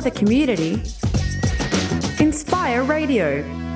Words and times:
the 0.00 0.10
community. 0.10 0.74
Inspire 2.22 2.82
Radio. 2.84 3.67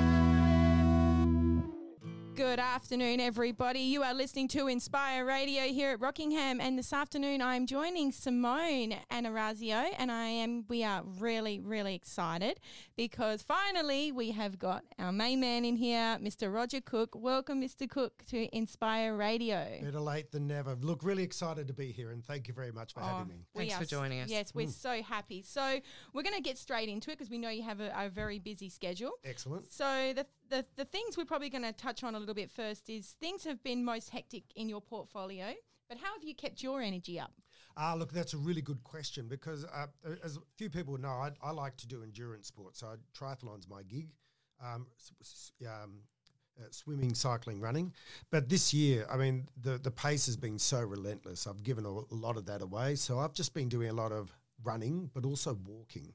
Good 2.42 2.58
afternoon, 2.58 3.20
everybody. 3.20 3.78
You 3.78 4.02
are 4.02 4.12
listening 4.12 4.48
to 4.48 4.66
Inspire 4.66 5.24
Radio 5.24 5.62
here 5.62 5.92
at 5.92 6.00
Rockingham, 6.00 6.60
and 6.60 6.76
this 6.76 6.92
afternoon 6.92 7.40
I'm 7.40 7.66
joining 7.66 8.10
Simone 8.10 8.96
Anarazio, 9.12 9.86
and 9.96 10.10
I 10.10 10.26
am. 10.26 10.64
We 10.68 10.82
are 10.82 11.04
really, 11.20 11.60
really 11.60 11.94
excited 11.94 12.58
because 12.96 13.42
finally 13.42 14.10
we 14.10 14.32
have 14.32 14.58
got 14.58 14.82
our 14.98 15.12
main 15.12 15.38
man 15.38 15.64
in 15.64 15.76
here, 15.76 16.18
Mr. 16.20 16.52
Roger 16.52 16.80
Cook. 16.80 17.14
Welcome, 17.14 17.62
Mr. 17.62 17.88
Cook, 17.88 18.24
to 18.30 18.54
Inspire 18.54 19.14
Radio. 19.14 19.78
Better 19.80 20.00
late 20.00 20.32
than 20.32 20.48
never. 20.48 20.74
Look, 20.80 21.04
really 21.04 21.22
excited 21.22 21.68
to 21.68 21.72
be 21.72 21.92
here, 21.92 22.10
and 22.10 22.24
thank 22.24 22.48
you 22.48 22.54
very 22.54 22.72
much 22.72 22.92
for 22.92 23.02
having 23.02 23.18
oh, 23.20 23.24
me. 23.24 23.46
Thanks 23.54 23.76
for 23.76 23.84
joining 23.84 24.18
us. 24.18 24.28
Yes, 24.28 24.52
we're 24.52 24.66
mm. 24.66 24.72
so 24.72 25.00
happy. 25.00 25.44
So 25.46 25.78
we're 26.12 26.24
going 26.24 26.34
to 26.34 26.42
get 26.42 26.58
straight 26.58 26.88
into 26.88 27.12
it 27.12 27.18
because 27.18 27.30
we 27.30 27.38
know 27.38 27.50
you 27.50 27.62
have 27.62 27.78
a, 27.78 27.92
a 27.96 28.08
very 28.08 28.40
busy 28.40 28.68
schedule. 28.68 29.12
Excellent. 29.24 29.72
So 29.72 30.12
the, 30.16 30.26
the 30.52 30.64
the 30.76 30.84
things 30.84 31.16
we're 31.16 31.24
probably 31.24 31.48
going 31.48 31.64
to 31.64 31.72
touch 31.72 32.04
on 32.04 32.14
a 32.14 32.18
little 32.18 32.34
bit 32.34 32.50
first 32.50 32.90
is 32.90 33.16
things 33.20 33.44
have 33.44 33.62
been 33.64 33.84
most 33.84 34.10
hectic 34.10 34.44
in 34.54 34.68
your 34.68 34.80
portfolio, 34.80 35.54
but 35.88 35.98
how 35.98 36.12
have 36.12 36.22
you 36.22 36.34
kept 36.34 36.62
your 36.62 36.82
energy 36.82 37.18
up? 37.18 37.32
Ah, 37.76 37.94
look, 37.94 38.12
that's 38.12 38.34
a 38.34 38.36
really 38.36 38.60
good 38.60 38.84
question 38.84 39.28
because, 39.28 39.64
uh, 39.64 39.86
as 40.22 40.36
a 40.36 40.40
few 40.58 40.68
people 40.68 40.98
know, 40.98 41.08
I, 41.08 41.30
I 41.42 41.52
like 41.52 41.78
to 41.78 41.88
do 41.88 42.02
endurance 42.02 42.46
sports. 42.46 42.80
So 42.80 42.88
triathlon's 43.18 43.66
my 43.66 43.82
gig. 43.82 44.10
Um, 44.62 44.86
um, 45.66 46.02
uh, 46.60 46.64
swimming, 46.70 47.14
cycling, 47.14 47.60
running. 47.60 47.92
But 48.30 48.48
this 48.48 48.74
year, 48.74 49.06
I 49.10 49.16
mean, 49.16 49.48
the 49.56 49.78
the 49.78 49.90
pace 49.90 50.26
has 50.26 50.36
been 50.36 50.58
so 50.58 50.80
relentless. 50.80 51.46
I've 51.46 51.62
given 51.62 51.86
a 51.86 52.14
lot 52.14 52.36
of 52.36 52.44
that 52.46 52.60
away. 52.60 52.94
So 52.96 53.18
I've 53.18 53.32
just 53.32 53.54
been 53.54 53.70
doing 53.70 53.88
a 53.88 53.94
lot 53.94 54.12
of 54.12 54.30
running, 54.62 55.10
but 55.14 55.24
also 55.24 55.58
walking. 55.66 56.12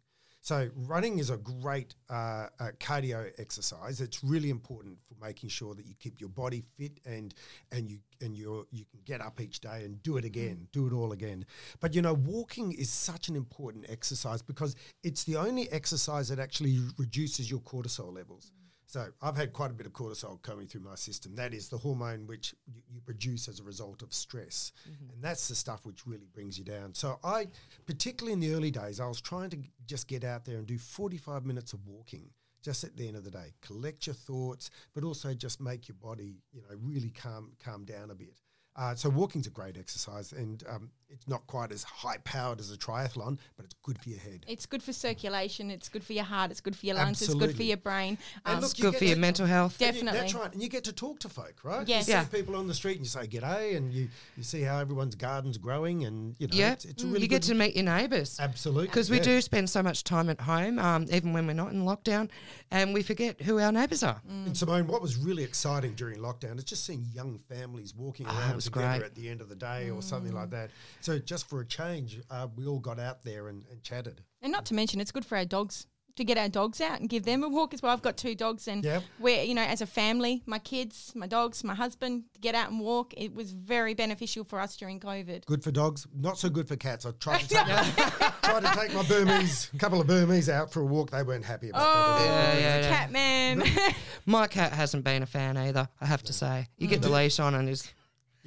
So 0.47 0.69
running 0.77 1.19
is 1.19 1.29
a 1.29 1.35
great 1.35 1.93
uh, 2.09 2.47
uh, 2.57 2.71
cardio 2.79 3.29
exercise. 3.37 3.99
It's 3.99 4.23
really 4.23 4.49
important 4.49 4.97
for 5.05 5.15
making 5.21 5.49
sure 5.49 5.75
that 5.75 5.85
you 5.85 5.93
keep 5.99 6.21
your 6.21 6.29
body 6.29 6.63
fit 6.77 7.01
and 7.05 7.35
and 7.73 7.89
you 7.89 7.99
and 8.21 8.33
you 8.33 8.65
you 8.71 8.85
can 8.85 9.01
get 9.03 9.19
up 9.19 9.41
each 9.41 9.59
day 9.59 9.83
and 9.83 10.01
do 10.03 10.15
it 10.15 10.23
again, 10.23 10.69
do 10.71 10.87
it 10.87 10.93
all 10.93 11.11
again. 11.11 11.45
But 11.81 11.93
you 11.93 12.01
know, 12.01 12.13
walking 12.13 12.71
is 12.71 12.89
such 12.89 13.27
an 13.27 13.35
important 13.35 13.87
exercise 13.89 14.41
because 14.41 14.77
it's 15.03 15.25
the 15.25 15.35
only 15.35 15.69
exercise 15.69 16.29
that 16.29 16.39
actually 16.39 16.79
reduces 16.97 17.51
your 17.51 17.59
cortisol 17.59 18.15
levels. 18.15 18.53
So 18.87 19.05
I've 19.21 19.35
had 19.35 19.51
quite 19.51 19.69
a 19.69 19.73
bit 19.73 19.85
of 19.85 19.91
cortisol 19.91 20.41
coming 20.41 20.65
through 20.65 20.81
my 20.81 20.95
system. 20.95 21.35
That 21.35 21.53
is 21.53 21.67
the 21.67 21.77
hormone 21.77 22.25
which 22.25 22.55
you, 22.65 22.81
you 22.89 23.01
produce 23.01 23.49
as 23.49 23.59
a 23.59 23.63
result 23.63 24.01
of 24.01 24.13
stress, 24.13 24.71
and 25.13 25.21
that's 25.21 25.49
the 25.49 25.55
stuff 25.55 25.85
which 25.85 26.07
really 26.07 26.29
brings 26.33 26.57
you 26.57 26.63
down. 26.63 26.93
So 26.93 27.19
I, 27.21 27.47
particularly 27.85 28.31
in 28.31 28.39
the 28.39 28.53
early 28.53 28.71
days, 28.71 29.01
I 29.01 29.07
was 29.07 29.19
trying 29.19 29.49
to 29.51 29.57
just 29.85 30.07
get 30.07 30.23
out 30.23 30.45
there 30.45 30.57
and 30.57 30.65
do 30.65 30.77
45 30.77 31.45
minutes 31.45 31.73
of 31.73 31.85
walking. 31.85 32.29
Just 32.63 32.83
at 32.83 32.97
the 32.97 33.07
end 33.07 33.15
of 33.15 33.23
the 33.23 33.31
day, 33.31 33.53
collect 33.61 34.07
your 34.07 34.15
thoughts, 34.15 34.71
but 34.93 35.03
also 35.03 35.33
just 35.33 35.61
make 35.61 35.87
your 35.87 35.95
body, 36.01 36.37
you 36.51 36.61
know, 36.61 36.75
really 36.81 37.11
calm 37.11 37.51
calm 37.63 37.85
down 37.85 38.09
a 38.09 38.15
bit. 38.15 38.39
Uh, 38.75 38.95
so 38.95 39.09
walking's 39.09 39.47
a 39.47 39.51
great 39.51 39.77
exercise, 39.77 40.31
and 40.31 40.63
um, 40.69 40.89
it's 41.09 41.27
not 41.27 41.45
quite 41.47 41.71
as 41.71 41.83
high 41.83 42.17
powered 42.25 42.59
as 42.59 42.69
a 42.71 42.77
triathlon, 42.77 43.37
but 43.55 43.63
it's 43.65 43.75
good 43.81 43.97
for 43.97 44.09
your 44.09 44.19
head. 44.19 44.43
It's 44.47 44.65
good 44.65 44.83
for 44.83 44.91
circulation. 44.91 45.71
It's 45.71 45.87
good 45.87 46.03
for 46.03 46.11
your 46.13 46.25
heart. 46.25 46.51
It's 46.51 46.59
good 46.59 46.75
for 46.75 46.85
your 46.85 46.95
lungs. 46.95 47.21
It's 47.21 47.33
good 47.33 47.55
for 47.55 47.63
your 47.63 47.77
brain. 47.77 48.17
And 48.45 48.55
Um, 48.57 48.61
look, 48.61 48.77
you 48.77 48.83
Good 48.83 48.91
get 48.93 48.99
for 48.99 49.05
your 49.05 49.17
mental 49.17 49.45
health. 49.45 49.77
Def- 49.77 49.95
And 49.95 50.05
you- 50.07 50.11
That's 50.11 50.33
right, 50.33 50.51
and 50.51 50.61
you 50.61 50.67
get 50.67 50.83
to 50.83 50.91
talk 50.91 51.19
to 51.19 51.29
folk, 51.29 51.63
right? 51.63 51.87
Yes. 51.87 52.07
You 52.07 52.13
Yeah. 52.15 52.25
see 52.25 52.37
people 52.37 52.55
on 52.57 52.67
the 52.67 52.73
street 52.73 52.97
and 52.97 53.05
you 53.05 53.09
say 53.09 53.25
g'day, 53.25 53.77
and 53.77 53.93
you, 53.93 54.09
you 54.35 54.43
see 54.43 54.61
how 54.63 54.79
everyone's 54.79 55.15
garden's 55.15 55.57
growing, 55.57 56.03
and 56.03 56.35
you 56.39 56.47
know, 56.47 56.55
Yeah, 56.57 56.73
it's, 56.73 56.83
it's 56.85 57.03
a 57.03 57.07
really 57.07 57.21
you 57.21 57.27
get 57.27 57.41
good- 57.41 57.47
to 57.49 57.55
meet 57.55 57.75
your 57.75 57.85
neighbours. 57.85 58.37
absolutely 58.39 58.87
Because 58.87 59.09
we 59.09 59.17
yeah. 59.17 59.23
do 59.23 59.41
spend 59.41 59.69
so 59.69 59.81
much 59.81 60.03
time 60.03 60.29
at 60.29 60.41
home, 60.41 60.77
um, 60.77 61.05
even 61.11 61.31
when 61.31 61.47
we're 61.47 61.53
not 61.53 61.71
in 61.71 61.83
lockdown, 61.85 62.29
and 62.69 62.93
we 62.93 63.01
forget 63.01 63.41
who 63.41 63.59
our 63.59 63.71
neighbours 63.71 64.03
are. 64.03 64.21
And 64.27 64.57
Simone, 64.57 64.87
what 64.87 65.01
was 65.01 65.15
really 65.15 65.43
exciting 65.43 65.93
during 65.95 66.19
lockdown 66.19 66.57
is 66.57 66.65
just 66.65 66.85
seeing 66.85 67.05
young 67.13 67.39
families 67.47 67.95
walking 67.95 68.25
Ah, 68.27 68.37
around 68.39 68.55
was 68.55 68.65
together 68.65 68.99
great. 68.99 69.03
at 69.03 69.15
the 69.15 69.29
end 69.29 69.39
of 69.41 69.47
the 69.47 69.55
day 69.55 69.89
or 69.89 70.01
something 70.01 70.33
like 70.33 70.49
that. 70.49 70.69
So 71.01 71.19
just 71.19 71.47
for 71.49 71.61
a 71.61 71.65
change, 71.65 72.19
uh, 72.29 72.47
we 72.55 72.65
all 72.65 72.79
got 72.79 72.99
out 72.99 73.23
there 73.23 73.47
and, 73.47 73.63
and 73.71 73.81
chatted. 73.83 74.21
and 74.41 74.51
not 74.51 74.65
to 74.67 74.73
mention, 74.73 74.99
it's 74.99 75.11
good 75.11 75.25
for 75.25 75.37
our 75.37 75.45
dogs 75.45 75.87
to 76.15 76.23
get 76.23 76.35
our 76.35 76.49
dogs 76.49 76.81
out 76.81 76.99
and 76.99 77.09
give 77.09 77.25
them 77.25 77.43
a 77.43 77.47
walk 77.47 77.75
as 77.75 77.81
well. 77.83 77.93
I've 77.93 78.01
got 78.01 78.17
two 78.17 78.33
dogs, 78.33 78.67
and 78.67 78.83
Yep. 78.83 79.03
we're 79.19 79.43
you 79.43 79.53
know 79.53 79.61
as 79.61 79.81
a 79.81 79.85
family, 79.85 80.41
my 80.47 80.57
kids, 80.57 81.11
my 81.15 81.27
dogs, 81.27 81.63
my 81.63 81.75
husband, 81.75 82.23
to 82.33 82.39
get 82.39 82.55
out 82.55 82.71
and 82.71 82.79
walk. 82.79 83.13
It 83.15 83.35
was 83.35 83.51
very 83.51 83.93
beneficial 83.93 84.43
for 84.43 84.59
us 84.59 84.75
during 84.77 84.99
COVID. 84.99 85.45
Good 85.45 85.63
for 85.63 85.69
dogs, 85.69 86.07
not 86.15 86.39
so 86.39 86.49
good 86.49 86.67
for 86.67 86.75
cats. 86.75 87.05
I 87.05 87.11
tried 87.19 87.41
to 87.41 87.47
take, 87.49 87.67
my, 87.67 88.31
tried 88.41 88.63
to 88.63 88.79
take 88.79 88.93
my 88.95 89.03
Burmese, 89.03 89.69
a 89.75 89.77
couple 89.77 90.01
of 90.01 90.07
Burmese 90.07 90.49
out 90.49 90.73
for 90.73 90.81
a 90.81 90.85
walk. 90.85 91.11
They 91.11 91.21
weren't 91.21 91.45
happy 91.45 91.69
about 91.69 91.83
Oh, 91.85 92.17
that. 92.25 92.25
Yeah, 92.25 92.59
yeah, 92.61 92.81
yeah. 92.81 92.89
cat 92.97 93.11
man. 93.11 93.63
My 94.25 94.47
cat 94.47 94.73
hasn't 94.73 95.03
been 95.05 95.21
a 95.23 95.25
fan 95.27 95.55
either, 95.55 95.87
I 96.01 96.05
have 96.05 96.21
to 96.23 96.33
say. 96.33 96.67
You 96.77 96.87
get 96.87 97.01
the 97.03 97.09
leash 97.09 97.39
on 97.39 97.53
and 97.55 97.69
is 97.69 97.93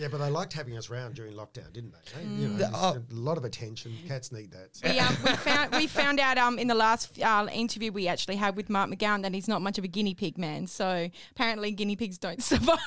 Yeah, 0.00 0.08
but 0.08 0.16
they 0.16 0.30
liked 0.30 0.54
having 0.54 0.78
us 0.78 0.88
round 0.88 1.14
during 1.14 1.34
lockdown, 1.34 1.70
didn't 1.74 1.92
they? 1.92 2.20
eh? 2.20 2.24
You 2.24 2.48
know, 2.48 2.56
The- 2.56 2.70
oh. 2.72 2.96
a 2.96 3.14
lot 3.14 3.36
of 3.36 3.44
attention. 3.44 3.94
Cats 4.08 4.32
need 4.32 4.50
that. 4.50 4.74
So. 4.74 4.88
we, 4.88 4.98
um, 4.98 5.14
we 5.22 5.32
found 5.36 5.72
we 5.74 5.86
found 5.86 6.18
out 6.20 6.38
um, 6.38 6.58
in 6.58 6.68
the 6.68 6.74
last 6.74 7.20
uh, 7.22 7.46
interview 7.52 7.92
we 7.92 8.08
actually 8.08 8.36
had 8.36 8.56
with 8.56 8.70
Mark 8.70 8.88
McGowan 8.88 9.20
that 9.24 9.34
he's 9.34 9.46
not 9.46 9.60
much 9.60 9.76
of 9.76 9.84
a 9.84 9.88
guinea 9.88 10.14
pig 10.14 10.38
man. 10.38 10.66
So 10.66 11.10
apparently 11.32 11.70
guinea 11.72 11.96
pigs 11.96 12.16
don't 12.16 12.42
survive 12.52 12.78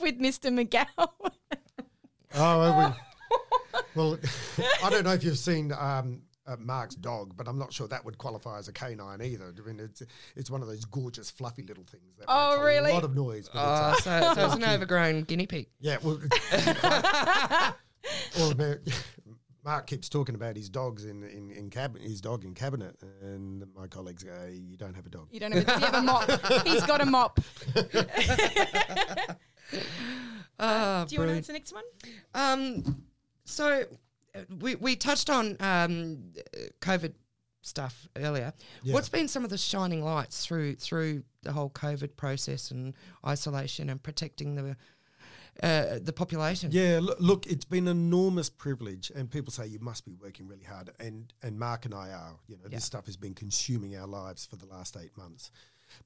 with 0.00 0.18
Mr. 0.18 0.50
McGowan. 0.50 1.08
Oh, 2.34 2.58
well, 2.58 2.96
we, 3.30 3.78
well, 3.94 4.18
I 4.82 4.88
don't 4.88 5.04
know 5.04 5.12
if 5.12 5.22
you've 5.22 5.36
seen 5.38 5.70
um, 5.70 6.22
uh, 6.46 6.56
Mark's 6.58 6.94
dog, 6.94 7.34
but 7.36 7.48
I'm 7.48 7.58
not 7.58 7.72
sure 7.72 7.88
that 7.88 8.04
would 8.04 8.18
qualify 8.18 8.58
as 8.58 8.68
a 8.68 8.72
canine 8.72 9.22
either. 9.22 9.54
I 9.56 9.66
mean, 9.66 9.80
it's 9.80 10.02
it's 10.36 10.50
one 10.50 10.60
of 10.62 10.68
those 10.68 10.84
gorgeous, 10.84 11.30
fluffy 11.30 11.62
little 11.62 11.84
things 11.84 12.16
that 12.18 12.26
Oh, 12.28 12.56
makes 12.56 12.64
really? 12.66 12.90
a 12.90 12.94
lot 12.94 13.04
of 13.04 13.14
noise. 13.14 13.48
But 13.52 13.60
Oh, 13.60 13.92
it's, 13.96 14.06
uh, 14.06 14.34
so, 14.34 14.40
so 14.40 14.46
it's 14.46 14.54
an 14.56 14.64
overgrown 14.64 15.22
guinea 15.22 15.46
pig. 15.46 15.68
yeah, 15.80 15.96
well, 16.02 16.20
well, 18.36 18.50
about- 18.50 18.78
Mark 19.64 19.86
keeps 19.86 20.10
talking 20.10 20.34
about 20.34 20.56
his 20.56 20.68
dogs 20.68 21.06
in 21.06 21.22
in, 21.24 21.50
in 21.50 21.70
cabinet, 21.70 22.02
his 22.06 22.20
dog 22.20 22.44
in 22.44 22.52
cabinet, 22.52 22.96
and 23.22 23.64
my 23.74 23.86
colleagues 23.86 24.22
go, 24.22 24.30
"You 24.52 24.76
don't 24.76 24.92
have 24.94 25.06
a 25.06 25.08
dog." 25.08 25.28
You 25.32 25.40
don't 25.40 25.52
have 25.52 25.66
a, 25.66 25.72
you 25.80 25.86
have 25.86 25.94
a 25.94 26.02
mop. 26.02 26.30
He's 26.66 26.84
got 26.84 27.00
a 27.00 27.06
mop. 27.06 27.40
Oh, 30.58 31.04
Do 31.08 31.14
you 31.14 31.20
want 31.20 31.30
to 31.30 31.36
answer 31.36 31.46
the 31.48 31.52
next 31.54 31.72
one? 31.72 31.84
Um, 32.34 33.04
so 33.46 33.66
uh, 33.80 33.84
we, 34.60 34.74
we 34.76 34.96
touched 34.96 35.30
on 35.30 35.56
um, 35.60 36.32
COVID 36.80 37.14
stuff 37.62 38.06
earlier. 38.16 38.52
Yeah. 38.82 38.94
What's 38.94 39.08
been 39.08 39.28
some 39.28 39.44
of 39.44 39.50
the 39.50 39.58
shining 39.58 40.02
lights 40.04 40.44
through 40.44 40.76
through 40.76 41.24
the 41.42 41.52
whole 41.52 41.70
COVID 41.70 42.16
process 42.16 42.70
and 42.70 42.94
isolation 43.26 43.88
and 43.90 44.02
protecting 44.02 44.54
the 44.54 44.76
uh, 45.62 45.98
the 46.02 46.12
population? 46.12 46.70
Yeah, 46.72 46.98
look, 47.02 47.18
look, 47.20 47.46
it's 47.46 47.64
been 47.64 47.86
an 47.88 47.96
enormous 47.96 48.50
privilege, 48.50 49.12
and 49.14 49.30
people 49.30 49.52
say 49.52 49.66
you 49.66 49.78
must 49.78 50.04
be 50.04 50.14
working 50.14 50.48
really 50.48 50.64
hard, 50.64 50.90
and 50.98 51.32
and 51.42 51.58
Mark 51.58 51.84
and 51.84 51.94
I 51.94 52.10
are. 52.10 52.36
You 52.48 52.56
know, 52.56 52.62
Yeah. 52.64 52.76
this 52.76 52.84
stuff 52.84 53.06
has 53.06 53.16
been 53.16 53.34
consuming 53.34 53.96
our 53.96 54.06
lives 54.06 54.44
for 54.46 54.56
the 54.56 54.66
last 54.66 54.96
eight 54.96 55.16
months, 55.16 55.50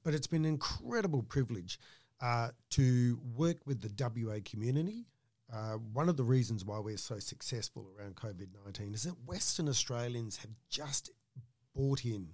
but 0.03 0.13
it's 0.13 0.27
been 0.27 0.45
an 0.45 0.51
incredible 0.51 1.23
privilege 1.23 1.79
uh, 2.21 2.49
to 2.71 3.19
work 3.35 3.57
with 3.65 3.81
the 3.81 3.89
WA 4.25 4.39
community. 4.45 5.05
Uh, 5.51 5.73
one 5.93 6.09
of 6.09 6.17
the 6.17 6.23
reasons 6.23 6.63
why 6.63 6.79
we're 6.79 6.97
so 6.97 7.19
successful 7.19 7.87
around 7.97 8.15
COVID 8.15 8.49
nineteen 8.63 8.93
is 8.93 9.03
that 9.03 9.15
Western 9.25 9.67
Australians 9.67 10.37
have 10.37 10.51
just 10.69 11.09
bought 11.75 12.05
in. 12.05 12.29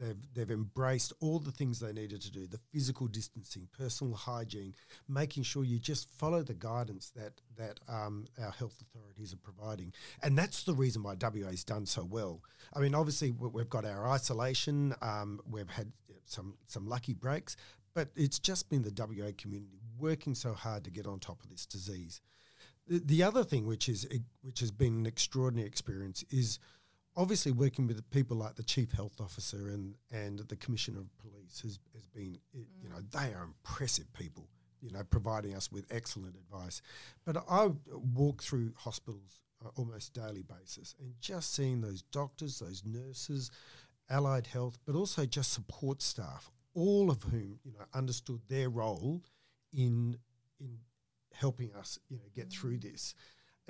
They've, 0.00 0.16
they've 0.34 0.50
embraced 0.50 1.12
all 1.20 1.38
the 1.38 1.52
things 1.52 1.78
they 1.78 1.92
needed 1.92 2.22
to 2.22 2.32
do 2.32 2.46
the 2.46 2.58
physical 2.72 3.06
distancing, 3.06 3.68
personal 3.76 4.14
hygiene, 4.14 4.74
making 5.06 5.42
sure 5.42 5.62
you 5.62 5.78
just 5.78 6.08
follow 6.08 6.42
the 6.42 6.54
guidance 6.54 7.10
that, 7.16 7.34
that 7.58 7.80
um, 7.86 8.24
our 8.42 8.50
health 8.50 8.80
authorities 8.80 9.34
are 9.34 9.36
providing. 9.36 9.92
And 10.22 10.38
that's 10.38 10.62
the 10.62 10.72
reason 10.72 11.02
why 11.02 11.16
WA's 11.20 11.64
done 11.64 11.84
so 11.84 12.02
well. 12.02 12.40
I 12.72 12.80
mean, 12.80 12.94
obviously, 12.94 13.30
we- 13.30 13.48
we've 13.48 13.68
got 13.68 13.84
our 13.84 14.08
isolation, 14.08 14.94
um, 15.02 15.38
we've 15.46 15.68
had 15.68 15.92
some, 16.24 16.54
some 16.66 16.86
lucky 16.86 17.12
breaks, 17.12 17.56
but 17.94 18.08
it's 18.16 18.38
just 18.38 18.68
been 18.68 18.82
the 18.82 18.92
WA 18.96 19.30
community 19.36 19.80
working 19.98 20.34
so 20.34 20.54
hard 20.54 20.84
to 20.84 20.90
get 20.90 21.06
on 21.06 21.18
top 21.18 21.42
of 21.42 21.50
this 21.50 21.66
disease. 21.66 22.20
The, 22.86 22.98
the 22.98 23.22
other 23.22 23.44
thing, 23.44 23.66
which 23.66 23.88
is 23.88 24.06
eh, 24.10 24.18
which 24.42 24.60
has 24.60 24.70
been 24.70 24.94
an 24.94 25.06
extraordinary 25.06 25.68
experience, 25.68 26.24
is 26.30 26.58
obviously 27.16 27.52
working 27.52 27.86
with 27.86 28.08
people 28.10 28.36
like 28.36 28.54
the 28.54 28.62
chief 28.62 28.92
health 28.92 29.20
officer 29.20 29.68
and 29.68 29.94
and 30.10 30.40
the 30.40 30.56
commissioner 30.56 31.00
of 31.00 31.18
police 31.18 31.60
has, 31.60 31.78
has 31.94 32.06
been 32.06 32.38
eh, 32.54 32.60
you 32.82 32.88
mm. 32.88 32.92
know 32.92 33.00
they 33.12 33.34
are 33.34 33.44
impressive 33.44 34.12
people 34.12 34.48
you 34.80 34.90
know 34.90 35.02
providing 35.10 35.54
us 35.54 35.70
with 35.70 35.84
excellent 35.90 36.34
advice 36.36 36.80
but 37.24 37.36
i 37.48 37.68
walk 38.14 38.42
through 38.42 38.72
hospitals 38.76 39.42
uh, 39.64 39.68
almost 39.76 40.14
daily 40.14 40.42
basis 40.42 40.94
and 41.00 41.12
just 41.20 41.54
seeing 41.54 41.80
those 41.80 42.02
doctors 42.12 42.58
those 42.58 42.82
nurses 42.84 43.50
allied 44.08 44.46
health 44.46 44.78
but 44.86 44.94
also 44.94 45.26
just 45.26 45.52
support 45.52 46.00
staff 46.00 46.50
all 46.74 47.10
of 47.10 47.22
whom 47.24 47.58
you 47.64 47.72
know 47.72 47.84
understood 47.94 48.40
their 48.48 48.68
role 48.68 49.22
in 49.72 50.16
in 50.60 50.78
helping 51.32 51.72
us 51.74 51.98
you 52.08 52.16
know 52.16 52.24
get 52.34 52.50
through 52.50 52.78
this 52.78 53.14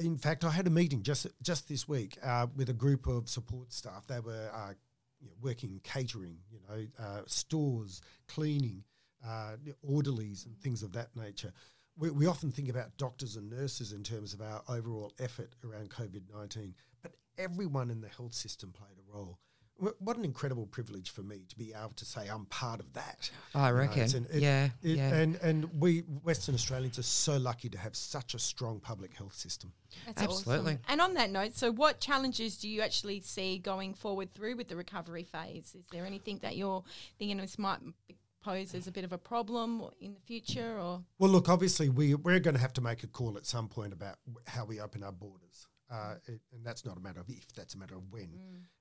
in 0.00 0.16
fact, 0.16 0.44
I 0.44 0.50
had 0.50 0.66
a 0.66 0.70
meeting 0.70 1.02
just 1.02 1.26
just 1.42 1.68
this 1.68 1.86
week 1.86 2.18
uh, 2.22 2.46
with 2.56 2.68
a 2.70 2.74
group 2.74 3.06
of 3.06 3.28
support 3.28 3.72
staff. 3.72 4.06
They 4.06 4.20
were 4.20 4.50
uh, 4.52 4.72
you 5.20 5.28
know, 5.28 5.34
working 5.42 5.70
in 5.70 5.80
catering, 5.80 6.38
you 6.50 6.58
know, 6.68 6.86
uh, 6.98 7.20
stores, 7.26 8.00
cleaning, 8.26 8.84
uh, 9.26 9.56
orderlies, 9.82 10.46
and 10.46 10.58
things 10.58 10.82
of 10.82 10.92
that 10.92 11.14
nature. 11.14 11.52
We, 11.96 12.10
we 12.10 12.26
often 12.26 12.50
think 12.50 12.68
about 12.68 12.96
doctors 12.96 13.36
and 13.36 13.50
nurses 13.50 13.92
in 13.92 14.02
terms 14.02 14.32
of 14.32 14.40
our 14.40 14.62
overall 14.68 15.12
effort 15.18 15.54
around 15.64 15.90
COVID 15.90 16.22
19, 16.34 16.74
but 17.02 17.12
everyone 17.38 17.90
in 17.90 18.00
the 18.00 18.08
health 18.08 18.34
system 18.34 18.72
played 18.72 18.98
a 18.98 19.16
role. 19.16 19.38
Wh- 19.80 20.00
What 20.02 20.16
an 20.16 20.24
incredible 20.24 20.66
privilege 20.66 21.10
for 21.10 21.22
me 21.22 21.44
to 21.48 21.56
be 21.56 21.72
able 21.72 21.92
to 21.96 22.04
say 22.04 22.28
I'm 22.28 22.46
part 22.46 22.80
of 22.80 22.92
that. 22.94 23.30
I 23.54 23.68
You 23.68 23.72
know, 23.74 23.78
reckon. 23.80 24.26
it- 24.30 24.42
yeah, 24.42 24.70
it- 24.82 24.96
yeah. 24.96 25.14
And 25.14 25.36
and 25.36 25.80
we 25.80 26.00
Western 26.00 26.54
Australians 26.54 26.98
are 26.98 27.02
so 27.02 27.36
lucky 27.38 27.68
to 27.70 27.78
have 27.78 27.96
such 27.96 28.34
a 28.34 28.38
strong 28.38 28.80
public 28.80 29.14
health 29.14 29.34
system. 29.34 29.72
That's 30.06 30.22
Absolutely. 30.22 30.72
awesome. 30.74 30.84
And 30.88 31.00
on 31.00 31.14
that 31.14 31.30
note, 31.30 31.54
so 31.56 31.72
what 31.72 32.00
challenges 32.00 32.56
do 32.58 32.68
you 32.68 32.80
actually 32.82 33.20
see 33.20 33.58
going 33.58 33.94
forward 33.94 34.32
through 34.34 34.56
with 34.56 34.68
the 34.68 34.76
recovery 34.76 35.24
phase? 35.24 35.74
Is 35.74 35.84
there 35.90 36.04
anything 36.06 36.38
that 36.42 36.56
you're 36.56 36.84
thinking 37.18 37.38
this 37.38 37.58
might 37.58 37.80
b- 38.08 38.16
pose 38.42 38.74
as 38.74 38.86
a 38.86 38.90
bit 38.92 39.04
of 39.04 39.12
a 39.12 39.18
problem 39.18 39.82
in 40.00 40.14
the 40.14 40.20
future, 40.20 40.78
or 40.80 41.04
Well, 41.18 41.30
look, 41.30 41.48
obviously 41.48 41.88
we 41.90 42.14
we're 42.14 42.40
going 42.40 42.54
to 42.54 42.60
have 42.60 42.72
to 42.74 42.80
make 42.80 43.02
a 43.02 43.06
call 43.06 43.36
at 43.36 43.44
some 43.44 43.68
point 43.68 43.92
about 43.92 44.18
how 44.46 44.64
we 44.64 44.80
open 44.80 45.02
our 45.02 45.12
borders, 45.12 45.66
uh, 45.90 46.14
it, 46.26 46.40
and 46.52 46.64
that's 46.64 46.84
not 46.84 46.96
a 46.96 47.00
matter 47.00 47.20
of 47.20 47.28
if, 47.28 47.52
that's 47.54 47.74
a 47.74 47.78
matter 47.78 47.96
of 47.96 48.02
when. 48.10 48.30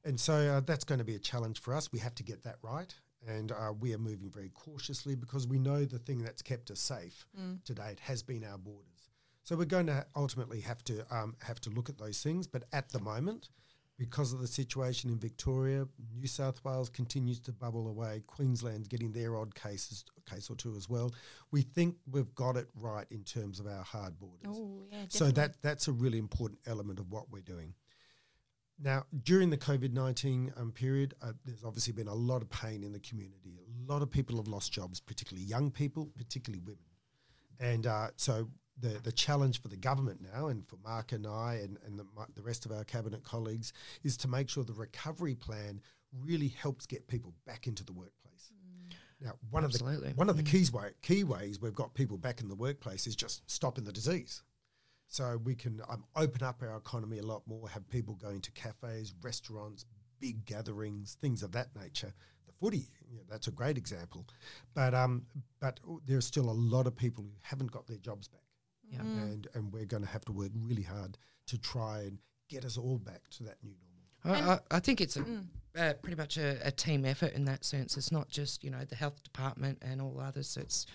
And 0.05 0.19
so 0.19 0.33
uh, 0.33 0.59
that's 0.61 0.83
going 0.83 0.99
to 0.99 1.05
be 1.05 1.15
a 1.15 1.19
challenge 1.19 1.59
for 1.59 1.73
us. 1.73 1.91
We 1.91 1.99
have 1.99 2.15
to 2.15 2.23
get 2.23 2.43
that 2.43 2.57
right, 2.61 2.93
and 3.27 3.51
uh, 3.51 3.73
we 3.79 3.93
are 3.93 3.97
moving 3.97 4.29
very 4.29 4.49
cautiously 4.53 5.15
because 5.15 5.47
we 5.47 5.59
know 5.59 5.85
the 5.85 5.99
thing 5.99 6.23
that's 6.23 6.41
kept 6.41 6.71
us 6.71 6.79
safe 6.79 7.25
to 7.65 7.73
date 7.73 7.99
has 8.01 8.21
been 8.23 8.43
our 8.43 8.57
borders. 8.57 9.09
So 9.43 9.55
we're 9.55 9.65
going 9.65 9.87
to 9.87 10.05
ultimately 10.15 10.61
have 10.61 10.83
to 10.85 11.05
um, 11.09 11.35
have 11.41 11.59
to 11.61 11.69
look 11.71 11.89
at 11.89 11.97
those 11.97 12.21
things, 12.21 12.47
but 12.47 12.63
at 12.71 12.89
the 12.89 12.99
moment. 12.99 13.49
Because 13.99 14.31
of 14.31 14.39
the 14.39 14.47
situation 14.47 15.09
in 15.09 15.19
Victoria, 15.19 15.85
New 16.15 16.25
South 16.25 16.63
Wales 16.63 16.89
continues 16.89 17.37
to 17.41 17.51
bubble 17.51 17.89
away. 17.89 18.23
Queensland's 18.27 18.87
getting 18.87 19.11
their 19.11 19.35
odd 19.35 19.53
cases, 19.53 20.05
case 20.25 20.49
or 20.49 20.55
two 20.55 20.73
as 20.77 20.89
well. 20.89 21.13
We 21.51 21.63
think 21.63 21.97
we've 22.09 22.33
got 22.33 22.55
it 22.55 22.69
right 22.79 23.05
in 23.11 23.25
terms 23.25 23.59
of 23.59 23.67
our 23.67 23.83
hard 23.83 24.17
borders. 24.17 24.47
oh 24.47 24.83
yeah, 24.89 25.03
so 25.09 25.31
that 25.31 25.61
that's 25.61 25.89
a 25.89 25.91
really 25.91 26.17
important 26.17 26.61
element 26.65 26.99
of 26.99 27.11
what 27.11 27.29
we're 27.29 27.41
doing. 27.41 27.73
Now, 28.81 29.03
during 29.23 29.49
the 29.49 29.57
COVID 29.57 29.91
19 29.91 30.53
um, 30.55 30.71
period, 30.71 31.13
uh, 31.21 31.33
there's 31.43 31.65
obviously 31.65 31.91
been 31.91 32.07
a 32.07 32.13
lot 32.13 32.41
of 32.41 32.49
pain 32.49 32.83
in 32.83 32.93
the 32.93 32.99
community. 32.99 33.59
A 33.59 33.91
lot 33.91 34.01
of 34.01 34.09
people 34.09 34.37
have 34.37 34.47
lost 34.47 34.71
jobs, 34.71 35.01
particularly 35.01 35.45
young 35.45 35.71
people, 35.71 36.09
particularly 36.17 36.61
women. 36.63 36.79
And 37.59 37.85
uh, 37.85 38.07
so 38.15 38.47
the, 38.79 38.99
the 39.03 39.11
challenge 39.11 39.61
for 39.61 39.67
the 39.67 39.75
government 39.77 40.21
now 40.33 40.47
and 40.47 40.67
for 40.67 40.77
Mark 40.83 41.11
and 41.11 41.27
I 41.27 41.59
and, 41.63 41.77
and 41.85 41.99
the, 41.99 42.05
my- 42.15 42.25
the 42.35 42.41
rest 42.41 42.65
of 42.65 42.71
our 42.71 42.83
cabinet 42.83 43.23
colleagues 43.23 43.73
is 44.03 44.17
to 44.17 44.27
make 44.27 44.49
sure 44.49 44.63
the 44.63 44.73
recovery 44.73 45.35
plan 45.35 45.81
really 46.23 46.47
helps 46.47 46.85
get 46.85 47.07
people 47.07 47.33
back 47.45 47.67
into 47.67 47.83
the 47.83 47.93
workplace. 47.93 48.51
Now, 49.21 49.33
one 49.51 49.65
Absolutely. 49.65 50.07
of 50.07 50.13
the 50.15 50.17
one 50.17 50.29
of 50.29 50.37
the 50.37 50.43
keys 50.43 50.71
way, 50.71 50.91
key 51.01 51.23
ways 51.25 51.59
we've 51.59 51.75
got 51.75 51.93
people 51.93 52.17
back 52.17 52.39
in 52.39 52.47
the 52.47 52.55
workplace 52.55 53.05
is 53.05 53.15
just 53.15 53.41
stopping 53.51 53.83
the 53.83 53.91
disease. 53.91 54.43
So 55.07 55.39
we 55.43 55.55
can 55.55 55.81
um, 55.89 56.05
open 56.15 56.43
up 56.43 56.61
our 56.61 56.77
economy 56.77 57.17
a 57.17 57.23
lot 57.25 57.41
more, 57.47 57.67
have 57.67 57.89
people 57.89 58.13
going 58.15 58.41
to 58.41 58.51
cafes, 58.51 59.13
restaurants, 59.21 59.85
big 60.19 60.45
gatherings, 60.45 61.17
things 61.19 61.43
of 61.43 61.51
that 61.53 61.75
nature. 61.75 62.13
The 62.45 62.53
footy, 62.61 62.85
you 63.11 63.17
know, 63.17 63.23
that's 63.29 63.47
a 63.47 63.51
great 63.51 63.77
example. 63.77 64.25
But 64.73 64.93
um, 64.93 65.25
but 65.59 65.79
there's 66.05 66.25
still 66.25 66.49
a 66.49 66.51
lot 66.53 66.87
of 66.87 66.95
people 66.95 67.23
who 67.23 67.31
haven't 67.41 67.71
got 67.71 67.87
their 67.87 67.97
jobs 67.97 68.27
back, 68.27 68.43
Yeah. 68.91 68.99
Mm. 68.99 69.21
and 69.23 69.47
and 69.53 69.73
we're 69.73 69.85
going 69.85 70.03
to 70.03 70.09
have 70.09 70.25
to 70.25 70.31
work 70.31 70.51
really 70.55 70.83
hard 70.83 71.17
to 71.47 71.57
try 71.57 71.99
and 72.01 72.17
get 72.47 72.65
us 72.65 72.77
all 72.77 72.97
back 72.97 73.21
to 73.37 73.43
that 73.43 73.57
new 73.63 73.75
normal. 74.23 74.51
I, 74.51 74.53
I, 74.53 74.77
I 74.77 74.79
think 74.79 75.01
it's 75.01 75.15
a, 75.15 75.21
mm. 75.21 75.45
Uh, 75.79 75.93
pretty 75.93 76.17
much 76.17 76.37
a, 76.37 76.57
a 76.63 76.71
team 76.71 77.05
effort 77.05 77.33
in 77.33 77.45
that 77.45 77.63
sense. 77.63 77.97
It's 77.97 78.11
not 78.11 78.29
just 78.29 78.63
you 78.63 78.69
know 78.69 78.83
the 78.87 78.95
health 78.95 79.23
department 79.23 79.79
and 79.81 80.01
all 80.01 80.19
others. 80.19 80.57
It's 80.57 80.85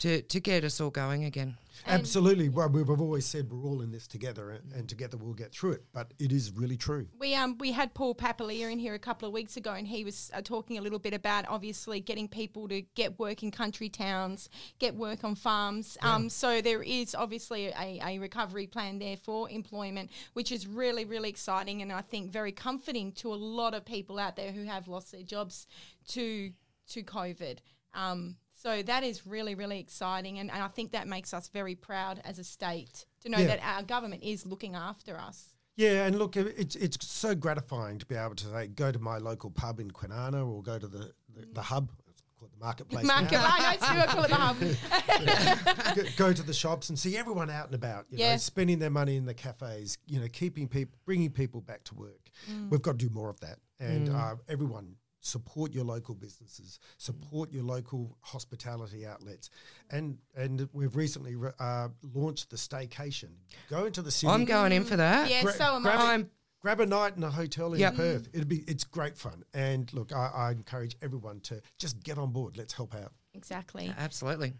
to 0.00 0.22
to 0.22 0.40
get 0.40 0.64
us 0.64 0.80
all 0.80 0.90
going 0.90 1.24
again. 1.24 1.56
And- 1.86 2.00
Absolutely. 2.00 2.48
Well, 2.48 2.68
we've 2.68 2.88
always 2.88 3.26
said 3.26 3.50
we're 3.50 3.68
all 3.68 3.82
in 3.82 3.90
this 3.90 4.06
together, 4.06 4.50
and, 4.50 4.72
and 4.72 4.88
together 4.88 5.16
we'll 5.16 5.34
get 5.34 5.52
through 5.52 5.72
it. 5.72 5.84
But 5.92 6.14
it 6.20 6.30
is 6.30 6.52
really 6.52 6.76
true. 6.76 7.08
We 7.18 7.34
um 7.34 7.58
we 7.58 7.72
had 7.72 7.94
Paul 7.94 8.14
Papalia 8.14 8.70
in 8.70 8.78
here 8.78 8.94
a 8.94 8.98
couple 8.98 9.26
of 9.26 9.34
weeks 9.34 9.56
ago, 9.56 9.72
and 9.72 9.86
he 9.86 10.04
was 10.04 10.30
uh, 10.32 10.40
talking 10.42 10.78
a 10.78 10.80
little 10.80 10.98
bit 11.00 11.14
about 11.14 11.44
obviously 11.48 12.00
getting 12.00 12.28
people 12.28 12.68
to 12.68 12.82
get 12.94 13.18
work 13.18 13.42
in 13.42 13.50
country 13.50 13.88
towns, 13.88 14.48
get 14.78 14.94
work 14.94 15.24
on 15.24 15.34
farms. 15.34 15.98
Um, 16.02 16.28
so 16.28 16.60
there 16.60 16.82
is 16.82 17.14
obviously 17.14 17.66
a, 17.66 18.00
a 18.04 18.18
recovery 18.18 18.66
plan 18.66 18.98
there 18.98 19.16
for 19.16 19.50
employment, 19.50 20.10
which 20.34 20.52
is 20.52 20.66
really 20.66 21.04
really 21.04 21.28
exciting, 21.28 21.82
and 21.82 21.92
I 21.92 22.02
think 22.02 22.30
very 22.30 22.52
comforting 22.52 23.12
to 23.12 23.32
a 23.32 23.36
lot 23.36 23.74
of 23.74 23.84
people 23.84 24.13
out 24.18 24.36
there 24.36 24.52
who 24.52 24.64
have 24.64 24.88
lost 24.88 25.12
their 25.12 25.22
jobs 25.22 25.66
to 26.08 26.52
to 26.88 27.02
COVID. 27.02 27.58
Um, 27.94 28.36
so 28.52 28.82
that 28.82 29.04
is 29.04 29.26
really, 29.26 29.54
really 29.54 29.78
exciting, 29.78 30.38
and, 30.38 30.50
and 30.50 30.62
I 30.62 30.68
think 30.68 30.92
that 30.92 31.06
makes 31.06 31.32
us 31.34 31.48
very 31.48 31.74
proud 31.74 32.20
as 32.24 32.38
a 32.38 32.44
state 32.44 33.06
to 33.22 33.28
know 33.28 33.38
Yeah. 33.38 33.46
that 33.48 33.60
our 33.62 33.82
government 33.82 34.22
is 34.22 34.46
looking 34.46 34.74
after 34.74 35.18
us. 35.18 35.50
Yeah, 35.76 36.06
and 36.06 36.16
look, 36.18 36.36
it's 36.36 36.76
it's 36.76 36.96
so 37.06 37.34
gratifying 37.34 37.98
to 37.98 38.06
be 38.06 38.14
able 38.14 38.36
to 38.36 38.46
say, 38.46 38.68
go 38.68 38.90
to 38.92 38.98
my 38.98 39.18
local 39.18 39.50
pub 39.50 39.80
in 39.80 39.90
Kwinana 39.90 40.46
or 40.48 40.62
go 40.62 40.78
to 40.78 40.86
the, 40.86 41.12
the, 41.34 41.46
the 41.52 41.62
hub, 41.62 41.90
it's 42.08 42.22
called 42.38 42.52
the 42.52 42.64
marketplace. 42.64 43.04
now. 43.04 43.16
I 43.16 43.96
know, 43.96 44.04
call 44.06 44.24
it 44.24 44.28
the 44.28 44.34
hub. 44.36 45.94
go, 45.96 46.02
go 46.16 46.32
to 46.32 46.42
the 46.42 46.52
shops 46.54 46.88
and 46.90 46.98
see 46.98 47.16
everyone 47.16 47.50
out 47.50 47.66
and 47.66 47.74
about, 47.74 48.06
you 48.10 48.18
know, 48.18 48.24
Yeah. 48.24 48.36
spending 48.36 48.78
their 48.78 48.90
money 48.90 49.16
in 49.16 49.24
the 49.26 49.34
cafes, 49.34 49.98
you 50.06 50.20
know, 50.20 50.28
keeping 50.28 50.68
people, 50.68 50.96
bringing 51.04 51.30
people 51.30 51.60
back 51.60 51.82
to 51.84 51.94
work. 51.94 52.30
Mm. 52.50 52.70
We've 52.70 52.82
got 52.82 52.98
to 52.98 53.06
do 53.08 53.12
more 53.12 53.28
of 53.30 53.40
that, 53.40 53.58
and 53.80 54.08
uh, 54.08 54.36
everyone 54.48 54.96
support 55.20 55.72
your 55.72 55.84
local 55.84 56.14
businesses, 56.14 56.78
support 56.98 57.50
your 57.50 57.62
local 57.64 58.16
hospitality 58.20 59.06
outlets, 59.06 59.50
and 59.90 60.18
and 60.36 60.68
we've 60.72 60.96
recently 60.96 61.34
re- 61.34 61.50
uh, 61.58 61.88
launched 62.14 62.50
the 62.50 62.56
staycation. 62.56 63.30
Go 63.70 63.86
into 63.86 64.02
the 64.02 64.10
city. 64.10 64.30
I'm 64.32 64.44
going 64.44 64.72
in 64.72 64.84
for 64.84 64.96
that. 64.96 65.30
Yeah, 65.30 65.42
Gra- 65.42 65.52
so 65.52 65.76
am 65.76 65.82
grab 65.82 66.00
I. 66.00 66.24
Grab 66.60 66.80
a 66.80 66.86
night 66.86 67.14
in 67.14 67.22
a 67.22 67.30
hotel 67.30 67.74
in 67.74 67.80
Yep. 67.80 67.94
Perth. 67.96 68.28
It'd 68.32 68.48
be 68.48 68.64
it's 68.66 68.84
great 68.84 69.18
fun. 69.18 69.44
And 69.52 69.92
look, 69.92 70.12
I, 70.14 70.30
I 70.34 70.50
encourage 70.52 70.96
everyone 71.02 71.40
to 71.40 71.60
just 71.78 72.02
get 72.02 72.16
on 72.16 72.30
board. 72.30 72.56
Let's 72.56 72.72
help 72.72 72.94
out. 72.94 73.12
Exactly. 73.34 73.92
absolutely. 73.98 74.54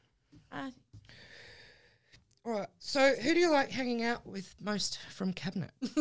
Uh, 0.53 0.71
All 2.47 2.53
right. 2.53 2.69
So, 2.79 3.15
who 3.23 3.33
do 3.33 3.41
you 3.41 3.51
like 3.51 3.71
hanging 3.71 4.03
out 4.03 4.27
with 4.27 4.55
most 4.61 4.99
from 5.11 5.33
cabinet? 5.33 5.71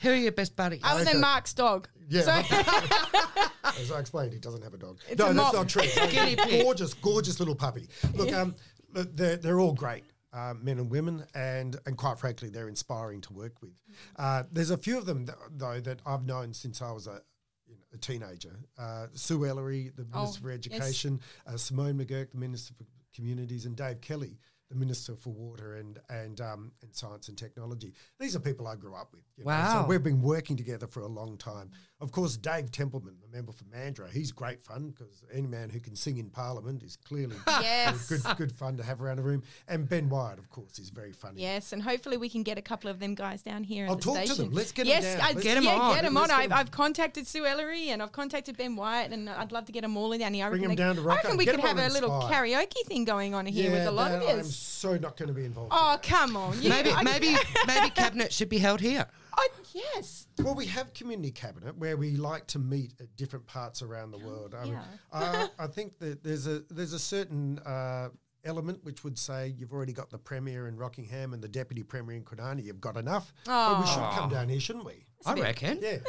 who 0.00 0.10
are 0.10 0.14
your 0.14 0.32
best 0.32 0.56
buddies? 0.56 0.80
other 0.82 1.04
than 1.04 1.08
Okay. 1.14 1.18
Mark's 1.20 1.54
dog. 1.54 1.88
Yeah. 2.08 2.22
So, 2.22 2.32
As 3.80 3.92
I 3.92 4.00
explained, 4.00 4.32
he 4.32 4.38
doesn't 4.40 4.62
have 4.62 4.74
a 4.74 4.78
dog. 4.78 4.98
It's 5.08 5.18
no, 5.18 5.26
a 5.26 5.28
that's 5.34 5.36
mop. 5.36 5.54
not 5.54 5.68
true. 5.68 5.82
Guinea 6.10 6.36
pig. 6.36 6.64
gorgeous, 6.64 6.94
gorgeous 6.94 7.38
little 7.38 7.54
puppy. 7.54 7.88
Look, 8.14 8.32
um, 8.32 8.56
look, 8.92 9.14
they're, 9.16 9.36
they're 9.36 9.60
all 9.60 9.72
great. 9.74 10.04
Uh, 10.32 10.54
men 10.60 10.78
and 10.78 10.90
women, 10.90 11.24
and 11.34 11.76
and 11.86 11.96
quite 11.96 12.18
frankly, 12.18 12.48
they're 12.50 12.68
inspiring 12.68 13.20
to 13.22 13.32
work 13.32 13.52
with. 13.62 13.72
Uh, 14.16 14.42
there's 14.52 14.70
a 14.70 14.76
few 14.76 14.98
of 14.98 15.06
them 15.06 15.24
th- 15.26 15.38
though 15.56 15.80
that 15.80 16.00
I've 16.04 16.24
known 16.26 16.52
since 16.52 16.82
I 16.82 16.90
was 16.92 17.06
a, 17.06 17.22
you 17.66 17.76
know, 17.76 17.82
a 17.94 17.96
teenager. 17.98 18.58
Uh, 18.78 19.06
Sue 19.14 19.46
Ellery, 19.46 19.90
the 19.96 20.06
Oh, 20.12 20.20
Minister 20.22 20.42
for 20.42 20.50
yes. 20.50 20.58
Education, 20.66 21.20
uh, 21.46 21.56
Simone 21.56 21.98
McGurk, 21.98 22.32
the 22.32 22.36
Minister 22.38 22.74
for 22.74 22.84
Communities, 23.14 23.64
and 23.64 23.74
Dave 23.74 24.02
Kelly, 24.02 24.36
the 24.68 24.74
Minister 24.76 25.14
for 25.16 25.30
Water 25.30 25.76
and 25.76 25.98
and 26.10 26.40
um, 26.40 26.72
and 26.82 26.94
Science 26.94 27.28
and 27.28 27.38
Technology. 27.38 27.92
These 28.20 28.36
are 28.36 28.40
people 28.40 28.66
I 28.66 28.76
grew 28.76 28.94
up 28.94 29.12
with. 29.12 29.22
you 29.36 29.44
know, 29.44 29.48
Wow. 29.48 29.82
so 29.82 29.88
we've 29.88 30.02
been 30.02 30.20
working 30.22 30.56
together 30.56 30.86
for 30.86 31.00
a 31.00 31.06
long 31.06 31.36
time. 31.38 31.70
Of 32.00 32.12
course, 32.12 32.36
Dave 32.36 32.70
Templeman, 32.70 33.16
the 33.20 33.34
member 33.34 33.50
for 33.50 33.64
Mandurah, 33.64 34.10
he's 34.12 34.30
great 34.30 34.62
fun 34.62 34.90
because 34.90 35.24
any 35.32 35.46
man 35.48 35.68
who 35.70 35.80
can 35.80 35.96
sing 35.96 36.18
in 36.18 36.30
Parliament 36.30 36.82
is 36.84 36.96
clearly 36.96 37.34
yes. 37.48 38.08
good 38.08 38.22
good 38.36 38.52
fun 38.52 38.76
to 38.76 38.82
have 38.82 39.00
around 39.02 39.16
the 39.16 39.22
room. 39.22 39.42
And 39.68 39.88
Ben 39.88 40.08
Wyatt, 40.08 40.38
of 40.38 40.48
course, 40.50 40.78
is 40.78 40.90
very 40.90 41.12
funny. 41.12 41.40
Yes, 41.42 41.72
and 41.72 41.82
hopefully 41.82 42.16
we 42.16 42.28
can 42.28 42.42
get 42.42 42.58
a 42.58 42.62
couple 42.62 42.90
of 42.90 43.00
them 43.00 43.14
guys 43.14 43.42
down 43.42 43.64
here. 43.64 43.86
I'll 43.88 43.96
the 43.96 44.02
talk 44.02 44.16
to 44.20 44.26
station. 44.26 44.44
them. 44.46 44.54
Let's 44.54 44.72
get 44.72 44.82
'em 44.86 44.88
yes, 44.90 45.04
down. 45.16 45.20
I'd- 45.26 45.34
Let's 45.34 45.44
get 45.44 45.56
'em 45.56 45.64
yeah, 45.64 45.70
on. 45.78 45.94
Get 45.94 46.04
them 46.04 46.14
Let's 46.14 46.30
on. 46.32 46.38
get 46.40 46.44
I've, 46.44 46.50
'em- 46.52 46.58
I've 46.58 46.70
contacted 46.70 47.26
Sue 47.26 47.46
Ellery 47.46 47.88
and 47.90 48.02
I've 48.02 48.12
contacted 48.12 48.56
Ben 48.56 48.76
Wyatt, 48.76 49.12
and 49.12 49.28
I'd 49.30 49.50
love 49.50 49.64
to 49.66 49.72
get 49.72 49.80
them 49.80 49.96
all 49.96 50.12
in 50.12 50.20
down 50.20 50.34
here. 50.34 50.46
I 50.46 50.50
Bring 50.50 50.62
reckon 50.62 50.70
'em 50.72 50.76
they- 50.76 50.82
down 50.82 50.96
to 50.96 51.10
I 51.10 51.14
reckon 51.16 51.36
we 51.36 51.44
Get 51.46 51.52
could 51.56 51.64
'em 51.64 51.76
have 51.78 51.90
a 51.90 51.92
little 51.92 52.14
Inspire. 52.20 52.44
karaoke 52.44 52.86
thing 52.86 53.04
going 53.04 53.34
on 53.34 53.46
here 53.46 53.72
with 53.72 53.86
a 53.86 53.90
lot 53.90 54.12
of 54.12 54.22
us. 54.22 54.57
So 54.58 54.96
not 54.96 55.16
going 55.16 55.28
to 55.28 55.34
be 55.34 55.44
involved. 55.44 55.72
Oh, 55.74 55.98
come 56.02 56.36
on. 56.36 56.60
You- 56.62 56.68
maybe, 56.70 56.90
I- 56.92 57.02
maybe, 57.02 57.36
maybe 57.66 57.90
cabinet 57.90 58.32
should 58.32 58.48
be 58.48 58.58
held 58.58 58.80
here. 58.80 59.06
I- 59.36 59.48
yes. 59.72 60.26
Well, 60.38 60.54
we 60.54 60.66
have 60.66 60.92
community 60.94 61.30
cabinet 61.30 61.76
where 61.76 61.96
we 61.96 62.16
like 62.16 62.46
to 62.48 62.58
meet 62.58 62.92
at 63.00 63.14
different 63.16 63.46
parts 63.46 63.82
around 63.82 64.10
the 64.10 64.18
world. 64.18 64.54
I, 64.54 64.64
mean, 64.64 64.72
yeah. 64.74 64.82
uh, 65.12 65.48
I 65.58 65.66
think 65.66 65.98
that 65.98 66.22
there's 66.24 66.46
a 66.46 66.62
there's 66.70 66.92
a 66.92 66.98
certain 66.98 67.58
uh, 67.60 68.08
element 68.44 68.84
which 68.84 69.04
would 69.04 69.18
say 69.18 69.54
you've 69.56 69.72
already 69.72 69.92
got 69.92 70.10
the 70.10 70.18
premier 70.18 70.68
in 70.68 70.76
Rockingham 70.76 71.34
and 71.34 71.42
the 71.42 71.48
deputy 71.48 71.82
premier 71.82 72.16
in 72.16 72.24
Kwinana. 72.24 72.64
You've 72.64 72.80
got 72.80 72.96
enough. 72.96 73.32
But 73.44 73.80
we 73.80 73.86
should 73.86 74.10
come 74.12 74.30
down 74.30 74.48
here, 74.48 74.60
shouldn't 74.60 74.84
we? 74.84 75.04
I 75.26 75.34
reckon. 75.34 75.78
Yeah. 75.82 75.98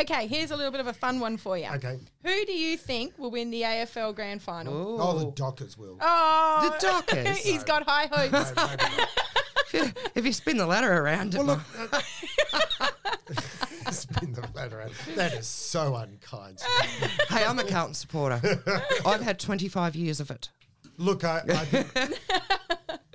Okay, 0.00 0.26
here's 0.26 0.50
a 0.50 0.56
little 0.56 0.72
bit 0.72 0.80
of 0.80 0.88
a 0.88 0.92
fun 0.92 1.20
one 1.20 1.36
for 1.36 1.56
you. 1.56 1.68
Okay. 1.74 1.98
Who 2.24 2.44
do 2.46 2.52
you 2.52 2.76
think 2.76 3.16
will 3.16 3.30
win 3.30 3.50
the 3.50 3.62
AFL 3.62 4.14
Grand 4.14 4.42
Final? 4.42 4.74
Ooh. 4.74 4.96
Oh, 5.00 5.18
the 5.18 5.30
Dockers 5.30 5.78
will. 5.78 5.98
Oh, 6.00 6.68
The 6.80 6.86
Dockers? 6.86 7.36
he's 7.44 7.62
got 7.62 7.84
high 7.84 8.06
hopes. 8.10 8.32
No, 8.56 8.66
maybe 8.66 8.82
not. 9.76 9.92
if 10.16 10.26
you 10.26 10.32
spin 10.32 10.56
the 10.56 10.66
ladder 10.66 10.92
around, 10.92 11.34
well, 11.34 11.44
look. 11.44 11.60
uh, 11.92 12.00
in 14.22 14.32
the 14.32 14.42
flat 14.52 14.72
around. 14.72 14.92
That 15.14 15.32
is 15.34 15.46
so 15.46 15.94
unkind. 15.94 16.60
hey, 17.28 17.44
I'm 17.44 17.58
a 17.60 17.64
Carlton 17.64 17.94
supporter. 17.94 18.40
I've 19.06 19.22
had 19.22 19.38
25 19.38 19.94
years 19.94 20.18
of 20.18 20.30
it. 20.32 20.48
Look, 20.98 21.22
I, 21.24 21.42
I 21.48 22.08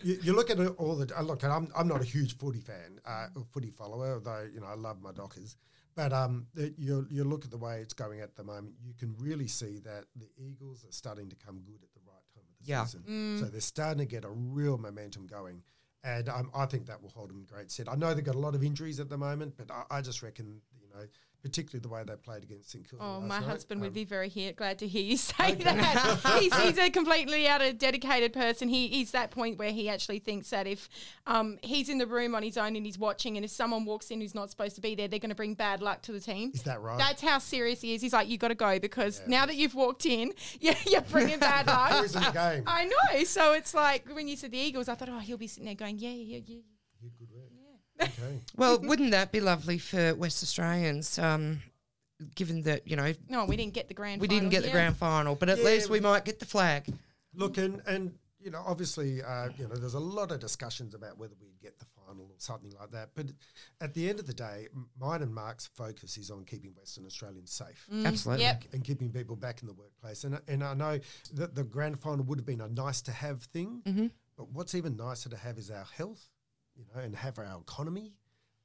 you, 0.03 0.19
you 0.21 0.33
look 0.33 0.49
at 0.49 0.59
all 0.59 0.95
the 0.95 1.17
uh, 1.17 1.21
look. 1.21 1.43
I'm 1.43 1.67
I'm 1.75 1.87
not 1.87 2.01
a 2.01 2.05
huge 2.05 2.37
footy 2.37 2.59
fan, 2.59 2.99
uh, 3.05 3.27
footy 3.53 3.69
follower, 3.69 4.13
although 4.15 4.47
you 4.53 4.59
know 4.59 4.67
I 4.67 4.75
love 4.75 5.01
my 5.01 5.11
Dockers. 5.11 5.55
But 5.95 6.13
um, 6.13 6.47
the, 6.53 6.73
you 6.77 7.07
you 7.09 7.23
look 7.23 7.45
at 7.45 7.51
the 7.51 7.57
way 7.57 7.79
it's 7.81 7.93
going 7.93 8.21
at 8.21 8.35
the 8.35 8.43
moment, 8.43 8.75
you 8.83 8.93
can 8.93 9.15
really 9.17 9.47
see 9.47 9.79
that 9.79 10.05
the 10.15 10.29
Eagles 10.37 10.85
are 10.85 10.91
starting 10.91 11.29
to 11.29 11.35
come 11.35 11.59
good 11.65 11.81
at 11.83 11.91
the 11.93 11.99
right 12.05 12.23
time 12.33 12.43
of 12.49 12.65
the 12.65 12.71
Yeah. 12.71 12.85
season. 12.85 13.37
So 13.39 13.45
they're 13.45 13.59
starting 13.61 13.99
to 13.99 14.05
get 14.05 14.23
a 14.23 14.29
real 14.29 14.77
momentum 14.77 15.27
going, 15.27 15.63
and 16.03 16.29
um, 16.29 16.51
I 16.55 16.65
think 16.67 16.85
that 16.87 17.01
will 17.01 17.09
hold 17.09 17.29
them 17.29 17.39
in 17.39 17.45
great 17.45 17.69
stead. 17.71 17.89
I 17.89 17.95
know 17.95 18.13
they've 18.13 18.23
got 18.23 18.35
a 18.35 18.39
lot 18.39 18.55
of 18.55 18.63
injuries 18.63 18.99
at 18.99 19.09
the 19.09 19.17
moment, 19.17 19.55
but 19.57 19.69
I, 19.71 19.97
I 19.97 20.01
just 20.01 20.21
reckon 20.23 20.61
you 20.79 20.87
know, 20.93 21.05
particularly 21.41 21.81
the 21.81 21.87
way 21.87 22.03
they 22.05 22.15
played 22.15 22.43
against 22.43 22.71
St 22.71 22.89
Kilda. 22.89 23.03
Oh, 23.03 23.21
my 23.21 23.39
night, 23.39 23.47
husband 23.47 23.81
would 23.81 23.87
um, 23.87 23.93
be 23.93 24.03
very 24.03 24.27
he- 24.27 24.51
glad 24.51 24.79
to 24.79 24.87
hear 24.87 25.03
you 25.03 25.17
say 25.17 25.55
that. 25.55 26.19
he's, 26.39 26.55
he's 26.55 26.77
a 26.77 26.89
completely 26.89 27.47
out 27.47 27.61
of 27.61 27.77
dedicated 27.77 28.33
person. 28.33 28.67
He, 28.67 28.87
he's 28.87 29.11
that 29.11 29.31
point 29.31 29.57
where 29.57 29.71
he 29.71 29.89
actually 29.89 30.19
thinks 30.19 30.49
that 30.49 30.67
if 30.67 30.89
um, 31.27 31.57
he's 31.63 31.89
in 31.89 31.97
the 31.97 32.07
room 32.07 32.35
on 32.35 32.43
his 32.43 32.57
own 32.57 32.75
and 32.75 32.85
he's 32.85 32.97
watching, 32.97 33.37
and 33.37 33.45
if 33.45 33.51
someone 33.51 33.85
walks 33.85 34.11
in 34.11 34.19
who's 34.19 34.35
not 34.35 34.49
supposed 34.49 34.75
to 34.75 34.81
be 34.81 34.95
there, 34.95 35.07
they're 35.07 35.19
going 35.19 35.29
to 35.29 35.35
bring 35.35 35.53
bad 35.53 35.81
luck 35.81 36.01
to 36.03 36.11
the 36.11 36.19
team. 36.19 36.51
Is 36.53 36.63
that 36.63 36.81
right? 36.81 36.97
That's 36.97 37.21
how 37.21 37.39
serious 37.39 37.81
he 37.81 37.93
is. 37.93 38.01
He's 38.01 38.13
like, 38.13 38.27
you 38.27 38.37
got 38.37 38.49
to 38.49 38.55
go 38.55 38.79
because 38.79 39.21
now 39.27 39.45
that 39.45 39.55
you've 39.55 39.75
walked 39.75 40.05
in, 40.05 40.33
you're, 40.59 40.75
you're 40.87 41.01
bringing 41.01 41.39
bad 41.39 41.67
luck. 41.67 41.91
Poison 41.91 42.23
the 42.23 42.31
game. 42.31 42.63
I 42.67 42.85
know. 42.85 43.23
So 43.23 43.53
it's 43.53 43.73
like 43.73 44.07
when 44.13 44.27
you 44.27 44.35
said 44.35 44.51
the 44.51 44.57
Eagles, 44.57 44.89
I 44.89 44.95
thought, 44.95 45.09
oh, 45.09 45.19
he'll 45.19 45.37
be 45.37 45.47
sitting 45.47 45.65
there 45.65 45.75
going, 45.75 45.99
yeah, 45.99 46.09
yeah, 46.09 46.39
yeah. 46.45 46.59
Yeah, 47.99 48.05
good 48.07 48.17
work. 48.19 48.27
Okay. 48.27 48.39
Well, 48.55 48.79
wouldn't 48.81 49.11
that 49.11 49.31
be 49.31 49.39
lovely 49.41 49.77
for 49.77 50.15
West 50.15 50.43
Australians? 50.43 51.17
Um, 51.19 51.61
given 52.35 52.63
that 52.63 52.85
you 52.87 52.95
know 52.97 53.13
No, 53.29 53.45
we 53.45 53.55
didn't 53.55 53.73
get 53.73 53.87
the 53.87 53.93
grand. 53.93 54.19
we 54.21 54.27
final. 54.27 54.39
didn't 54.39 54.51
get 54.51 54.63
the 54.63 54.71
grand 54.71 54.97
final, 54.97 55.35
but 55.35 55.47
at 55.49 55.57
Yeah, 55.59 55.63
least 55.65 55.89
we 55.89 55.99
we- 55.99 56.03
might 56.03 56.25
get 56.25 56.39
the 56.39 56.45
flag. 56.45 56.93
Look, 57.33 57.57
and, 57.57 57.81
and 57.87 58.13
you 58.41 58.49
know, 58.51 58.63
obviously, 58.65 59.21
uh, 59.21 59.49
you 59.57 59.67
know, 59.67 59.75
there's 59.75 59.93
a 59.93 59.99
lot 59.99 60.31
of 60.31 60.39
discussions 60.39 60.93
about 60.95 61.17
whether 61.17 61.35
we'd 61.41 61.59
get 61.61 61.77
the 61.77 61.85
final 61.95 62.23
or 62.23 62.35
something 62.37 62.71
like 62.79 62.89
that. 62.91 63.09
But 63.13 63.27
at 63.81 63.93
the 63.93 64.09
end 64.09 64.19
of 64.19 64.25
the 64.27 64.33
day, 64.33 64.67
mine 64.99 65.21
and 65.21 65.33
Mark's 65.33 65.67
focus 65.67 66.17
is 66.17 66.31
on 66.31 66.43
keeping 66.45 66.71
Western 66.75 67.05
Australians 67.05 67.51
safe 67.51 67.85
Absolutely. 68.05 68.45
Yep. 68.45 68.63
and 68.73 68.83
keeping 68.83 69.11
people 69.11 69.35
back 69.35 69.61
in 69.61 69.67
the 69.67 69.73
workplace. 69.73 70.23
And 70.23 70.39
and 70.47 70.63
I 70.63 70.73
know 70.73 70.99
that 71.33 71.53
the 71.55 71.63
grand 71.63 71.99
final 71.99 72.25
would 72.25 72.39
have 72.39 72.45
been 72.45 72.61
a 72.61 72.69
nice 72.69 73.01
to 73.03 73.11
have 73.11 73.43
thing, 73.43 73.81
Mm-hmm. 73.85 74.07
but 74.37 74.49
what's 74.49 74.73
even 74.73 74.95
nicer 74.97 75.29
to 75.29 75.37
have 75.37 75.57
is 75.57 75.69
our 75.69 75.85
health, 75.95 76.27
you 76.79 76.85
know, 76.95 77.01
and 77.01 77.15
have 77.15 77.37
our 77.37 77.59
economy, 77.59 78.13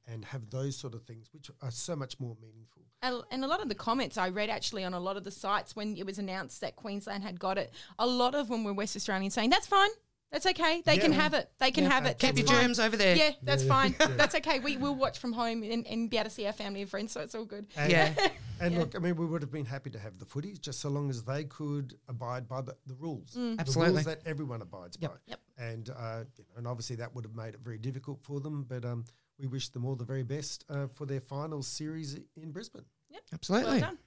and 0.07 0.23
have 0.23 0.49
those 0.49 0.77
sort 0.77 0.93
of 0.93 1.03
things, 1.03 1.27
which 1.33 1.51
are 1.61 1.71
so 1.71 1.95
much 1.95 2.19
more 2.19 2.37
meaningful. 2.41 2.83
And 3.01 3.43
a 3.43 3.47
lot 3.47 3.61
of 3.61 3.69
the 3.69 3.75
comments 3.75 4.17
I 4.17 4.29
read 4.29 4.49
actually 4.49 4.83
on 4.83 4.93
a 4.93 4.99
lot 4.99 5.17
of 5.17 5.23
the 5.23 5.31
sites 5.31 5.75
when 5.75 5.95
it 5.97 6.05
was 6.05 6.17
announced 6.17 6.61
that 6.61 6.75
Queensland 6.75 7.23
had 7.23 7.39
got 7.39 7.57
it, 7.57 7.71
a 7.99 8.07
lot 8.07 8.33
of 8.33 8.47
them 8.47 8.63
were 8.63 8.73
West 8.73 8.95
Australians 8.95 9.33
saying, 9.33 9.49
that's 9.51 9.67
fine. 9.67 9.89
That's 10.35 10.47
okay. 10.47 10.81
They 10.85 10.97
can 10.97 11.13
have 11.13 11.33
it. 11.33 11.49
They 11.59 11.71
can 11.71 11.85
Yeah. 11.85 11.91
have 11.91 12.05
it. 12.05 12.19
Keep 12.19 12.35
That's 12.35 12.37
your 12.39 12.47
fine." 12.47 12.61
germs 12.65 12.79
over 12.81 12.97
there. 12.97 13.15
Yeah, 13.15 13.31
that's 13.41 13.63
Yeah. 13.63 13.69
fine. 13.69 13.95
Yeah. 13.97 14.07
That's 14.17 14.35
okay. 14.35 14.59
We 14.59 14.75
will 14.75 14.93
watch 14.93 15.17
from 15.19 15.31
home 15.31 15.63
and, 15.63 15.87
and 15.87 16.09
be 16.09 16.17
able 16.17 16.25
to 16.25 16.29
see 16.35 16.45
our 16.45 16.51
family 16.51 16.81
and 16.81 16.89
friends, 16.89 17.13
so 17.13 17.21
it's 17.21 17.33
all 17.35 17.45
good. 17.45 17.67
And, 17.77 17.89
Yeah. 17.89 18.13
And 18.59 18.75
look, 18.79 18.95
I 18.97 18.99
mean, 18.99 19.15
we 19.15 19.25
would 19.25 19.41
have 19.41 19.51
been 19.51 19.63
happy 19.65 19.91
to 19.91 19.99
have 19.99 20.19
the 20.19 20.25
footies 20.25 20.59
just 20.59 20.81
so 20.81 20.89
long 20.89 21.09
as 21.09 21.23
they 21.23 21.45
could 21.45 21.97
abide 22.09 22.49
by 22.49 22.59
the, 22.63 22.75
the 22.85 22.95
rules. 22.95 23.31
The 23.31 23.55
Absolutely. 23.59 23.93
rules 23.93 24.05
that 24.07 24.23
everyone 24.25 24.61
abides 24.61 24.97
Yep. 24.99 25.11
by. 25.11 25.17
Yep. 25.27 25.39
And, 25.57 25.89
uh, 25.91 26.23
you 26.35 26.43
know, 26.43 26.57
and 26.57 26.67
obviously 26.67 26.97
that 26.97 27.15
would 27.15 27.23
have 27.23 27.33
made 27.35 27.53
it 27.53 27.61
very 27.63 27.77
difficult 27.77 28.21
for 28.21 28.41
them. 28.41 28.63
But 28.67 28.83
um, 28.83 29.05
we 29.39 29.47
wish 29.47 29.69
them 29.69 29.85
all 29.85 29.95
the 29.95 30.03
very 30.03 30.23
best 30.23 30.65
uh, 30.69 30.87
for 30.87 31.05
their 31.05 31.21
final 31.21 31.63
series 31.63 32.19
in 32.35 32.51
Brisbane. 32.51 32.83
Yep. 33.09 33.21
Absolutely. 33.31 33.71
Well 33.71 33.79
done. 33.79 33.97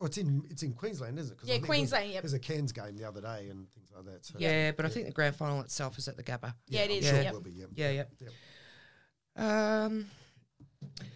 Oh, 0.00 0.06
it's 0.06 0.16
in 0.18 0.44
it's 0.48 0.62
in 0.62 0.74
Queensland, 0.74 1.18
isn't 1.18 1.32
it? 1.32 1.38
'Cause 1.38 1.48
I 1.48 1.52
Yeah, 1.52 1.54
think 1.56 1.62
was- 1.62 1.76
Queensland, 1.76 2.10
yep. 2.12 2.22
There's 2.22 2.32
a 2.32 2.38
Cairns 2.38 2.70
game 2.72 2.96
the 2.96 3.04
other 3.04 3.20
day 3.20 3.48
and 3.50 3.68
things 3.72 3.90
like 3.94 4.04
that. 4.04 4.24
So 4.24 4.36
Yeah, 4.38 4.70
but 4.72 4.86
I 4.86 4.88
think 4.88 5.06
the 5.06 5.12
grand 5.12 5.34
final 5.34 5.60
itself 5.62 5.98
is 5.98 6.06
at 6.06 6.16
the 6.16 6.22
Gabba. 6.22 6.54
Yeah, 6.68 6.82
it 6.82 6.90
I'm. 6.90 7.04
Sure 7.04 7.14
Yeah. 7.14 7.20
it 7.20 7.24
Yep. 7.24 7.32
will 7.32 7.40
be. 7.40 7.50
Yeah. 7.52 7.66
Yeah, 7.74 7.90
yeah. 7.90 8.04
Yep. 8.20 8.32
Um, 9.44 10.10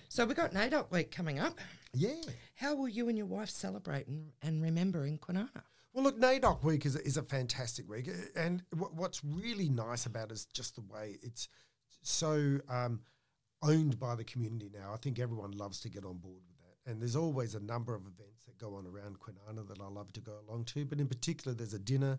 so 0.09 0.25
we 0.27 0.35
got 0.35 0.53
NAIDOC 0.53 0.91
week 0.91 1.11
coming 1.11 1.39
up. 1.39 1.59
Yeah. 1.93 2.21
How 2.55 2.75
will 2.75 2.89
you 2.89 3.09
and 3.09 3.17
your 3.19 3.27
wife 3.27 3.51
celebrate 3.51 4.07
and, 4.07 4.33
and 4.43 4.63
remember 4.63 5.07
in 5.07 5.19
Kwinana? 5.19 5.63
Well, 5.93 6.05
look, 6.05 6.19
NAIDOC 6.19 6.63
week 6.65 6.87
is 6.87 6.97
a, 6.97 7.05
is 7.07 7.17
a 7.17 7.23
fantastic 7.23 7.89
week, 7.89 8.09
and 8.35 8.63
wh- 8.73 8.97
what's 8.97 9.23
really 9.25 9.69
nice 9.69 10.07
about 10.07 10.31
it 10.31 10.35
is 10.35 10.47
just 10.47 10.75
the 10.77 10.81
way 10.81 11.19
it's 11.23 11.49
so 12.03 12.59
um, 12.69 13.03
owned 13.63 13.99
by 14.01 14.15
the 14.15 14.25
community 14.25 14.71
now. 14.73 14.93
I 14.93 14.97
think 14.97 15.19
everyone 15.19 15.51
loves 15.53 15.81
to 15.81 15.89
get 15.91 16.05
on 16.05 16.17
board 16.19 16.35
with 16.37 16.45
that, 16.49 16.52
and 16.87 17.01
there's 17.01 17.17
always 17.17 17.55
a 17.55 17.61
number 17.61 17.95
of 17.95 18.03
events 18.03 18.45
that 18.47 18.59
go 18.59 18.75
on 18.75 18.87
around 18.87 19.19
Kwinana 19.21 19.67
that 19.69 19.81
I 19.81 19.89
love 19.89 20.13
to 20.15 20.21
go 20.21 20.33
along 20.47 20.65
to. 20.67 20.85
But 20.85 21.01
in 21.01 21.07
particular, 21.07 21.55
there's 21.55 21.75
a 21.75 21.79
dinner 21.79 22.19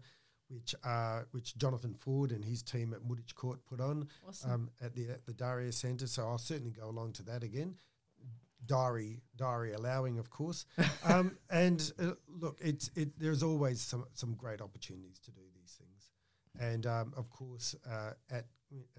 which 0.50 0.76
uh, 0.84 1.22
which 1.32 1.58
Jonathan 1.58 1.94
Ford 1.94 2.32
and 2.32 2.44
his 2.46 2.62
team 2.62 2.94
at 2.94 3.04
Wooditch 3.04 3.36
Court 3.36 3.60
put 3.66 3.80
on 3.82 4.08
Awesome. 4.28 4.52
um, 4.52 4.70
at 4.82 4.94
the 4.96 5.10
at 5.10 5.26
the 5.26 5.34
Daria 5.34 5.72
Centre. 5.72 6.08
So 6.08 6.28
I'll 6.28 6.38
certainly 6.38 6.72
go 6.72 6.90
along 6.90 7.14
to 7.14 7.24
that 7.24 7.44
again. 7.44 7.76
Diary, 8.66 9.20
diary 9.36 9.74
allowing, 9.74 10.20
of 10.20 10.30
course. 10.30 10.66
um, 11.04 11.38
and 11.50 11.92
uh, 12.00 12.12
look, 12.30 12.60
it's 12.62 12.90
it. 12.96 13.18
There's 13.20 13.44
always 13.44 13.82
some 13.82 14.06
some 14.14 14.36
great 14.36 14.62
opportunities 14.62 15.20
to 15.20 15.32
do 15.32 15.42
these 15.54 15.78
things, 15.78 16.12
and 16.60 16.86
um, 16.86 17.14
of 17.18 17.30
course, 17.30 17.76
uh, 17.90 18.12
at 18.32 18.46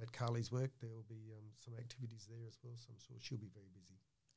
at 0.03 0.13
Carly's 0.13 0.53
work, 0.53 0.71
there 0.81 0.91
will 0.91 1.07
be 1.09 1.33
um, 1.37 1.45
some 1.65 1.75
activities 1.79 2.29
there 2.29 2.47
as 2.47 2.59
well. 2.63 2.75
So 2.77 2.89
I'm 2.91 2.99
sure 2.99 3.17
she'll 3.21 3.39
be 3.39 3.51
very 3.55 3.71
busy. 3.75 3.95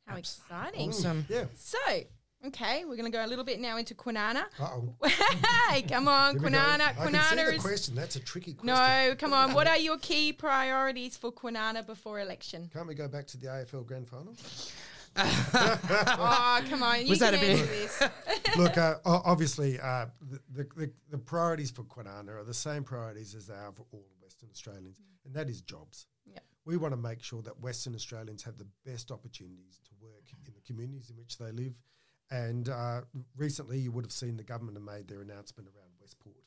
How 0.08 0.16
exciting. 0.18 0.90
Awesome. 0.90 1.26
Yeah. 1.30 1.46
So, 1.58 1.78
okay, 2.48 2.86
we're 2.86 2.96
going 2.96 3.12
to 3.12 3.16
go 3.16 3.24
a 3.24 3.28
little 3.28 3.44
bit 3.44 3.60
now 3.60 3.78
into 3.78 3.94
Kwinana. 3.94 4.46
Uh 4.60 4.64
oh. 4.64 4.96
hey, 5.70 5.82
come 5.84 6.08
on, 6.08 6.38
Kwinana. 6.40 6.82
I 6.82 6.94
can 6.94 7.08
see 7.14 7.18
Kwinana 7.18 7.46
the 7.48 7.56
is. 7.56 7.62
question. 7.62 7.96
That's 7.96 8.16
a 8.16 8.20
tricky 8.22 8.54
question. 8.54 8.68
No, 8.76 9.16
come 9.18 9.34
on. 9.34 9.54
What 9.54 9.68
are 9.68 9.78
your 9.78 9.98
key 9.98 10.32
priorities 10.34 11.18
for 11.18 11.32
Kwinana 11.32 11.86
before 11.86 12.20
election? 12.22 12.70
Can't 12.74 12.88
we 12.88 12.96
go 12.96 13.08
back 13.08 13.28
to 13.28 13.38
the 13.38 13.48
AFL 13.48 13.86
Grand 13.86 14.08
Final? 14.08 14.34
oh, 15.20 16.62
come 16.70 16.84
on. 16.84 17.02
You 17.02 17.10
Was 17.10 17.20
can 17.20 17.32
that 17.32 17.34
a 17.34 17.40
bit- 17.40 17.60
answer 17.60 17.66
this. 17.66 18.04
Look, 18.58 18.78
uh, 18.78 18.96
o- 19.06 19.22
obviously, 19.26 19.80
uh, 19.80 20.06
the, 20.22 20.40
the, 20.54 20.64
the, 20.76 20.92
the 21.12 21.18
priorities 21.18 21.72
for 21.72 21.84
Kwinana 21.84 22.30
are 22.40 22.44
the 22.44 22.54
same 22.54 22.84
priorities 22.84 23.34
as 23.36 23.48
they 23.48 23.56
are 23.56 23.72
for 23.72 23.86
all 23.92 24.06
Western 24.22 24.50
Australians, 24.52 25.02
and 25.26 25.34
that 25.34 25.50
is 25.50 25.62
jobs. 25.62 26.06
Yep. 26.68 26.74
We 26.74 26.78
want 26.78 26.94
to 26.94 26.98
make 26.98 27.24
sure 27.24 27.42
that 27.44 27.60
Western 27.62 27.96
Australians 27.96 28.44
have 28.44 28.58
the 28.58 28.68
best 28.86 29.12
opportunities 29.12 29.80
to 29.86 29.92
work 30.02 30.26
in 30.46 30.54
the 30.54 30.62
communities 30.62 31.10
in 31.10 31.18
which 31.18 31.38
they 31.38 31.52
live. 31.52 31.74
And 32.30 32.68
uh, 32.70 33.02
recently, 33.38 33.80
you 33.80 33.92
would 33.92 34.04
have 34.04 34.12
seen 34.12 34.36
the 34.36 34.44
government 34.44 34.78
have 34.78 34.84
made 34.84 35.08
their 35.08 35.22
announcement 35.22 35.70
around 35.70 35.92
Westport, 36.02 36.44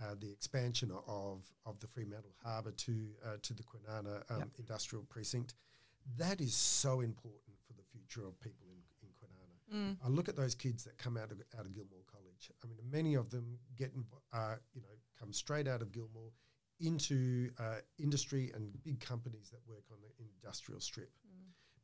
uh, 0.00 0.14
the 0.20 0.30
expansion 0.30 0.92
of, 1.08 1.44
of 1.64 1.80
the 1.80 1.88
Fremantle 1.88 2.34
Harbour 2.44 2.70
to 2.70 3.08
uh, 3.24 3.36
to 3.42 3.54
the 3.54 3.64
Kwinana 3.64 4.22
um, 4.30 4.50
industrial 4.58 5.04
precinct. 5.08 5.54
That 6.16 6.40
is 6.40 6.54
so 6.54 7.00
important 7.00 7.56
for 7.66 7.72
the 7.72 7.82
future 7.90 8.24
of 8.24 8.38
people 8.40 8.68
in, 8.70 8.78
in 9.02 9.08
Kwinana. 9.18 9.96
I 10.04 10.08
look 10.08 10.28
at 10.28 10.36
those 10.36 10.54
kids 10.54 10.84
that 10.84 10.96
come 10.96 11.16
out 11.16 11.32
of 11.32 11.38
out 11.58 11.66
of 11.66 11.74
Gilmore 11.74 12.04
College. 12.06 12.52
I 12.62 12.68
mean, 12.68 12.78
many 12.88 13.14
of 13.14 13.30
them 13.30 13.58
get 13.76 13.92
inv- 13.96 14.22
uh, 14.32 14.56
you 14.74 14.82
know 14.82 14.94
come 15.18 15.32
straight 15.32 15.66
out 15.66 15.82
of 15.82 15.90
Gilmore 15.90 16.30
into 16.80 17.50
uh, 17.58 17.76
industry 17.98 18.50
and 18.54 18.70
big 18.82 19.00
companies 19.00 19.50
that 19.50 19.60
work 19.68 19.84
on 19.90 19.98
the 20.02 20.10
industrial 20.24 20.80
strip. 20.80 21.10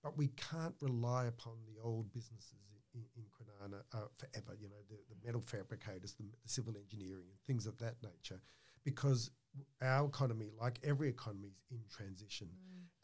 But 0.03 0.19
we 0.19 0.29
can't 0.51 0.75
rely 0.81 1.27
upon 1.27 1.55
the 1.67 1.81
old 1.81 2.13
businesses 2.13 2.59
in, 2.95 3.03
in, 3.17 3.23
Kwinana 3.31 3.83
uh, 3.95 4.09
forever. 4.19 4.57
You 4.61 4.69
know, 4.69 4.83
the, 4.91 4.97
the 5.09 5.17
metal 5.25 5.41
fabricators, 5.41 6.15
the, 6.15 6.25
the 6.43 6.49
civil 6.49 6.75
engineering, 6.77 7.27
and 7.31 7.39
things 7.47 7.67
of 7.67 7.79
that 7.79 7.95
nature, 8.03 8.41
because 8.85 9.31
our 9.81 10.07
economy, 10.07 10.51
like 10.61 10.81
every 10.83 11.09
economy, 11.09 11.51
is 11.71 11.71
in 11.71 11.79
transition, 11.89 12.49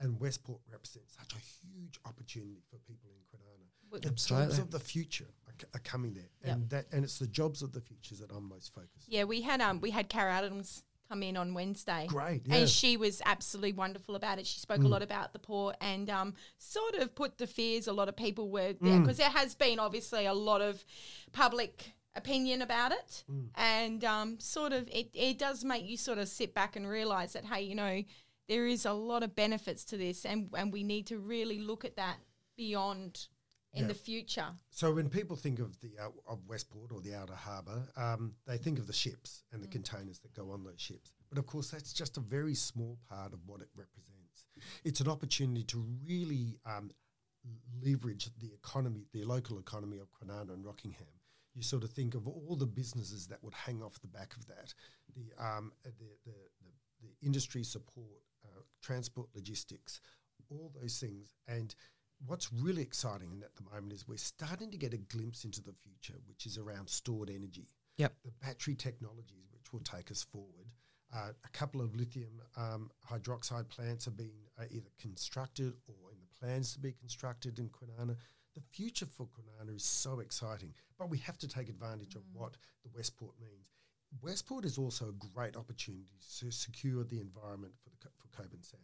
and 0.01 0.19
Westport 0.19 0.61
represents 0.71 1.17
such 1.17 1.33
a 1.35 1.39
huge 1.39 2.01
opportunity 2.05 2.63
for 2.69 2.79
people 2.79 3.11
in 3.11 3.23
Kwinana. 3.31 4.03
The 4.03 4.11
jobs 4.11 4.59
of 4.59 4.71
the 4.73 4.81
future 4.81 5.29
are, 5.47 5.55
c- 5.59 5.67
are 5.75 5.81
coming 5.81 6.15
there, 6.15 6.29
Yep. 6.45 6.55
and 6.55 6.71
that 6.71 6.87
and 6.93 7.05
it's 7.05 7.19
the 7.19 7.27
jobs 7.29 7.63
of 7.63 7.73
the 7.73 7.81
future 7.81 8.17
that 8.17 8.31
I'm 8.35 8.49
most 8.49 8.75
focused. 8.75 9.07
Yeah, 9.07 9.25
we 9.25 9.41
had 9.43 9.61
um 9.61 9.81
we 9.81 9.91
had 9.93 10.09
Cara 10.09 10.33
Adams 10.33 10.83
come 11.09 11.23
in 11.23 11.37
on 11.37 11.55
Wednesday. 11.55 12.07
Great, 12.09 12.43
yeah. 12.45 12.57
And 12.57 12.69
she 12.69 12.97
was 12.97 13.23
absolutely 13.25 13.73
wonderful 13.73 14.15
about 14.15 14.39
it. 14.39 14.47
She 14.47 14.61
spoke 14.61 14.83
a 14.83 14.89
lot 14.89 15.03
about 15.03 15.33
the 15.33 15.39
port 15.39 15.77
and 15.81 16.11
um, 16.11 16.35
sort 16.59 16.95
of 16.97 17.15
put 17.15 17.39
the 17.39 17.47
fears 17.47 17.87
a 17.87 17.93
lot 17.93 18.09
of 18.09 18.17
people 18.17 18.51
were 18.51 18.75
there 18.81 19.01
because 19.01 19.17
there 19.17 19.31
has 19.31 19.55
been 19.55 19.79
obviously 19.79 20.27
a 20.27 20.35
lot 20.35 20.61
of 20.61 20.85
public 21.33 21.95
opinion 22.15 22.63
about 22.63 22.93
it, 22.93 23.25
and 23.55 24.05
um, 24.05 24.41
sort 24.41 24.73
of 24.73 24.89
it, 24.89 25.11
it 25.15 25.39
does 25.39 25.65
make 25.65 25.89
you 25.89 25.97
sort 25.97 26.19
of 26.19 26.29
sit 26.29 26.55
back 26.55 26.77
and 26.77 26.87
realize 26.89 27.33
that 27.33 27.45
hey, 27.45 27.63
you 27.63 27.75
know, 27.75 28.03
there 28.49 28.67
is 28.67 28.85
a 28.85 28.93
lot 28.93 29.23
of 29.23 29.35
benefits 29.35 29.85
to 29.85 29.97
this, 29.97 30.25
and 30.25 30.51
and 30.55 30.73
we 30.73 30.83
need 30.83 31.07
to 31.07 31.19
really 31.19 31.59
look 31.59 31.85
at 31.85 31.97
that 31.97 32.17
beyond 32.57 33.29
in 33.73 33.83
Yeah. 33.83 33.89
the 33.89 33.95
future. 33.95 34.59
So 34.71 34.95
when 34.95 35.11
people 35.11 35.37
think 35.37 35.59
of 35.59 35.79
the 35.81 35.99
out 35.99 36.15
of 36.27 36.47
Westport 36.47 36.91
or 36.91 37.01
the 37.01 37.15
outer 37.15 37.35
harbour, 37.35 37.91
um, 37.97 38.35
they 38.47 38.59
think 38.59 38.79
of 38.79 38.87
the 38.87 38.93
ships 38.93 39.45
and 39.53 39.63
the 39.63 39.69
containers 39.69 40.21
that 40.21 40.33
go 40.35 40.51
on 40.51 40.65
those 40.65 40.81
ships. 40.81 41.13
But 41.29 41.39
of 41.39 41.47
course, 41.47 41.71
that's 41.71 41.93
just 41.93 42.17
a 42.17 42.21
very 42.21 42.55
small 42.55 42.99
part 43.09 43.33
of 43.33 43.47
what 43.47 43.61
it 43.61 43.69
represents. 43.75 44.47
It's 44.85 45.01
an 45.01 45.09
opportunity 45.09 45.65
to 45.65 45.79
really 46.05 46.59
um, 46.65 46.91
leverage 47.83 48.31
the 48.39 48.53
economy, 48.53 49.07
the 49.13 49.25
local 49.25 49.59
economy 49.59 49.99
of 49.99 50.11
Kwinana 50.13 50.53
and 50.53 50.65
Rockingham. 50.65 51.21
You 51.55 51.63
sort 51.63 51.85
of 51.85 51.91
think 51.91 52.15
of 52.15 52.27
all 52.27 52.57
the 52.57 52.67
businesses 52.67 53.27
that 53.29 53.43
would 53.43 53.55
hang 53.55 53.83
off 53.83 54.01
the 54.01 54.07
back 54.09 54.35
of 54.37 54.47
that, 54.47 54.75
the 55.15 55.33
um, 55.39 55.73
uh, 55.85 55.91
the, 55.99 56.17
the, 56.25 56.37
the, 56.63 56.71
the 57.03 57.27
industry 57.27 57.65
support, 57.65 58.23
uh, 58.45 58.63
transport, 58.83 59.29
logistics, 59.35 60.01
all 60.51 60.73
those 60.81 60.99
things. 60.99 61.35
And 61.47 61.75
what's 62.27 62.53
really 62.53 62.83
exciting 62.83 63.43
at 63.45 63.55
the 63.57 63.71
moment 63.71 63.93
is 63.93 64.09
we're 64.09 64.19
starting 64.19 64.71
to 64.71 64.79
get 64.79 64.95
a 64.95 64.99
glimpse 64.99 65.45
into 65.45 65.63
the 65.63 65.73
future, 65.73 66.19
which 66.27 66.47
is 66.47 66.59
around 66.59 66.89
stored 66.89 67.31
energy. 67.31 67.69
Yep. 67.97 68.15
The 68.25 68.33
battery 68.47 68.75
technologies, 68.75 69.49
which 69.53 69.73
will 69.73 69.81
take 69.81 70.11
us 70.11 70.23
forward. 70.23 70.73
Uh, 71.15 71.31
a 71.45 71.49
couple 71.51 71.81
of 71.81 71.95
lithium 71.97 72.41
um, 72.57 72.91
hydroxide 73.11 73.69
plants 73.69 74.07
are 74.07 74.13
being 74.13 74.45
uh, 74.61 74.65
either 74.71 74.91
constructed 75.01 75.73
or 75.87 76.11
in 76.13 76.19
the 76.21 76.39
plans 76.39 76.73
to 76.75 76.81
be 76.81 76.93
constructed 76.93 77.59
in 77.59 77.71
Kwinana. 77.71 78.17
The 78.55 78.61
future 78.73 79.07
for 79.07 79.27
Kwinana 79.27 79.75
is 79.75 79.85
so 79.85 80.21
exciting, 80.21 80.75
but 80.99 81.09
we 81.09 81.19
have 81.19 81.39
to 81.39 81.49
take 81.49 81.69
advantage 81.69 82.15
of 82.15 82.23
what 82.33 82.57
the 82.83 82.91
Westport 82.95 83.35
means. 83.41 83.73
Westport 84.23 84.65
is 84.65 84.79
also 84.79 85.09
a 85.09 85.27
great 85.35 85.57
opportunity 85.57 86.19
to 86.41 86.51
secure 86.51 87.05
the 87.05 87.21
environment 87.21 87.75
for, 87.83 87.91
the, 87.91 88.11
for 88.19 88.29
Cockburn 88.37 88.63
Sound 88.63 88.83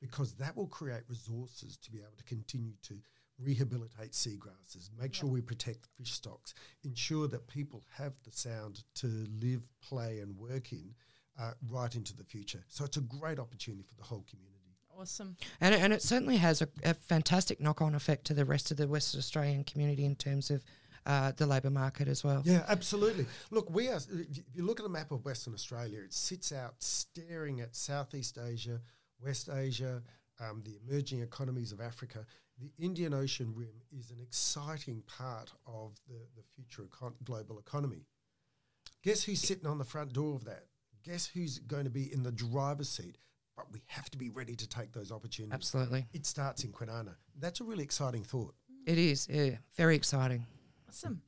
because 0.00 0.34
that 0.34 0.56
will 0.56 0.66
create 0.66 1.02
resources 1.08 1.76
to 1.78 1.90
be 1.90 1.98
able 1.98 2.16
to 2.16 2.24
continue 2.24 2.72
to 2.82 2.98
rehabilitate 3.38 4.12
seagrasses, 4.12 4.88
make 4.98 5.12
sure 5.12 5.28
we 5.28 5.42
protect 5.42 5.86
fish 5.98 6.12
stocks, 6.12 6.54
ensure 6.84 7.28
that 7.28 7.46
people 7.48 7.84
have 7.96 8.14
the 8.24 8.30
sound 8.32 8.82
to 8.94 9.06
live, 9.42 9.62
play, 9.82 10.20
and 10.20 10.36
work 10.38 10.72
in 10.72 10.94
uh, 11.38 11.50
right 11.68 11.94
into 11.94 12.16
the 12.16 12.24
future. 12.24 12.64
So 12.68 12.84
it's 12.84 12.96
a 12.96 13.02
great 13.02 13.38
opportunity 13.38 13.82
for 13.82 13.94
the 13.94 14.04
whole 14.04 14.24
community. 14.30 14.52
Awesome. 14.98 15.36
And, 15.60 15.74
it- 15.74 15.80
and 15.82 15.92
it 15.92 16.00
certainly 16.02 16.38
has 16.38 16.62
a, 16.62 16.68
a 16.82 16.94
fantastic 16.94 17.60
knock 17.60 17.82
on 17.82 17.94
effect 17.94 18.24
to 18.28 18.34
the 18.34 18.46
rest 18.46 18.70
of 18.70 18.78
the 18.78 18.88
Western 18.88 19.18
Australian 19.18 19.64
community 19.64 20.06
in 20.06 20.16
terms 20.16 20.50
of 20.50 20.64
uh, 21.04 21.32
the 21.36 21.46
labour 21.46 21.68
market 21.70 22.08
as 22.08 22.24
well. 22.24 22.40
Yeah, 22.46 22.64
absolutely. 22.68 23.26
Look, 23.50 23.68
we 23.70 23.88
are. 23.88 23.96
If 23.98 24.42
you 24.54 24.64
look 24.64 24.80
at 24.80 24.86
a 24.86 24.88
map 24.88 25.12
of 25.12 25.24
Western 25.26 25.52
Australia, 25.54 26.00
it 26.02 26.12
sits 26.14 26.50
out 26.52 26.74
staring 26.78 27.60
at 27.60 27.76
Southeast 27.76 28.38
Asia, 28.44 28.80
West 29.22 29.48
Asia, 29.52 30.02
um, 30.40 30.62
the 30.64 30.78
emerging 30.86 31.22
economies 31.22 31.72
of 31.72 31.80
Africa. 31.80 32.26
The 32.58 32.72
Indian 32.78 33.12
Ocean 33.12 33.52
rim 33.54 33.82
is 33.90 34.10
an 34.10 34.18
exciting 34.20 35.02
part 35.06 35.52
of 35.66 35.98
the, 36.08 36.18
the 36.36 36.42
future 36.54 36.82
econ- 36.82 37.14
global 37.24 37.58
economy. 37.58 38.06
Guess 39.02 39.24
who's 39.24 39.40
sitting 39.40 39.66
on 39.66 39.78
the 39.78 39.84
front 39.84 40.12
door 40.12 40.34
of 40.34 40.44
that? 40.44 40.64
Guess 41.04 41.26
who's 41.26 41.58
going 41.58 41.84
to 41.84 41.90
be 41.90 42.12
in 42.12 42.22
the 42.22 42.32
driver's 42.32 42.88
seat? 42.88 43.18
But 43.56 43.72
we 43.72 43.80
have 43.86 44.10
to 44.10 44.18
be 44.18 44.28
ready 44.28 44.54
to 44.54 44.68
take 44.68 44.92
those 44.92 45.10
opportunities. 45.10 45.54
Absolutely. 45.54 46.06
It 46.12 46.26
starts 46.26 46.64
in 46.64 46.72
Kwinana. 46.72 47.14
That's 47.38 47.60
a 47.60 47.64
really 47.64 47.84
exciting 47.84 48.22
thought. 48.22 48.54
It 48.86 48.98
is. 48.98 49.28
Yeah, 49.30 49.56
very 49.76 49.96
exciting. 49.96 50.46
Awesome. 50.88 51.22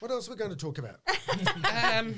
What 0.00 0.10
else 0.10 0.28
are 0.28 0.32
we 0.32 0.36
going 0.38 0.50
to 0.50 0.56
talk 0.56 0.78
about? 0.78 1.00
um, 1.94 2.14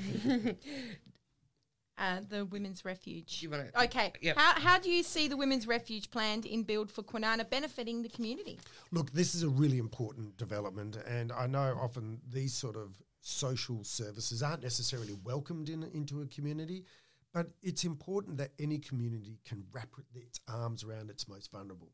Uh, 1.95 2.21
the 2.27 2.43
women's 2.45 2.83
refuge. 2.83 3.43
You 3.43 3.51
wanna- 3.51 3.69
okay. 3.83 4.11
Yep. 4.19 4.35
How, 4.35 4.59
how 4.59 4.79
do 4.79 4.89
you 4.89 5.03
see 5.03 5.27
the 5.27 5.37
women's 5.37 5.67
refuge 5.67 6.09
planned 6.09 6.45
in 6.45 6.63
build 6.63 6.91
for 6.91 7.03
Kwinana 7.03 7.47
benefiting 7.47 8.01
the 8.01 8.09
community? 8.09 8.59
Look, 8.91 9.11
this 9.11 9.35
is 9.35 9.43
a 9.43 9.49
really 9.49 9.77
important 9.77 10.35
development, 10.37 10.95
and 11.07 11.31
I 11.31 11.45
know 11.45 11.77
often 11.79 12.19
these 12.27 12.53
sort 12.53 12.75
of 12.75 12.99
social 13.21 13.83
services 13.83 14.41
aren't 14.41 14.63
necessarily 14.63 15.13
welcomed 15.23 15.69
in, 15.69 15.83
into 15.93 16.21
a 16.21 16.25
community, 16.25 16.83
but 17.31 17.51
it's 17.61 17.83
important 17.83 18.37
that 18.37 18.51
any 18.59 18.79
community 18.79 19.39
can 19.45 19.63
wrap 19.71 19.89
its 20.15 20.39
arms 20.47 20.83
around 20.83 21.09
its 21.11 21.27
most 21.27 21.51
vulnerable. 21.51 21.91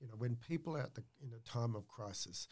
You 0.00 0.06
know, 0.06 0.14
when 0.18 0.36
people 0.36 0.76
are 0.76 0.82
at 0.82 0.94
the, 0.94 1.02
in 1.22 1.32
a 1.32 1.40
time 1.48 1.74
of 1.74 1.88
crisis, 1.88 2.46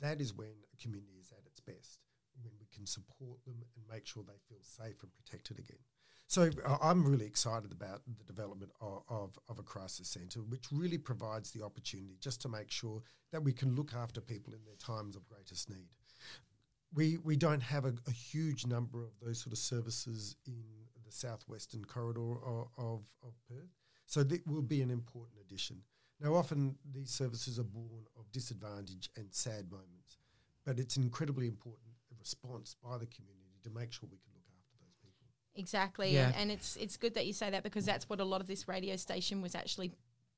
that 0.00 0.20
is 0.20 0.34
when 0.34 0.48
a 0.72 0.82
community 0.82 1.18
is 1.20 1.32
at 1.32 1.46
its 1.46 1.60
best, 1.60 2.00
when 2.42 2.52
we 2.58 2.66
can 2.74 2.86
support 2.86 3.44
them 3.44 3.62
and 3.76 3.84
make 3.90 4.06
sure 4.06 4.24
they 4.26 4.38
feel 4.48 4.62
safe 4.62 5.02
and 5.02 5.12
protected 5.14 5.58
again. 5.58 5.78
So 6.28 6.50
uh, 6.64 6.76
I'm 6.82 7.04
really 7.04 7.24
excited 7.24 7.72
about 7.72 8.02
the 8.18 8.24
development 8.24 8.70
of, 8.82 9.02
of, 9.08 9.38
of 9.48 9.58
a 9.58 9.62
crisis 9.62 10.08
centre, 10.08 10.40
which 10.40 10.66
really 10.70 10.98
provides 10.98 11.50
the 11.50 11.64
opportunity 11.64 12.18
just 12.20 12.42
to 12.42 12.48
make 12.48 12.70
sure 12.70 13.02
that 13.32 13.42
we 13.42 13.52
can 13.52 13.74
look 13.74 13.92
after 13.94 14.20
people 14.20 14.52
in 14.52 14.60
their 14.64 14.76
times 14.76 15.16
of 15.16 15.26
greatest 15.26 15.70
need. 15.70 15.88
We, 16.94 17.16
we 17.24 17.36
don't 17.36 17.62
have 17.62 17.86
a, 17.86 17.94
a 18.06 18.10
huge 18.10 18.66
number 18.66 19.02
of 19.02 19.10
those 19.22 19.38
sort 19.40 19.52
of 19.52 19.58
services 19.58 20.36
in 20.46 20.62
the 21.04 21.12
southwestern 21.12 21.84
corridor 21.84 22.32
of, 22.44 22.68
of, 22.76 23.02
of 23.22 23.32
Perth, 23.48 23.72
so 24.06 24.22
that 24.22 24.46
will 24.46 24.62
be 24.62 24.82
an 24.82 24.90
important 24.90 25.40
addition. 25.40 25.82
Now, 26.20 26.34
often 26.34 26.76
these 26.92 27.10
services 27.10 27.58
are 27.58 27.64
born 27.64 28.04
of 28.18 28.30
disadvantage 28.32 29.08
and 29.16 29.28
sad 29.30 29.70
moments, 29.70 30.18
but 30.66 30.78
it's 30.78 30.96
incredibly 30.96 31.46
important 31.46 31.94
response 32.18 32.76
by 32.82 32.98
the 32.98 33.06
community 33.06 33.56
to 33.62 33.70
make 33.70 33.92
sure 33.92 34.08
we 34.10 34.18
can 34.18 34.32
look 34.34 34.44
after 34.58 34.76
those 34.82 34.96
people. 35.00 35.26
Exactly. 35.58 36.14
Yeah. 36.14 36.28
And, 36.28 36.36
and 36.36 36.50
it's 36.52 36.76
it's 36.76 36.96
good 36.96 37.14
that 37.14 37.26
you 37.26 37.32
say 37.32 37.50
that 37.50 37.62
because 37.62 37.84
that's 37.84 38.08
what 38.08 38.20
a 38.20 38.24
lot 38.24 38.40
of 38.40 38.46
this 38.46 38.68
radio 38.68 38.96
station 38.96 39.42
was 39.42 39.54
actually 39.54 39.92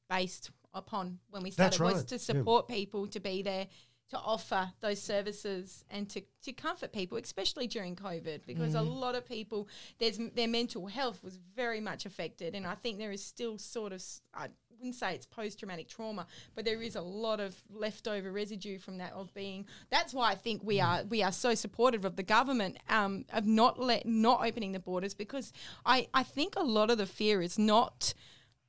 based 0.09 0.51
upon 0.75 1.19
when 1.31 1.43
we 1.43 1.51
started 1.51 1.81
was 1.81 1.95
right, 1.95 2.07
to 2.09 2.15
yeah. 2.15 2.19
support 2.19 2.67
people 2.67 3.07
to 3.07 3.21
be 3.21 3.43
there 3.43 3.67
to 4.11 4.19
offer 4.19 4.73
those 4.81 5.01
services 5.01 5.85
and 5.89 6.09
to, 6.11 6.21
to 6.43 6.53
comfort 6.53 6.93
people, 6.93 7.17
especially 7.17 7.67
during 7.69 7.95
COVID, 7.95 8.41
because 8.45 8.75
Mm-hmm. 8.75 8.77
a 8.77 8.83
lot 8.83 9.15
of 9.15 9.25
people, 9.25 9.69
there's 9.99 10.19
their 10.35 10.49
mental 10.49 10.87
health 10.87 11.23
was 11.23 11.39
very 11.57 11.81
much 11.81 12.07
affected, 12.07 12.55
and 12.55 12.67
I 12.67 12.75
think 12.75 12.99
there 12.99 13.13
is 13.13 13.25
still 13.25 13.57
sort 13.59 13.93
of 13.93 14.03
I 14.35 14.49
wouldn't 14.81 14.95
say 14.95 15.14
it's 15.14 15.27
post 15.27 15.59
traumatic 15.59 15.88
trauma, 15.88 16.27
but 16.55 16.64
there 16.64 16.81
is 16.83 16.97
a 16.97 17.01
lot 17.03 17.38
of 17.38 17.55
leftover 17.71 18.33
residue 18.33 18.79
from 18.79 18.99
that 18.99 19.12
of 19.12 19.33
being. 19.35 19.66
That's 19.90 20.14
why 20.14 20.31
I 20.31 20.35
think 20.35 20.62
we 20.64 20.81
are 20.81 21.03
we 21.05 21.23
are 21.23 21.33
so 21.33 21.55
supportive 21.55 22.05
of 22.05 22.16
the 22.16 22.23
government 22.23 22.79
um, 22.88 23.27
of 23.33 23.47
not 23.47 23.79
let 23.79 24.07
not 24.07 24.45
opening 24.47 24.73
the 24.73 24.81
borders 24.81 25.12
because 25.14 25.53
I 25.85 26.09
I 26.14 26.23
think 26.23 26.57
a 26.57 26.62
lot 26.62 26.90
of 26.90 26.99
the 26.99 27.07
fear 27.07 27.43
is 27.43 27.59
not 27.59 28.14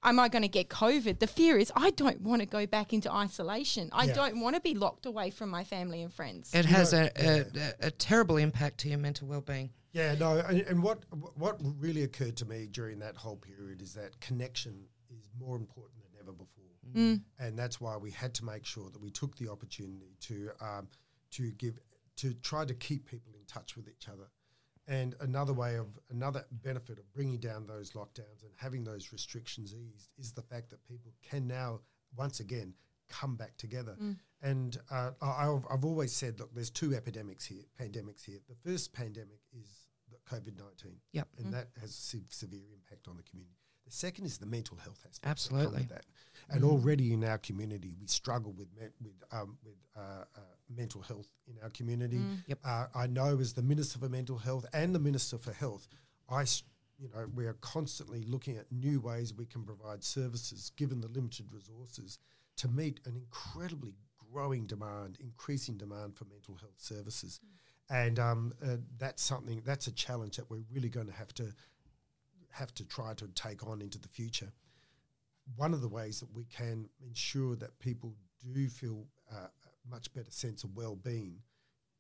am 0.04 0.20
I 0.20 0.28
going 0.30 0.42
to 0.42 0.48
get 0.50 0.68
COVID? 0.68 1.20
The 1.20 1.28
fear 1.28 1.58
is 1.58 1.72
I 1.76 1.92
don't 1.92 2.22
want 2.22 2.42
to 2.42 2.46
go 2.48 2.66
back 2.66 2.92
into 2.92 3.12
isolation. 3.12 3.90
I 3.94 4.06
Yeah. 4.06 4.14
don't 4.16 4.42
want 4.42 4.56
to 4.56 4.62
be 4.62 4.74
locked 4.74 5.06
away 5.06 5.30
from 5.30 5.50
my 5.50 5.64
family 5.64 6.02
and 6.02 6.12
friends. 6.12 6.54
it 6.54 6.66
You 6.66 6.76
has 6.76 6.92
know, 6.92 7.08
a, 7.16 7.26
a, 7.26 7.40
a, 7.40 7.74
a 7.88 7.92
terrible 7.92 8.38
impact 8.38 8.80
to 8.80 8.90
your 8.90 8.98
mental 8.98 9.28
well-being. 9.28 9.70
Yeah, 9.94 10.16
no, 10.16 10.40
and, 10.40 10.62
and 10.62 10.82
what 10.82 11.04
what 11.36 11.58
really 11.80 12.04
occurred 12.04 12.36
to 12.38 12.46
me 12.46 12.68
during 12.72 13.00
that 13.00 13.16
whole 13.16 13.36
period 13.38 13.82
is 13.82 13.94
that 13.94 14.20
connection 14.22 14.86
is 15.10 15.30
more 15.38 15.58
important 15.58 16.00
than 16.01 16.01
ever 16.32 16.38
before, 16.46 17.20
and 17.40 17.58
that's 17.58 17.80
why 17.80 17.96
we 17.98 18.12
had 18.12 18.34
to 18.36 18.46
make 18.46 18.66
sure 18.66 18.90
that 18.90 19.02
we 19.02 19.12
took 19.12 19.36
the 19.38 19.50
opportunity 19.50 20.16
to 20.22 20.50
um, 20.60 20.88
to 21.32 21.52
give 21.52 21.80
to 22.18 22.34
try 22.36 22.66
to 22.66 22.74
keep 22.74 23.06
people 23.06 23.34
in 23.40 23.46
touch 23.46 23.76
with 23.78 23.88
each 23.88 24.08
other. 24.10 24.28
And 24.88 25.16
another 25.22 25.54
way 25.54 25.76
of 25.78 25.88
another 26.10 26.46
benefit 26.52 26.98
of 27.00 27.06
bringing 27.14 27.40
down 27.40 27.68
those 27.68 27.92
lockdowns 27.92 28.42
and 28.44 28.52
having 28.56 28.84
those 28.84 29.12
restrictions 29.14 29.74
eased 29.74 30.10
is 30.18 30.34
the 30.34 30.42
fact 30.42 30.70
that 30.72 30.84
people 30.84 31.14
can 31.22 31.48
now 31.48 31.80
once 32.18 32.40
again 32.40 32.74
come 33.08 33.36
back 33.36 33.56
together. 33.58 33.96
And 34.42 34.78
uh, 34.90 35.12
I've, 35.22 35.64
I've 35.72 35.86
always 35.86 36.12
said, 36.12 36.40
look, 36.40 36.54
there's 36.56 36.72
two 36.72 36.96
epidemics 36.96 37.46
here, 37.46 37.64
pandemics 37.80 38.26
here. 38.26 38.40
The 38.50 38.56
first 38.70 38.92
pandemic 38.92 39.40
is 39.54 39.68
COVID 40.30 40.58
nineteen, 40.58 40.98
Yep. 41.14 41.28
and 41.38 41.54
that 41.54 41.68
has 41.80 41.92
a 41.92 41.94
se- 41.94 42.26
severe 42.30 42.68
impact 42.74 43.08
on 43.08 43.18
the 43.18 43.24
community. 43.24 43.56
The 43.92 43.98
second 43.98 44.26
is 44.26 44.38
the 44.38 44.46
mental 44.46 44.78
health 44.78 45.00
aspect. 45.08 45.14
that 45.22 45.22
come 45.22 45.32
Absolutely. 45.32 45.80
with 45.82 45.90
that. 45.90 46.06
And 46.50 46.64
already 46.64 47.14
in 47.14 47.24
our 47.24 47.38
community, 47.38 47.94
we 48.00 48.08
struggle 48.08 48.54
with 48.54 48.68
me- 48.78 48.88
with 49.02 49.18
um, 49.32 49.58
with 49.64 49.76
uh, 49.96 50.24
uh, 50.36 50.40
mental 50.70 51.02
health 51.02 51.28
in 51.48 51.56
our 51.64 51.70
community. 51.70 52.22
Yep. 52.48 52.60
Uh, 52.64 52.86
I 52.96 53.08
know 53.08 53.38
as 53.40 53.54
the 53.54 53.62
minister 53.62 54.00
for 54.00 54.10
mental 54.10 54.38
health 54.38 54.66
and 54.74 54.94
the 54.96 55.00
minister 55.00 55.38
for 55.38 55.54
health, 55.54 55.88
I. 56.30 56.42
s- 56.44 56.64
You 57.02 57.10
know, 57.14 57.26
we 57.40 57.46
are 57.48 57.58
constantly 57.76 58.22
looking 58.34 58.58
at 58.62 58.66
new 58.72 58.98
ways 59.02 59.34
we 59.34 59.48
can 59.54 59.64
provide 59.72 60.04
services, 60.04 60.72
given 60.82 61.02
the 61.02 61.08
limited 61.18 61.48
resources, 61.52 62.20
to 62.62 62.68
meet 62.68 63.00
an 63.08 63.16
incredibly 63.16 63.94
growing 64.32 64.68
demand, 64.68 65.18
increasing 65.20 65.78
demand 65.78 66.10
for 66.18 66.26
mental 66.26 66.56
health 66.64 66.80
services, 66.94 67.40
and 67.90 68.20
um, 68.20 68.54
uh, 68.64 68.78
that's 69.00 69.24
something 69.24 69.64
that's 69.66 69.88
a 69.88 69.92
challenge 70.06 70.34
that 70.38 70.48
we're 70.52 70.64
really 70.76 70.90
going 70.98 71.08
to 71.14 71.18
have 71.22 71.34
to 71.42 71.46
have 72.52 72.74
to 72.76 72.86
try 72.86 73.14
to 73.16 73.28
take 73.30 73.66
on 73.66 73.82
into 73.82 74.00
the 74.00 74.08
future. 74.08 74.52
One 75.56 75.74
of 75.74 75.82
the 75.82 75.90
ways 75.90 76.20
that 76.20 76.34
we 76.34 76.46
can 76.46 76.90
ensure 77.06 77.56
that 77.58 77.78
people 77.80 78.16
do 78.54 78.68
feel 78.68 79.06
uh, 79.32 79.48
a 79.48 79.90
much 79.90 80.14
better 80.14 80.32
sense 80.32 80.64
of 80.64 80.76
well-being 80.76 81.38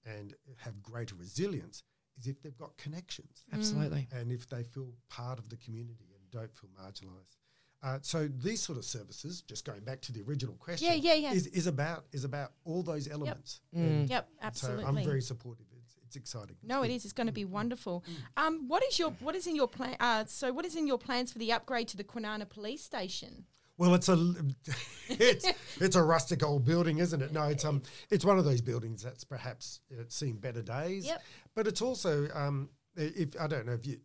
and 0.05 0.33
have 0.57 0.81
greater 0.81 1.15
resilience 1.15 1.83
is 2.19 2.27
if 2.27 2.41
they've 2.41 2.57
got 2.57 2.75
connections 2.77 3.43
Absolutely. 3.53 4.07
and 4.11 4.31
if 4.31 4.47
they 4.49 4.63
feel 4.63 4.93
part 5.09 5.39
of 5.39 5.49
the 5.49 5.57
community 5.57 6.05
and 6.15 6.31
don't 6.31 6.53
feel 6.55 6.69
marginalised. 6.81 7.37
Uh, 7.83 7.97
so 8.01 8.27
these 8.27 8.61
sort 8.61 8.77
of 8.77 8.85
services, 8.85 9.41
just 9.41 9.65
going 9.65 9.81
back 9.81 10.01
to 10.01 10.11
the 10.11 10.21
original 10.21 10.55
question, 10.55 10.87
Yeah, 10.87 10.93
yeah, 10.93 11.13
yeah. 11.15 11.33
Is, 11.33 11.47
is 11.47 11.65
about 11.65 12.05
is 12.11 12.23
about 12.23 12.51
all 12.63 12.83
those 12.83 13.07
elements. 13.07 13.61
Mm. 13.75 13.79
And 13.79 14.09
Yep, 14.09 14.27
so 14.29 14.45
absolutely. 14.45 14.85
I'm 14.85 15.03
very 15.03 15.21
supportive. 15.21 15.65
It's, 16.11 16.17
exciting. 16.17 16.57
No, 16.61 16.83
it 16.83 16.91
is. 16.91 17.05
It's 17.05 17.13
going 17.13 17.27
to 17.27 17.33
be 17.33 17.45
wonderful. 17.45 18.03
Um, 18.35 18.67
what 18.67 18.83
is 18.83 18.99
your 18.99 19.11
what 19.21 19.35
is 19.35 19.47
in 19.47 19.55
your 19.55 19.67
plan? 19.67 19.95
Uh, 19.99 20.25
so, 20.27 20.51
what 20.51 20.65
is 20.65 20.75
in 20.75 20.85
your 20.87 20.97
plans 20.97 21.31
for 21.31 21.39
the 21.39 21.53
upgrade 21.53 21.87
to 21.89 21.97
the 21.97 22.03
Kwinana 22.03 22.49
Police 22.49 22.83
Station? 22.83 23.45
Well, 23.77 23.95
it's 23.95 24.09
a 24.09 24.33
it's 25.09 25.45
it's 25.79 25.95
a 25.95 26.03
rustic 26.03 26.43
old 26.43 26.65
building, 26.65 26.99
isn't 26.99 27.21
it? 27.21 27.31
No, 27.31 27.43
it's 27.43 27.63
um 27.63 27.81
it's 28.09 28.25
one 28.25 28.37
of 28.37 28.45
those 28.45 28.61
buildings 28.61 29.01
that's 29.01 29.23
perhaps 29.23 29.79
it's 29.89 30.15
seen 30.15 30.35
better 30.35 30.61
days. 30.61 31.05
Yep. 31.07 31.23
But 31.55 31.67
it's 31.67 31.81
also 31.81 32.27
um 32.33 32.69
if 32.95 33.39
I 33.39 33.47
don't 33.47 33.65
know 33.65 33.73
if 33.73 33.87
you. 33.87 33.97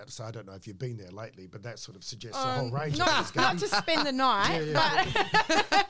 I 0.00 0.04
was 0.04 0.04
about 0.04 0.06
to 0.08 0.12
say 0.12 0.24
I 0.24 0.30
don't 0.30 0.46
know 0.46 0.54
if 0.54 0.66
you've 0.66 0.78
been 0.78 0.96
there 0.96 1.10
lately, 1.10 1.46
but 1.46 1.62
that 1.62 1.78
sort 1.78 1.96
of 1.96 2.04
suggests 2.04 2.36
a 2.38 2.40
whole 2.40 2.66
Um, 2.68 2.74
range 2.74 2.98
not, 2.98 3.20
of 3.20 3.36
not 3.36 3.58
to 3.58 3.68
spend 3.68 4.06
the 4.06 4.12
night, 4.12 4.62
Yeah, 4.66 5.04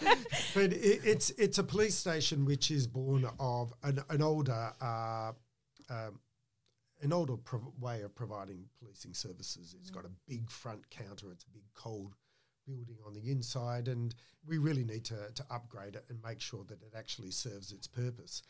but 0.03 0.19
but 0.55 0.73
it, 0.73 1.01
it's 1.05 1.31
it's 1.31 1.59
a 1.59 1.65
police 1.65 1.95
station 1.95 2.45
which 2.45 2.71
is 2.71 2.87
born 2.87 3.29
of 3.39 3.73
an, 3.83 4.01
an 4.11 4.23
older 4.23 4.73
uh, 4.81 5.33
um, 5.91 6.21
an 7.01 7.13
older 7.13 7.37
prov- 7.37 7.73
way 7.81 8.03
of 8.03 8.15
providing 8.15 8.65
policing 8.81 9.15
services. 9.15 9.75
It's 9.81 9.91
got 9.91 10.05
a 10.05 10.11
big 10.27 10.51
front 10.51 10.89
counter. 10.91 11.31
It's 11.31 11.45
a 11.45 11.51
big 11.51 11.65
cold 11.75 12.15
building 12.67 12.99
on 13.07 13.15
the 13.15 13.31
inside, 13.31 13.89
and 13.89 14.15
we 14.47 14.59
really 14.59 14.85
need 14.85 15.05
to 15.07 15.31
to 15.35 15.45
upgrade 15.51 15.95
it 15.97 16.05
and 16.09 16.19
make 16.23 16.41
sure 16.41 16.65
that 16.69 16.83
it 16.83 16.93
actually 16.97 17.31
serves 17.31 17.73
its 17.73 17.87
purpose. 17.87 18.43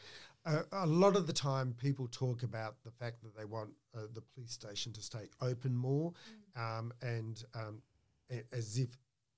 A 0.73 0.87
lot 0.87 1.15
of 1.17 1.27
the 1.27 1.33
time, 1.33 1.75
people 1.75 2.09
talk 2.11 2.43
about 2.43 2.77
the 2.85 2.91
fact 2.91 3.23
that 3.23 3.37
they 3.37 3.45
want 3.45 3.71
uh, 3.97 4.03
the 4.15 4.23
police 4.35 4.53
station 4.53 4.93
to 4.95 5.03
stay 5.03 5.29
open 5.43 5.75
more, 5.77 6.13
um, 6.57 6.93
and 7.03 7.43
um, 7.55 7.83
a- 8.31 8.45
as 8.53 8.79
if 8.79 8.89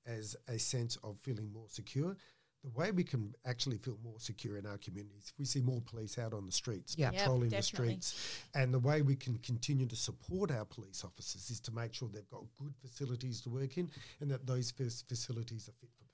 as 0.07 0.37
a 0.49 0.59
sense 0.59 0.97
of 1.03 1.19
feeling 1.21 1.53
more 1.53 1.69
secure. 1.69 2.17
The 2.63 2.71
way 2.71 2.91
we 2.91 3.05
can 3.05 3.35
actually 3.47 3.79
feel 3.79 3.97
more 4.05 4.19
secure 4.21 4.59
in 4.59 4.67
our 4.67 4.77
communities, 4.77 5.31
if 5.33 5.39
we 5.39 5.47
see 5.47 5.63
more 5.63 5.81
police 5.81 6.19
out 6.19 6.35
on 6.35 6.45
the 6.45 6.53
streets, 6.53 6.95
Yeah. 6.99 7.11
Yep, 7.13 7.21
patrolling 7.21 7.49
the 7.49 7.57
streets, 7.63 8.45
and 8.55 8.73
the 8.75 8.79
way 8.79 9.01
we 9.01 9.17
can 9.17 9.39
continue 9.39 9.87
to 9.87 9.97
support 9.97 10.51
our 10.51 10.67
police 10.67 11.03
officers 11.03 11.49
is 11.51 11.59
to 11.61 11.73
make 11.73 11.95
sure 11.95 12.09
they've 12.13 12.29
got 12.29 12.45
good 12.59 12.75
facilities 12.83 13.41
to 13.43 13.51
work 13.51 13.79
in, 13.79 13.91
and 14.21 14.31
that 14.31 14.47
those 14.47 14.71
facilities 14.73 15.69
are 15.69 15.73
fit 15.81 15.89
for 15.99 16.05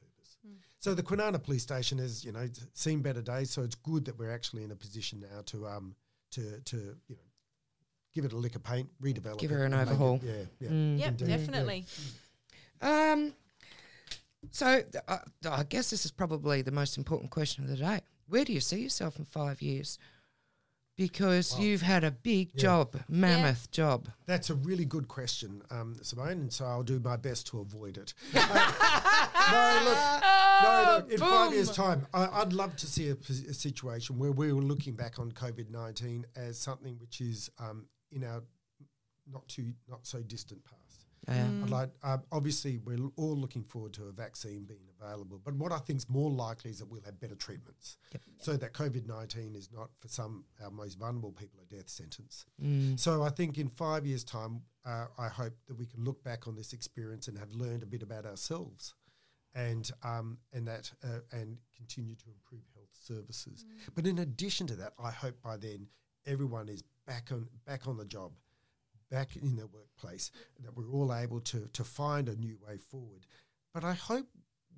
purpose. 0.55 0.75
So 0.79 0.95
the 0.95 1.03
Kwinana 1.03 1.43
Police 1.43 1.63
Station 1.63 1.99
has, 1.99 2.25
you 2.25 2.33
know, 2.33 2.47
seen 2.75 3.01
better 3.01 3.23
days. 3.23 3.51
So 3.51 3.63
it's 3.63 3.75
good 3.75 4.05
that 4.05 4.19
we're 4.19 4.31
actually 4.33 4.65
in 4.65 4.71
a 4.71 4.77
position 4.77 5.21
now 5.21 5.41
to 5.47 5.67
um 5.67 5.95
to 6.33 6.61
to 6.61 6.77
you 7.09 7.17
know 7.17 7.23
give 8.15 8.25
it 8.25 8.33
a 8.33 8.37
lick 8.37 8.57
of 8.57 8.63
paint, 8.63 8.89
redevelop, 9.03 9.39
Give 9.39 9.51
it 9.51 9.55
her 9.55 9.65
an 9.65 9.73
and 9.75 9.81
make 9.83 9.89
it- 9.89 9.91
overhaul. 9.93 10.21
yeah, 10.23 10.33
yeah. 10.61 10.69
Mm. 10.69 10.99
yep, 10.99 11.09
Indeed, 11.09 11.29
yeah. 11.29 11.37
definitely. 11.37 11.85
Um, 12.81 13.33
so 14.51 14.83
th- 14.83 15.05
uh, 15.09 15.19
I 15.51 15.65
guess 15.65 15.91
this 15.91 16.05
is 16.05 16.11
probably 16.13 16.63
the 16.63 16.71
most 16.71 16.97
important 16.99 17.31
question 17.31 17.65
of 17.65 17.71
the 17.71 17.77
day. 17.77 18.01
Where 18.29 18.45
do 18.45 18.53
you 18.53 18.61
see 18.61 18.81
yourself 18.83 19.19
in 19.19 19.25
five 19.25 19.61
years? 19.63 19.99
Because 20.97 21.53
Well, 21.53 21.63
you've 21.63 21.83
had 21.83 22.05
a 22.05 22.11
big 22.11 22.53
yeah. 22.55 22.63
job, 22.63 22.97
mammoth 23.09 23.71
job. 23.71 24.09
That's 24.25 24.49
a 24.49 24.55
really 24.55 24.87
good 24.87 25.09
question, 25.09 25.63
um, 25.71 25.97
Simone, 26.03 26.29
and 26.41 26.53
so 26.53 26.65
I'll 26.65 26.83
do 26.83 26.99
my 27.01 27.17
best 27.17 27.47
to 27.49 27.61
avoid 27.61 27.99
it. 27.99 28.15
No, 29.53 29.83
look, 29.85 29.99
no, 30.63 30.99
no. 30.99 31.15
In 31.15 31.19
five 31.19 31.53
years' 31.53 31.71
time, 31.71 32.07
I, 32.13 32.27
I'd 32.41 32.53
love 32.53 32.77
to 32.77 32.87
see 32.87 33.11
a, 33.11 33.15
a 33.15 33.55
situation 33.55 34.19
where 34.19 34.33
we 34.33 34.53
were 34.53 34.63
looking 34.63 34.95
back 34.95 35.19
on 35.19 35.33
COVID 35.33 35.71
nineteen 35.71 36.27
as 36.35 36.59
something 36.59 36.97
which 36.99 37.21
is 37.21 37.51
um, 37.59 37.87
in 38.11 38.25
our 38.25 38.43
not 39.31 39.47
too 39.49 39.73
not 39.89 40.07
so 40.07 40.23
distant 40.23 40.65
past. 40.65 41.05
Yeah. 41.29 41.45
I'd 41.65 41.71
like, 41.71 41.91
uh, 42.05 42.19
obviously, 42.31 42.79
we're 42.79 42.99
l- 42.99 43.13
all 43.17 43.37
looking 43.37 43.65
forward 43.65 43.93
to 43.95 44.05
a 44.05 44.13
vaccine 44.13 44.63
being 44.65 44.87
available, 45.01 45.41
but 45.45 45.55
what 45.55 45.73
I 45.73 45.79
think 45.79 45.97
is 45.97 46.09
more 46.09 46.31
likely 46.31 46.71
is 46.71 46.79
that 46.79 46.87
we'll 46.87 47.03
have 47.05 47.19
better 47.19 47.35
treatments, 47.35 47.97
so 48.39 48.57
that 48.57 48.73
COVID 48.73 49.07
nineteen 49.09 49.57
is 49.57 49.69
not 49.73 49.91
for 49.99 50.07
some 50.07 50.45
our 50.63 50.71
most 50.71 50.99
vulnerable 50.99 51.33
people 51.33 51.59
a 51.61 51.75
death 51.75 51.89
sentence. 51.89 52.47
Mm. 52.63 52.99
So 52.99 53.25
I 53.25 53.31
think 53.31 53.59
in 53.59 53.69
five 53.69 54.07
years' 54.07 54.23
time, 54.23 54.63
uh, 54.85 55.07
I 55.19 55.27
hope 55.29 55.55
that 55.67 55.75
we 55.77 55.87
can 55.87 56.05
look 56.05 56.23
back 56.23 56.47
on 56.47 56.55
this 56.55 56.73
experience 56.73 57.27
and 57.27 57.37
have 57.39 57.53
learned 57.53 57.83
a 57.83 57.87
bit 57.87 58.03
about 58.05 58.25
ourselves, 58.25 58.95
and 59.57 59.91
um, 60.05 60.39
and 60.53 60.69
that 60.69 60.93
uh, 61.03 61.21
and 61.33 61.59
continue 61.75 62.15
to 62.15 62.27
improve 62.29 62.63
health 62.75 62.95
services. 63.03 63.65
But 63.95 64.07
in 64.07 64.19
addition 64.19 64.67
to 64.69 64.77
that, 64.77 64.93
I 65.03 65.11
hope 65.11 65.43
by 65.43 65.57
then 65.57 65.89
everyone 66.27 66.69
is 66.69 66.83
back 67.07 67.33
on 67.33 67.49
back 67.65 67.89
on 67.89 67.97
the 67.97 68.05
job, 68.05 68.33
back 69.11 69.37
in 69.37 69.57
the 69.57 69.67
workplace, 69.67 70.31
that 70.63 70.77
we're 70.77 70.93
all 70.93 71.13
able 71.13 71.41
to 71.41 71.69
to 71.73 71.85
find 71.85 72.29
a 72.29 72.37
new 72.37 72.57
way 72.67 72.77
forward. 72.77 73.27
But 73.75 73.83
I 73.83 73.95
hope. 73.95 74.27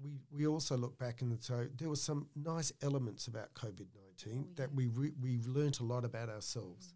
We, 0.00 0.12
we 0.30 0.46
also 0.46 0.76
look 0.76 0.96
back 0.96 1.22
and 1.22 1.42
so 1.42 1.66
there 1.76 1.88
were 1.88 1.96
some 1.96 2.28
nice 2.36 2.72
elements 2.82 3.26
about 3.26 3.52
COVID 3.54 3.88
nineteen 3.96 4.46
that 4.54 4.72
we 4.72 4.86
re, 4.86 5.10
we 5.20 5.40
learnt 5.44 5.80
a 5.80 5.84
lot 5.84 6.04
about 6.04 6.28
ourselves 6.28 6.94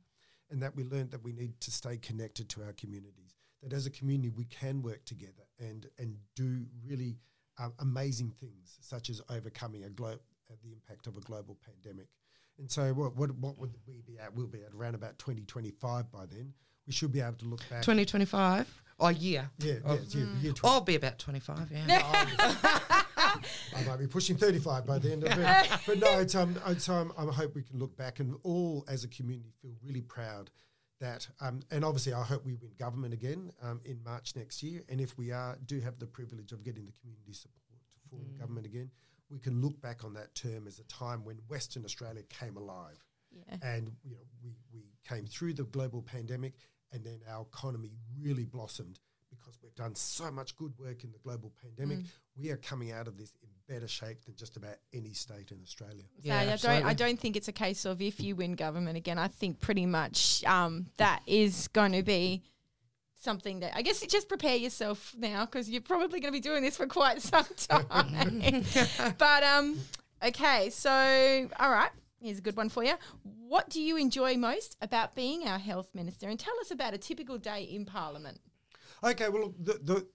and 0.52 0.62
that 0.62 0.76
we 0.76 0.84
learned 0.84 1.10
that 1.10 1.24
we 1.24 1.32
need 1.32 1.60
to 1.62 1.72
stay 1.72 1.96
connected 1.96 2.48
to 2.50 2.62
our 2.62 2.72
communities. 2.74 3.34
That 3.60 3.72
as 3.72 3.86
a 3.86 3.90
community 3.90 4.30
we 4.30 4.44
can 4.44 4.82
work 4.82 5.04
together 5.04 5.42
and 5.58 5.88
and 5.98 6.14
do 6.36 6.64
really 6.86 7.16
um, 7.58 7.72
amazing 7.80 8.32
things, 8.40 8.78
such 8.80 9.10
as 9.10 9.20
overcoming 9.30 9.84
a 9.84 9.90
glo- 9.90 10.10
uh, 10.50 10.54
the 10.64 10.72
impact 10.72 11.06
of 11.06 11.16
a 11.16 11.20
global 11.20 11.56
pandemic. 11.64 12.06
And 12.58 12.70
so, 12.70 12.92
what 12.92 13.16
what 13.16 13.30
what 13.36 13.58
would 13.58 13.74
we 13.86 14.02
be 14.06 14.18
at? 14.18 14.34
We'll 14.34 14.46
be 14.46 14.62
at 14.62 14.72
around 14.74 14.94
about 14.94 15.18
twenty 15.18 15.44
twenty 15.44 15.70
five 15.70 16.10
by 16.12 16.26
then. 16.26 16.52
We 16.86 16.92
should 16.92 17.12
be 17.12 17.20
able 17.20 17.34
to 17.34 17.44
look 17.44 17.60
back. 17.70 17.82
2025? 17.82 18.82
Oh, 18.98 19.08
yeah. 19.08 19.46
yeah, 19.58 19.74
Oh. 19.84 19.94
yeah, 19.94 20.00
year, 20.18 20.28
year 20.40 20.52
20. 20.52 20.60
I'll 20.64 20.80
be 20.80 20.96
about 20.96 21.16
25, 21.16 21.70
yeah. 21.70 22.26
I 23.16 23.84
might 23.86 23.98
be 23.98 24.06
pushing 24.08 24.36
35 24.36 24.84
by 24.86 24.98
the 24.98 25.12
end 25.12 25.24
of 25.24 25.30
it. 25.38 25.68
But 25.86 25.98
no, 25.98 26.18
it's, 26.18 26.34
um, 26.34 26.56
it's, 26.66 26.88
um, 26.88 27.12
I 27.16 27.24
hope 27.26 27.54
we 27.54 27.62
can 27.62 27.78
look 27.78 27.96
back 27.96 28.18
and 28.20 28.34
all 28.42 28.84
as 28.88 29.04
a 29.04 29.08
community 29.08 29.52
feel 29.62 29.72
really 29.82 30.02
proud 30.02 30.50
that, 31.02 31.28
um, 31.40 31.60
and 31.70 31.84
obviously 31.84 32.12
I 32.14 32.22
hope 32.22 32.44
we 32.44 32.54
win 32.54 32.70
government 32.78 33.12
again 33.12 33.52
um, 33.62 33.80
in 33.84 34.02
March 34.02 34.34
next 34.34 34.62
year. 34.62 34.82
And 34.88 35.00
if 35.00 35.16
we 35.18 35.30
are, 35.32 35.58
do 35.66 35.78
have 35.80 35.98
the 35.98 36.06
privilege 36.06 36.52
of 36.52 36.64
getting 36.64 36.86
the 36.86 36.92
community 37.00 37.32
support 37.34 37.80
to 37.94 38.08
form 38.10 38.22
government 38.38 38.66
again, 38.66 38.90
we 39.30 39.38
can 39.38 39.60
look 39.60 39.80
back 39.80 40.04
on 40.04 40.14
that 40.14 40.34
term 40.34 40.66
as 40.66 40.78
a 40.78 40.84
time 40.84 41.24
when 41.24 41.36
Western 41.48 41.84
Australia 41.84 42.22
came 42.40 42.56
alive 42.56 42.98
Yeah. 43.32 43.56
and 43.62 43.90
you 44.04 44.10
know 44.16 44.24
we, 44.44 44.50
we 44.72 44.82
came 45.08 45.26
through 45.26 45.54
the 45.54 45.64
global 45.64 46.02
pandemic 46.02 46.54
and 46.92 47.02
then 47.04 47.20
our 47.30 47.42
economy 47.52 47.92
really 48.20 48.44
blossomed 48.44 48.98
because 49.30 49.58
we've 49.62 49.74
done 49.74 49.94
so 49.94 50.30
much 50.30 50.54
good 50.56 50.72
work 50.78 51.04
in 51.04 51.10
the 51.12 51.18
global 51.26 51.50
pandemic 51.62 52.00
we 52.36 52.50
are 52.50 52.58
coming 52.58 52.92
out 52.92 53.08
of 53.08 53.16
this 53.16 53.32
better 53.72 53.88
shape 53.88 54.22
than 54.26 54.36
just 54.36 54.58
about 54.58 54.74
any 54.92 55.14
state 55.14 55.50
in 55.50 55.58
australia 55.62 56.02
So 56.02 56.20
Yeah, 56.22 56.40
I 56.40 56.56
don't. 56.56 56.84
I 56.84 56.94
don't 56.94 57.18
think 57.18 57.36
it's 57.36 57.48
a 57.48 57.52
case 57.52 57.86
of 57.86 58.02
if 58.02 58.20
you 58.20 58.36
win 58.36 58.54
government 58.54 58.98
again. 58.98 59.18
I 59.18 59.28
think 59.28 59.60
pretty 59.60 59.86
much 59.86 60.44
um, 60.44 60.86
that 60.98 61.22
is 61.26 61.68
going 61.68 61.92
to 61.92 62.02
be 62.02 62.42
something 63.18 63.60
that 63.60 63.72
I 63.74 63.80
guess 63.80 64.02
you 64.02 64.08
just 64.08 64.28
prepare 64.28 64.56
yourself 64.56 65.14
now 65.16 65.46
because 65.46 65.70
you're 65.70 65.80
probably 65.80 66.20
going 66.20 66.32
to 66.34 66.38
be 66.38 66.40
doing 66.40 66.62
this 66.62 66.76
for 66.76 66.86
quite 66.86 67.22
some 67.32 67.46
time. 67.56 68.64
but 69.18 69.42
um, 69.42 69.78
okay, 70.22 70.68
so 70.68 70.90
all 71.58 71.70
right, 71.70 71.90
here's 72.20 72.38
a 72.38 72.42
good 72.42 72.56
one 72.56 72.68
for 72.68 72.84
you. 72.84 72.94
What 73.22 73.70
do 73.70 73.80
you 73.80 73.96
enjoy 73.96 74.36
most 74.36 74.76
about 74.82 75.14
being 75.14 75.48
our 75.48 75.58
health 75.58 75.88
minister? 75.94 76.28
And 76.28 76.38
tell 76.38 76.54
us 76.60 76.70
about 76.70 76.92
a 76.92 76.98
typical 76.98 77.38
day 77.38 77.62
in 77.62 77.86
Parliament. 77.86 78.38
okay 79.02 79.28
well 79.30 79.54
the, 79.58 79.74
the, 79.82 80.06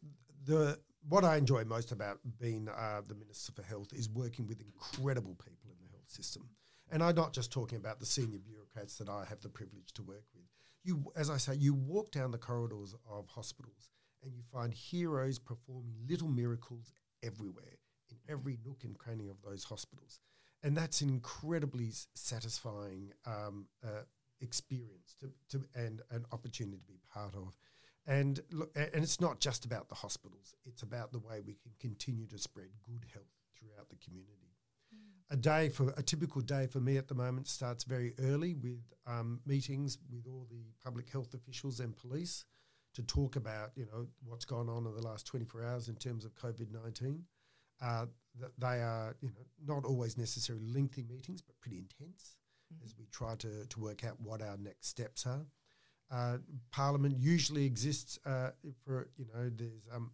the 0.45 0.79
what 1.07 1.23
i 1.23 1.37
enjoy 1.37 1.63
most 1.63 1.91
about 1.91 2.19
being 2.39 2.67
uh, 2.69 3.01
the 3.07 3.15
minister 3.15 3.51
for 3.51 3.63
health 3.63 3.93
is 3.93 4.09
working 4.09 4.47
with 4.47 4.61
incredible 4.61 5.35
people 5.35 5.71
in 5.71 5.77
the 5.81 5.91
health 5.91 6.09
system. 6.09 6.49
And 6.91 7.03
i'm 7.03 7.15
not 7.15 7.33
just 7.33 7.51
talking 7.51 7.77
about 7.77 7.99
the 7.99 8.05
senior 8.05 8.39
bureaucrats 8.39 8.97
that 8.97 9.09
i 9.09 9.25
have 9.27 9.41
the 9.41 9.49
privilege 9.49 9.93
to 9.93 10.03
work 10.03 10.25
with. 10.33 10.45
You 10.83 11.11
as 11.15 11.29
i 11.29 11.37
say 11.37 11.55
you 11.55 11.73
walk 11.73 12.11
down 12.11 12.31
the 12.31 12.37
corridors 12.37 12.95
of 13.09 13.27
hospitals 13.27 13.89
and 14.23 14.33
you 14.33 14.43
find 14.51 14.73
heroes 14.73 15.39
performing 15.39 15.95
little 16.09 16.27
miracles 16.27 16.91
everywhere 17.23 17.79
in 18.09 18.17
every 18.29 18.57
nook 18.65 18.83
and 18.83 18.97
cranny 18.97 19.27
of 19.29 19.41
those 19.43 19.63
hospitals. 19.63 20.19
And 20.63 20.75
that's 20.75 21.01
an 21.01 21.09
incredibly 21.09 21.91
satisfying 22.15 23.13
um, 23.25 23.67
uh, 23.83 24.03
experience 24.41 25.15
to, 25.19 25.31
to 25.49 25.65
and 25.75 26.01
an 26.11 26.25
opportunity 26.31 26.77
to 26.77 26.83
be 26.91 26.99
part 27.13 27.35
of 27.35 27.55
and 28.07 28.39
look, 28.51 28.71
and 28.75 29.03
it's 29.03 29.21
not 29.21 29.39
just 29.39 29.65
about 29.65 29.89
the 29.89 29.95
hospitals 29.95 30.55
it's 30.65 30.81
about 30.81 31.11
the 31.11 31.19
way 31.19 31.41
we 31.45 31.55
can 31.55 31.71
continue 31.79 32.25
to 32.27 32.37
spread 32.37 32.69
good 32.83 33.05
health 33.13 33.25
throughout 33.57 33.89
the 33.89 33.97
community 33.97 34.47
a 35.29 35.35
day 35.35 35.69
for 35.69 35.93
a 35.97 36.03
typical 36.03 36.41
day 36.41 36.67
for 36.67 36.79
me 36.79 36.97
at 36.97 37.07
the 37.07 37.15
moment 37.15 37.47
starts 37.47 37.83
very 37.83 38.13
early 38.19 38.53
with 38.55 38.81
um, 39.05 39.39
meetings 39.45 39.97
with 40.09 40.25
all 40.25 40.47
the 40.49 40.63
public 40.83 41.09
health 41.09 41.33
officials 41.33 41.79
and 41.79 41.95
police 41.97 42.45
to 42.93 43.03
talk 43.03 43.35
about 43.35 43.71
you 43.75 43.85
know 43.85 44.07
what's 44.25 44.45
gone 44.45 44.69
on 44.69 44.85
in 44.85 44.95
the 44.95 45.05
last 45.05 45.27
24 45.27 45.63
hours 45.63 45.87
in 45.87 45.95
terms 45.95 46.25
of 46.25 46.33
COVID-19. 46.35 47.19
Uh, 47.79 48.05
th- 48.39 48.51
they 48.57 48.81
are 48.81 49.15
you 49.21 49.29
know 49.29 49.45
not 49.75 49.85
always 49.85 50.17
necessarily 50.17 50.65
lengthy 50.65 51.03
meetings, 51.03 51.41
but 51.41 51.59
pretty 51.61 51.77
intense 51.77 52.37
as 52.83 52.95
we 52.97 53.05
try 53.11 53.35
to 53.35 53.65
to 53.65 53.79
work 53.79 54.03
out 54.03 54.19
what 54.19 54.41
our 54.41 54.57
next 54.57 54.87
steps 54.87 55.25
are. 55.25 55.45
Uh, 56.11 56.37
Parliament 56.71 57.17
usually 57.19 57.65
exists 57.65 58.17
uh, 58.25 58.51
for 58.85 59.09
you 59.17 59.25
know 59.33 59.49
there's 59.55 59.87
um, 59.93 60.11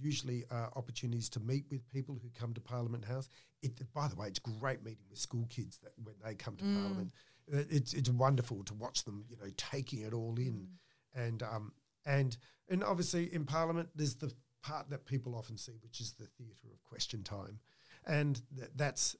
usually 0.00 0.44
uh, 0.50 0.66
opportunities 0.76 1.28
to 1.28 1.40
meet 1.40 1.64
with 1.70 1.86
people 1.88 2.18
who 2.22 2.28
come 2.38 2.52
to 2.54 2.60
Parliament 2.60 3.04
House. 3.04 3.28
It, 3.62 3.72
by 3.92 4.08
the 4.08 4.16
way, 4.16 4.26
it's 4.28 4.38
great 4.38 4.82
meeting 4.82 5.04
with 5.08 5.18
school 5.18 5.46
kids 5.48 5.78
that 5.82 5.92
when 6.02 6.14
they 6.24 6.34
come 6.34 6.56
to 6.56 6.64
Parliament. 6.64 7.12
Uh, 7.52 7.62
It's 7.70 7.92
it's 7.94 8.10
wonderful 8.10 8.64
to 8.64 8.74
watch 8.74 9.04
them, 9.04 9.24
you 9.28 9.36
know, 9.36 9.50
taking 9.56 10.00
it 10.00 10.12
all 10.12 10.36
in, 10.38 10.68
and 11.14 11.42
um 11.42 11.72
and 12.06 12.36
and 12.68 12.82
obviously 12.84 13.32
in 13.32 13.44
Parliament 13.44 13.88
there's 13.94 14.16
the 14.16 14.32
part 14.62 14.90
that 14.90 15.04
people 15.06 15.34
often 15.34 15.56
see, 15.56 15.72
which 15.82 16.00
is 16.00 16.12
the 16.12 16.26
theatre 16.38 16.68
of 16.72 16.82
question 16.84 17.22
time, 17.22 17.58
and 18.06 18.40
th- 18.56 18.70
that's 18.76 19.16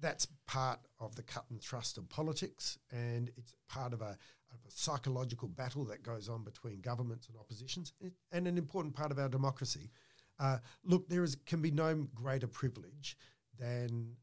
that's 0.00 0.26
part 0.46 0.80
of 0.98 1.14
the 1.16 1.22
cut 1.22 1.44
and 1.50 1.60
thrust 1.60 1.98
of 1.98 2.08
politics, 2.08 2.78
and 2.90 3.30
it's 3.36 3.54
part 3.68 3.92
of 3.92 4.00
a, 4.00 4.16
of 4.52 4.58
a 4.66 4.70
psychological 4.70 5.48
battle 5.48 5.84
that 5.84 6.02
goes 6.02 6.28
on 6.28 6.44
between 6.44 6.80
governments 6.80 7.28
and 7.28 7.36
oppositions, 7.36 7.92
and 8.32 8.46
an 8.46 8.58
important 8.58 8.94
part 8.94 9.10
of 9.12 9.18
our 9.18 9.28
democracy. 9.28 9.90
Uh, 10.38 10.58
look, 10.84 11.08
there 11.08 11.22
is 11.22 11.36
can 11.46 11.60
be 11.60 11.70
no 11.70 12.06
greater 12.14 12.46
privilege 12.46 13.16
than 13.58 14.16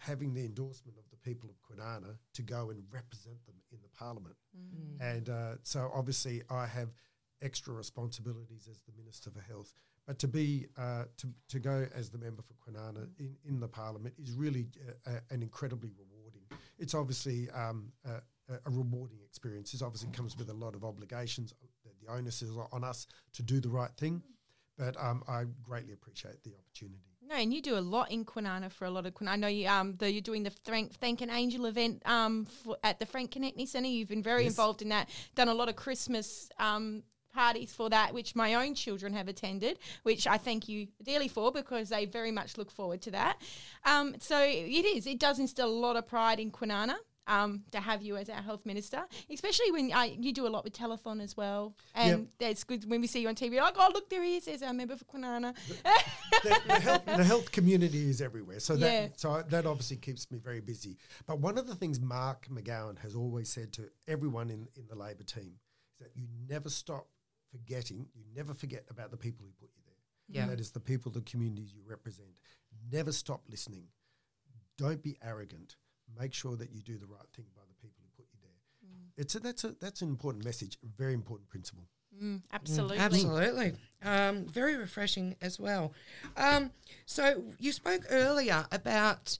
having 0.00 0.34
the 0.34 0.44
endorsement 0.44 0.96
of 0.98 1.04
the 1.10 1.16
people 1.16 1.50
of 1.50 1.56
Kwinana 1.60 2.16
to 2.34 2.42
go 2.42 2.70
and 2.70 2.82
represent 2.90 3.44
them 3.46 3.56
in 3.72 3.78
the 3.82 3.88
parliament. 3.88 4.36
And 5.00 5.28
uh, 5.28 5.54
so 5.62 5.90
obviously 5.94 6.42
I 6.50 6.66
have 6.66 6.90
extra 7.42 7.74
responsibilities 7.74 8.68
as 8.70 8.80
the 8.82 8.92
Minister 8.96 9.30
for 9.30 9.40
Health. 9.40 9.72
But 10.08 10.18
to 10.20 10.26
be 10.26 10.66
uh, 10.78 11.04
to, 11.18 11.26
to 11.50 11.58
go 11.58 11.86
as 11.94 12.08
the 12.08 12.16
member 12.16 12.42
for 12.42 12.54
Kwinana 12.54 13.06
in, 13.18 13.36
in 13.46 13.60
the 13.60 13.68
Parliament 13.68 14.14
is 14.18 14.32
really 14.32 14.66
uh, 15.06 15.10
uh, 15.10 15.20
an 15.30 15.42
incredibly 15.42 15.90
rewarding. 15.98 16.40
It's 16.78 16.94
obviously 16.94 17.50
um, 17.50 17.92
a, 18.06 18.14
a- 18.54 18.70
rewarding 18.70 19.18
experience. 19.22 19.74
It 19.74 19.82
obviously 19.82 20.08
comes 20.10 20.34
with 20.38 20.48
a 20.48 20.54
lot 20.54 20.74
of 20.74 20.82
obligations. 20.82 21.52
The, 21.84 21.90
the 22.06 22.10
onus 22.10 22.40
is 22.40 22.52
on 22.72 22.84
us 22.84 23.06
to 23.34 23.42
do 23.42 23.60
the 23.60 23.68
right 23.68 23.90
thing. 23.98 24.22
But 24.78 24.96
um, 24.98 25.22
I 25.28 25.44
greatly 25.62 25.92
appreciate 25.92 26.42
the 26.42 26.52
opportunity. 26.58 27.02
No, 27.28 27.34
and 27.34 27.52
you 27.52 27.60
do 27.60 27.76
a 27.76 27.80
lot 27.96 28.10
in 28.10 28.24
Kwinana 28.24 28.72
for 28.72 28.86
a 28.86 28.90
lot 28.90 29.04
of 29.04 29.12
Kwinana. 29.12 29.28
I 29.32 29.36
know 29.36 29.48
you 29.48 29.68
um 29.68 29.96
the, 29.98 30.10
you're 30.10 30.22
doing 30.22 30.42
the 30.44 30.52
Frank 30.64 30.94
Thank 30.94 31.20
an 31.20 31.28
Angel 31.28 31.66
event 31.66 32.00
um 32.06 32.46
for, 32.46 32.78
at 32.82 32.98
the 32.98 33.04
Frank 33.04 33.32
Konecny 33.32 33.68
Centre. 33.68 33.88
You've 33.90 34.08
been 34.08 34.22
very 34.22 34.44
Yes. 34.44 34.52
involved 34.52 34.80
in 34.80 34.88
that. 34.88 35.10
Done 35.34 35.48
a 35.48 35.54
lot 35.54 35.68
of 35.68 35.76
Christmas 35.76 36.48
um 36.58 37.02
parties 37.38 37.72
for 37.72 37.88
that, 37.88 38.12
which 38.12 38.34
my 38.34 38.54
own 38.54 38.74
children 38.74 39.12
have 39.12 39.28
attended, 39.28 39.78
which 40.02 40.26
I 40.26 40.38
thank 40.38 40.68
you 40.68 40.88
dearly 41.04 41.28
for 41.28 41.52
because 41.52 41.88
they 41.88 42.04
very 42.04 42.32
much 42.32 42.58
look 42.58 42.70
forward 42.70 43.00
to 43.02 43.12
that. 43.12 43.36
Um, 43.84 44.16
so 44.18 44.36
it 44.42 44.84
is. 44.96 45.06
It 45.06 45.20
does 45.20 45.38
instill 45.38 45.68
a 45.68 45.80
lot 45.86 45.94
of 45.96 46.04
pride 46.06 46.40
in 46.40 46.50
Kwinana. 46.50 46.96
Um, 47.38 47.64
to 47.72 47.78
have 47.78 48.00
you 48.00 48.16
as 48.16 48.30
our 48.30 48.40
health 48.40 48.64
minister, 48.64 49.02
especially 49.30 49.70
when 49.70 49.92
you 50.18 50.32
do 50.32 50.46
a 50.46 50.52
lot 50.54 50.64
with 50.64 50.72
telethon 50.72 51.22
as 51.22 51.36
well, 51.36 51.74
and 51.94 52.28
that's 52.38 52.64
good 52.64 52.88
when 52.90 53.02
we 53.02 53.06
see 53.06 53.20
you 53.20 53.28
on 53.28 53.34
TV. 53.34 53.60
Like, 53.60 53.74
oh 53.76 53.90
look, 53.92 54.08
there 54.08 54.24
he 54.24 54.36
is, 54.38 54.46
there's 54.46 54.62
our 54.62 54.72
member 54.72 54.96
for 54.96 55.04
Kwinana. 55.04 55.54
the, 56.42 56.60
the, 56.66 56.80
health, 56.80 57.04
the 57.04 57.24
health 57.24 57.52
community 57.52 58.08
is 58.08 58.22
everywhere. 58.22 58.60
So 58.60 58.76
that 58.76 58.92
Yeah. 58.92 59.08
so 59.16 59.42
that 59.46 59.66
obviously 59.66 59.98
keeps 59.98 60.30
me 60.30 60.38
very 60.38 60.60
busy. 60.60 60.96
But 61.26 61.38
one 61.40 61.58
of 61.58 61.66
the 61.66 61.74
things 61.74 62.00
Mark 62.00 62.48
McGowan 62.50 62.96
has 63.00 63.14
always 63.14 63.50
said 63.50 63.74
to 63.74 63.90
everyone 64.06 64.48
in, 64.48 64.66
in 64.74 64.86
the 64.88 64.96
Labor 64.96 65.24
team 65.24 65.52
is 65.92 65.98
that 66.00 66.12
you 66.16 66.26
never 66.48 66.70
stop 66.70 67.08
forgetting, 67.50 68.06
you 68.14 68.24
never 68.34 68.54
forget 68.54 68.84
about 68.90 69.10
the 69.10 69.16
people 69.16 69.44
who 69.44 69.52
put 69.60 69.70
you 69.74 69.82
there. 69.84 69.94
Yeah. 70.42 70.46
That 70.46 70.60
is 70.60 70.70
the 70.70 70.80
people, 70.80 71.10
the 71.10 71.22
communities 71.22 71.72
you 71.74 71.82
represent. 71.86 72.30
Never 72.92 73.12
stop 73.12 73.42
listening. 73.48 73.84
Don't 74.76 75.02
be 75.02 75.16
arrogant. 75.22 75.76
Make 76.18 76.34
sure 76.34 76.56
that 76.56 76.70
you 76.72 76.80
do 76.80 76.98
the 76.98 77.06
right 77.06 77.26
thing 77.34 77.46
by 77.54 77.62
the 77.68 77.74
people 77.74 78.02
who 78.02 78.22
put 78.22 78.28
you 78.32 78.38
there. 78.40 78.48
It's 79.16 79.34
a, 79.34 79.40
that's 79.40 79.64
a 79.64 79.74
that's 79.80 80.00
an 80.00 80.08
important 80.08 80.44
message, 80.44 80.78
a 80.84 80.86
very 80.96 81.12
important 81.12 81.48
principle. 81.50 81.84
Mm, 82.22 82.42
absolutely. 82.52 82.98
Absolutely. 82.98 83.72
Um, 84.02 84.46
very 84.46 84.76
refreshing 84.76 85.36
as 85.42 85.58
well. 85.58 85.92
Um, 86.36 86.70
so 87.04 87.44
you 87.58 87.72
spoke 87.72 88.02
earlier 88.10 88.64
about 88.72 89.38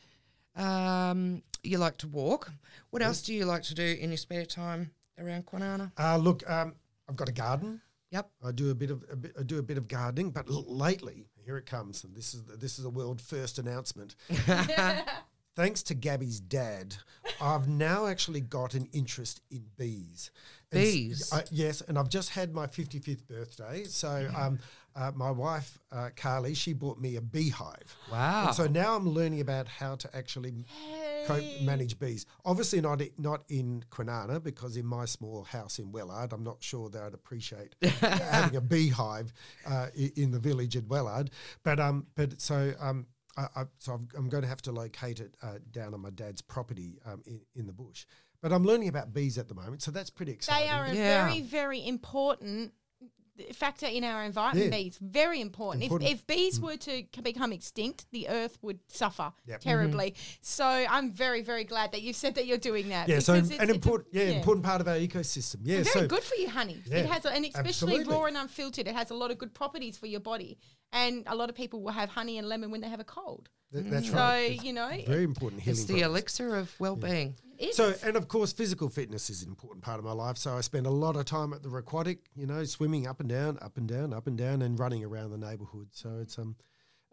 um, 0.57 1.42
you 1.62 1.79
like 1.79 1.97
to 1.99 2.09
walk. 2.09 2.53
What 2.90 3.03
else 3.03 3.23
do 3.23 3.35
you 3.35 3.44
like 3.44 3.62
to 3.64 3.75
do 3.75 3.97
in 4.01 4.11
your 4.11 4.16
spare 4.16 4.44
time 4.44 4.90
around 5.18 5.47
Kwinana? 5.47 5.92
Uh, 5.99 6.16
look, 6.16 6.49
um, 6.51 6.75
I've 7.09 7.16
got 7.16 7.29
a 7.29 7.33
garden. 7.33 7.81
Yep. 8.11 8.31
I 8.44 8.53
do 8.53 8.71
a 8.71 8.75
bit 8.75 8.90
of 8.90 9.05
a 9.11 9.16
bit, 9.16 9.33
I 9.38 9.42
do 9.42 9.59
a 9.59 9.62
bit 9.62 9.77
of 9.79 9.87
gardening, 9.88 10.31
but 10.31 10.49
l- 10.49 10.64
lately 10.66 11.27
here 11.44 11.57
it 11.57 11.66
comes, 11.66 12.05
and 12.05 12.14
this 12.16 12.35
is 12.35 12.42
this 12.44 12.79
is 12.79 12.85
a 12.85 12.90
world 12.90 13.21
first 13.21 13.59
announcement. 13.59 14.14
Thanks 15.57 15.83
to 15.85 15.94
Gabby's 15.94 16.38
dad, 16.38 16.94
I've 17.40 17.66
now 17.68 18.07
actually 18.07 18.40
got 18.40 18.75
an 18.75 18.88
interest 18.92 19.40
in 19.51 19.64
bees. 19.77 20.31
And 20.71 20.81
Bees? 20.81 21.33
I- 21.33 21.42
yes, 21.51 21.81
and 21.81 21.99
I've 21.99 22.09
just 22.09 22.31
had 22.31 22.55
my 22.55 22.68
55th 22.68 23.27
birthday. 23.27 23.83
So 23.85 24.31
um, 24.37 24.61
uh, 24.94 25.11
my 25.16 25.33
wife, 25.33 25.81
uh, 25.90 26.11
Carly, 26.14 26.55
she 26.55 26.75
bought 26.75 27.01
me 27.01 27.16
a 27.16 27.21
beehive. 27.21 27.97
Wow. 28.12 28.47
And 28.47 28.55
so 28.55 28.66
now 28.68 28.94
I'm 28.94 29.09
learning 29.09 29.40
about 29.40 29.66
how 29.66 29.97
to 29.97 30.16
actually 30.16 30.64
co- 31.28 31.64
manage 31.64 31.98
bees. 31.98 32.26
Obviously 32.44 32.80
not 32.80 33.00
not 33.18 33.42
in 33.48 33.84
Kwinana 33.90 34.42
because 34.42 34.76
in 34.76 34.86
my 34.86 35.04
small 35.04 35.44
house 35.44 35.78
in 35.78 35.92
Wellard, 35.92 36.32
I'm 36.32 36.42
not 36.44 36.62
sure 36.62 36.88
that 36.90 37.02
I'd 37.02 37.14
appreciate 37.14 37.74
having 38.00 38.56
a 38.56 38.60
beehive 38.60 39.32
uh, 39.66 39.88
in 40.16 40.30
the 40.32 40.38
village 40.38 40.76
at 40.76 40.84
Wellard. 40.84 41.28
But 41.62 41.78
um, 41.80 42.06
but 42.14 42.40
so 42.40 42.72
um. 42.80 43.06
I, 43.36 43.46
I, 43.60 43.64
so 43.78 43.92
I've, 43.94 44.00
I'm 44.18 44.28
going 44.28 44.42
to 44.42 44.48
have 44.48 44.62
to 44.62 44.72
locate 44.72 45.20
it 45.20 45.36
uh, 45.44 45.58
down 45.70 45.94
on 45.94 46.00
my 46.00 46.10
dad's 46.10 46.42
property 46.42 46.98
um, 47.06 47.22
in, 47.24 47.40
in 47.54 47.66
the 47.68 47.72
bush. 47.72 48.04
But 48.42 48.52
I'm 48.52 48.64
learning 48.64 48.88
about 48.88 49.14
bees 49.14 49.38
at 49.38 49.46
the 49.46 49.54
moment, 49.54 49.80
so 49.80 49.92
that's 49.92 50.10
pretty 50.10 50.32
exciting. 50.32 50.66
They 50.66 50.72
are 50.72 50.84
a 50.86 50.92
Yeah. 50.92 51.26
very, 51.28 51.42
very 51.42 51.86
important 51.86 52.72
factor 53.53 53.87
in 53.87 54.05
our 54.05 54.24
environment. 54.24 54.66
Yeah. 54.72 54.77
Bees, 54.79 54.98
very 55.01 55.40
important. 55.40 55.83
Important. 55.85 56.11
Mm. 56.11 56.12
If, 56.14 56.18
if 56.20 56.27
bees 56.27 56.61
were 56.61 56.77
to 56.77 56.90
c- 56.90 57.20
become 57.22 57.53
extinct, 57.53 58.07
the 58.11 58.29
earth 58.29 58.59
would 58.62 58.79
suffer 58.88 59.33
Yep. 59.46 59.61
terribly. 59.61 60.14
So 60.40 60.64
I'm 60.66 61.12
very, 61.12 61.42
very 61.42 61.64
glad 61.64 61.92
that 61.92 62.03
you 62.03 62.12
said 62.12 62.35
that 62.37 62.46
you're 62.46 62.59
doing 62.59 62.88
that. 62.90 63.09
yeah, 63.09 63.18
so 63.20 63.35
because 63.35 63.48
an 63.51 63.55
it's- 63.55 63.62
it's 63.64 63.72
a- 63.72 63.74
important, 63.74 64.09
yeah, 64.12 64.22
important 64.24 64.64
part 64.64 64.81
of 64.81 64.88
our 64.88 64.96
ecosystem. 64.96 65.57
Yeah, 65.62 65.83
Very 65.83 65.85
so 65.85 66.07
good 66.07 66.22
for 66.22 66.35
you, 66.37 66.48
honey. 66.48 66.83
Yeah, 66.87 66.98
it 66.98 67.07
has, 67.07 67.24
a, 67.24 67.33
and 67.33 67.44
especially 67.44 67.68
absolutely. 67.94 68.14
raw 68.14 68.24
and 68.24 68.37
unfiltered, 68.37 68.87
it 68.87 68.94
has 68.94 69.11
a 69.11 69.14
lot 69.14 69.31
of 69.31 69.38
good 69.38 69.55
properties 69.55 69.96
for 69.96 70.07
your 70.07 70.20
body. 70.20 70.59
And 70.92 71.24
a 71.27 71.35
lot 71.35 71.48
of 71.51 71.55
people 71.55 71.83
will 71.83 71.92
have 71.92 72.09
honey 72.09 72.38
and 72.38 72.48
lemon 72.48 72.70
when 72.70 72.81
they 72.81 72.88
have 72.88 73.01
a 73.01 73.05
cold. 73.05 73.48
th- 73.72 73.85
that's 73.87 74.09
So 74.11 74.14
right. 74.16 74.53
It's 74.53 74.64
you 74.64 74.72
know, 74.72 74.88
very 75.07 75.24
important 75.24 75.62
healing. 75.62 75.79
It's 75.79 75.85
the 75.87 75.94
process. 75.94 76.07
elixir 76.09 76.55
of 76.57 76.74
well-being. 76.81 77.35
it 77.59 77.74
So, 77.74 77.88
is. 77.88 78.03
and 78.03 78.16
of 78.16 78.29
course, 78.29 78.53
physical 78.53 78.88
fitness 78.88 79.29
is 79.29 79.42
an 79.42 79.48
important 79.51 79.85
part 79.85 79.98
of 79.98 80.05
my 80.05 80.12
life. 80.12 80.38
So, 80.38 80.57
I 80.57 80.62
spend 80.62 80.87
a 80.87 80.90
lot 80.90 81.16
of 81.16 81.24
time 81.27 81.53
at 81.53 81.62
the 81.62 81.68
aquatic, 81.70 82.20
you 82.35 82.46
know, 82.46 82.64
swimming 82.64 83.07
up 83.07 83.20
and 83.20 83.29
down, 83.29 83.59
up 83.61 83.77
and 83.77 83.87
down, 83.87 84.14
up 84.14 84.27
and 84.27 84.38
down, 84.38 84.62
and 84.62 84.79
running 84.79 85.05
around 85.05 85.31
the 85.31 85.38
neighbourhood. 85.38 85.88
So, 85.92 86.18
it's 86.22 86.38
um, 86.38 86.57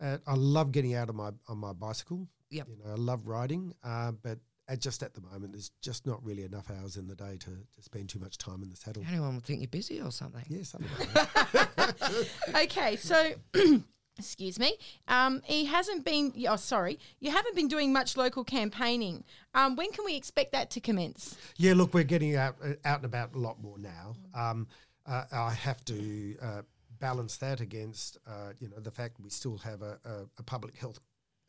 uh, 0.01 0.17
I 0.25 0.35
love 0.35 0.71
getting 0.71 0.93
out 0.95 1.09
of 1.09 1.15
my 1.15 1.31
on 1.49 1.57
my 1.57 1.73
bicycle. 1.73 2.27
Yeah, 2.49 2.63
You 2.69 2.77
know, 2.77 2.91
I 2.91 2.95
love 2.95 3.27
riding, 3.27 3.73
uh, 3.83 4.11
but 4.13 4.39
at 4.67 4.79
just 4.79 5.03
at 5.03 5.13
the 5.13 5.21
moment, 5.21 5.51
there's 5.53 5.71
just 5.81 6.05
not 6.07 6.23
really 6.23 6.43
enough 6.43 6.71
hours 6.71 6.97
in 6.97 7.07
the 7.07 7.15
day 7.15 7.37
to, 7.37 7.49
to 7.49 7.81
spend 7.81 8.09
too 8.09 8.19
much 8.19 8.37
time 8.37 8.63
in 8.63 8.69
the 8.69 8.75
saddle. 8.75 9.03
Anyone 9.07 9.35
would 9.35 9.43
think 9.43 9.61
you're 9.61 9.67
busy 9.67 10.01
or 10.01 10.11
something. 10.11 10.43
Yeah, 10.47 10.63
something 10.63 10.89
like 10.97 11.13
that. 11.75 12.29
okay, 12.63 12.95
so 12.95 13.33
excuse 14.17 14.57
me. 14.59 14.77
Um, 15.07 15.41
he 15.43 15.65
hasn't 15.65 16.03
been. 16.03 16.33
Oh, 16.47 16.55
sorry, 16.55 16.99
you 17.19 17.31
haven't 17.31 17.55
been 17.55 17.67
doing 17.67 17.93
much 17.93 18.17
local 18.17 18.43
campaigning. 18.43 19.23
Um, 19.53 19.75
when 19.75 19.91
can 19.91 20.05
we 20.05 20.15
expect 20.15 20.51
that 20.53 20.71
to 20.71 20.79
commence? 20.79 21.37
Yeah, 21.57 21.73
look, 21.75 21.93
we're 21.93 22.03
getting 22.03 22.35
out 22.35 22.55
uh, 22.63 22.73
out 22.85 22.97
and 22.97 23.05
about 23.05 23.35
a 23.35 23.39
lot 23.39 23.61
more 23.61 23.77
now. 23.77 24.15
Um, 24.33 24.67
uh, 25.05 25.23
I 25.31 25.51
have 25.51 25.83
to 25.85 26.35
uh, 26.41 26.61
balance 26.99 27.37
that 27.37 27.61
against, 27.61 28.17
uh, 28.27 28.53
you 28.59 28.69
know, 28.69 28.79
the 28.79 28.89
fact 28.91 29.19
we 29.19 29.29
still 29.29 29.57
have 29.59 29.83
a, 29.83 29.99
a, 30.03 30.13
a 30.39 30.43
public 30.43 30.75
health 30.77 30.99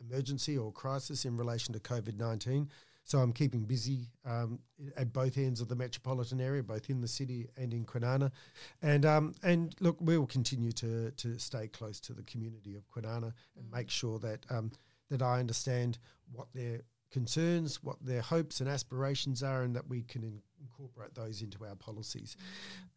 emergency 0.00 0.58
or 0.58 0.70
crisis 0.72 1.24
in 1.24 1.36
relation 1.38 1.72
to 1.72 1.80
COVID 1.80 2.18
nineteen. 2.18 2.68
So 3.06 3.20
I'm 3.20 3.32
keeping 3.32 3.62
busy 3.62 4.10
um, 4.24 4.58
at 4.96 5.12
both 5.12 5.38
ends 5.38 5.60
of 5.60 5.68
the 5.68 5.76
metropolitan 5.76 6.40
area, 6.40 6.60
both 6.64 6.90
in 6.90 7.00
the 7.00 7.06
city 7.06 7.46
and 7.56 7.72
in 7.72 7.84
Kwinana. 7.84 8.32
And 8.82 9.06
um, 9.06 9.32
and 9.44 9.74
look, 9.78 9.96
we 10.00 10.18
will 10.18 10.26
continue 10.26 10.72
to 10.72 11.12
to 11.12 11.38
stay 11.38 11.68
close 11.68 12.00
to 12.00 12.12
the 12.12 12.24
community 12.24 12.74
of 12.74 12.82
Kwinana 12.90 13.32
and 13.56 13.70
make 13.72 13.90
sure 13.90 14.18
that 14.18 14.44
um, 14.50 14.72
that 15.08 15.22
I 15.22 15.38
understand 15.38 15.98
what 16.32 16.48
their 16.52 16.80
concerns, 17.12 17.80
what 17.80 18.04
their 18.04 18.22
hopes 18.22 18.58
and 18.58 18.68
aspirations 18.68 19.40
are, 19.40 19.62
and 19.62 19.76
that 19.76 19.88
we 19.88 20.02
can 20.02 20.42
incorporate 20.66 21.14
those 21.14 21.42
into 21.42 21.64
our 21.64 21.74
policies. 21.76 22.36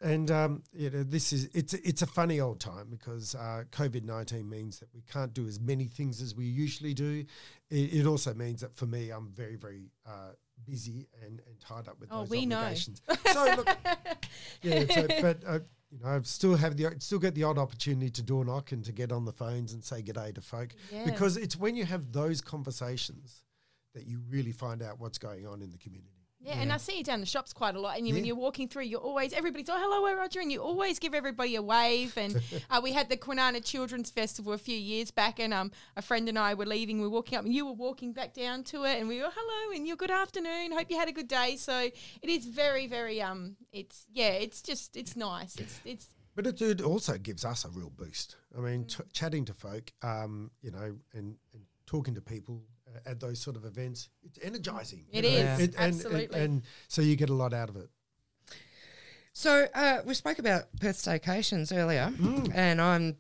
And 0.02 0.30
um, 0.32 0.64
you 0.74 0.90
know, 0.90 1.04
this 1.04 1.32
is 1.34 1.50
it's 1.54 1.74
a- 1.74 1.88
it's 1.88 2.02
a 2.02 2.08
funny 2.08 2.40
old 2.40 2.60
time 2.60 2.88
because 2.90 3.36
uh, 3.36 3.64
COVID 3.72 4.04
nineteen 4.04 4.50
means 4.50 4.80
that 4.80 4.90
we 4.94 5.02
can't 5.12 5.34
do 5.34 5.48
as 5.48 5.60
many 5.60 5.86
things 5.86 6.22
as 6.22 6.36
we 6.36 6.46
usually 6.46 6.94
do. 6.94 7.26
It, 7.70 7.94
it 7.94 8.06
also 8.06 8.34
means 8.34 8.62
that 8.62 8.76
for 8.76 8.86
me, 8.86 9.10
I'm 9.12 9.30
very 9.30 9.56
very 9.56 9.92
uh, 10.06 10.32
busy 10.66 11.08
and, 11.26 11.42
and 11.48 11.60
tied 11.60 11.88
up 11.88 12.00
with 12.00 12.10
Oh, 12.12 12.20
those 12.22 12.30
we 12.30 12.46
know. 12.46 12.74
So 12.74 13.54
look, 13.58 13.70
yeah, 14.62 14.86
so, 14.94 15.08
but 15.22 15.38
uh, 15.48 15.60
you 15.92 16.00
know, 16.04 16.10
I 16.10 16.20
still 16.24 16.56
have 16.56 16.76
the 16.78 16.96
still 17.00 17.20
get 17.20 17.36
the 17.36 17.44
odd 17.44 17.58
opportunity 17.58 18.10
to 18.12 18.22
door 18.22 18.46
knock 18.46 18.72
and 18.72 18.84
to 18.86 18.92
get 18.92 19.12
on 19.12 19.26
the 19.26 19.32
phones 19.34 19.74
and 19.74 19.84
say 19.84 20.02
g'day 20.02 20.34
to 20.36 20.42
folk 20.42 20.70
Yeah. 20.92 21.06
because 21.06 21.38
it's 21.38 21.56
when 21.58 21.76
you 21.76 21.86
have 21.86 22.12
those 22.12 22.42
conversations 22.42 23.44
that 23.96 24.06
you 24.06 24.22
really 24.30 24.52
find 24.52 24.84
out 24.84 25.00
what's 25.00 25.18
going 25.18 25.48
on 25.48 25.62
in 25.64 25.72
the 25.72 25.78
community. 25.78 26.19
Yeah, 26.42 26.62
and 26.62 26.72
I 26.72 26.78
see 26.78 26.98
you 26.98 27.04
down 27.04 27.20
the 27.20 27.26
shops 27.26 27.52
quite 27.52 27.76
a 27.76 27.82
lot. 27.82 27.98
And 27.98 28.08
you, 28.08 28.14
when 28.14 28.24
Yeah. 28.24 28.30
you're 28.30 28.38
walking 28.38 28.70
through, 28.70 28.84
you're 28.84 29.02
always 29.02 29.34
everybody's 29.34 29.68
oh 29.70 29.78
hello, 29.78 30.16
Roger, 30.16 30.40
and 30.40 30.50
you 30.50 30.62
always 30.62 30.98
give 30.98 31.14
everybody 31.14 31.56
a 31.56 31.62
wave. 31.62 32.18
And 32.18 32.42
uh, 32.70 32.80
we 32.82 32.94
had 32.94 33.10
the 33.10 33.18
Kwinana 33.18 33.64
Children's 33.64 34.10
Festival 34.10 34.54
a 34.54 34.58
few 34.58 34.78
years 34.78 35.12
back, 35.12 35.40
and 35.40 35.54
um, 35.54 35.72
a 35.98 36.02
friend 36.02 36.30
and 36.30 36.40
I 36.40 36.54
were 36.54 36.66
leaving. 36.66 36.98
We 37.02 37.08
were 37.08 37.14
walking 37.14 37.38
up, 37.38 37.44
and 37.44 37.54
you 37.54 37.66
were 37.66 37.74
walking 37.74 38.14
back 38.14 38.34
down 38.34 38.64
to 38.66 38.86
it, 38.86 39.00
and 39.00 39.10
we 39.10 39.22
were 39.22 39.30
hello, 39.34 39.76
and 39.76 39.86
you're 39.86 39.98
good 39.98 40.12
afternoon. 40.12 40.72
Hope 40.72 40.90
you 40.90 40.98
had 40.98 41.10
a 41.10 41.12
good 41.12 41.28
day. 41.28 41.58
So 41.58 41.78
it 42.22 42.30
is 42.30 42.46
very, 42.46 42.88
very 42.88 43.22
um, 43.22 43.58
it's 43.74 44.06
yeah, 44.14 44.30
it's 44.32 44.62
just 44.62 44.96
it's 44.96 45.18
nice. 45.18 45.58
It's 45.58 45.82
it's 45.84 46.08
But 46.36 46.48
it, 46.48 46.62
it 46.62 46.82
also 46.82 47.18
gives 47.18 47.44
us 47.44 47.66
a 47.66 47.70
real 47.70 47.90
boost. 47.90 48.38
I 48.58 48.62
mean, 48.62 48.86
t- 48.86 49.04
chatting 49.12 49.44
to 49.46 49.54
folk, 49.54 49.92
um, 50.02 50.52
you 50.62 50.72
know, 50.72 50.96
and, 51.14 51.36
and 51.54 51.64
talking 51.86 52.16
to 52.16 52.22
people 52.22 52.62
at 53.06 53.20
those 53.20 53.40
sort 53.40 53.56
of 53.56 53.66
events, 53.66 54.10
it's 54.24 54.40
energizing. 54.42 55.06
It 55.12 55.24
you 55.26 55.32
know, 55.32 55.38
is, 55.38 55.60
and- 55.60 55.76
and, 55.76 55.96
absolutely. 55.96 56.40
and 56.40 56.62
so 56.88 57.02
you 57.02 57.16
get 57.16 57.30
a 57.30 57.34
lot 57.34 57.54
out 57.54 57.70
of 57.70 57.76
it. 57.76 57.90
So 59.34 59.68
uh, 59.74 60.02
we 60.06 60.14
spoke 60.16 60.40
about 60.40 60.64
Perth 60.82 60.98
staycations 60.98 61.76
earlier, 61.76 62.12
Mm. 62.18 62.52
and 62.54 62.82
I'm 62.82 63.18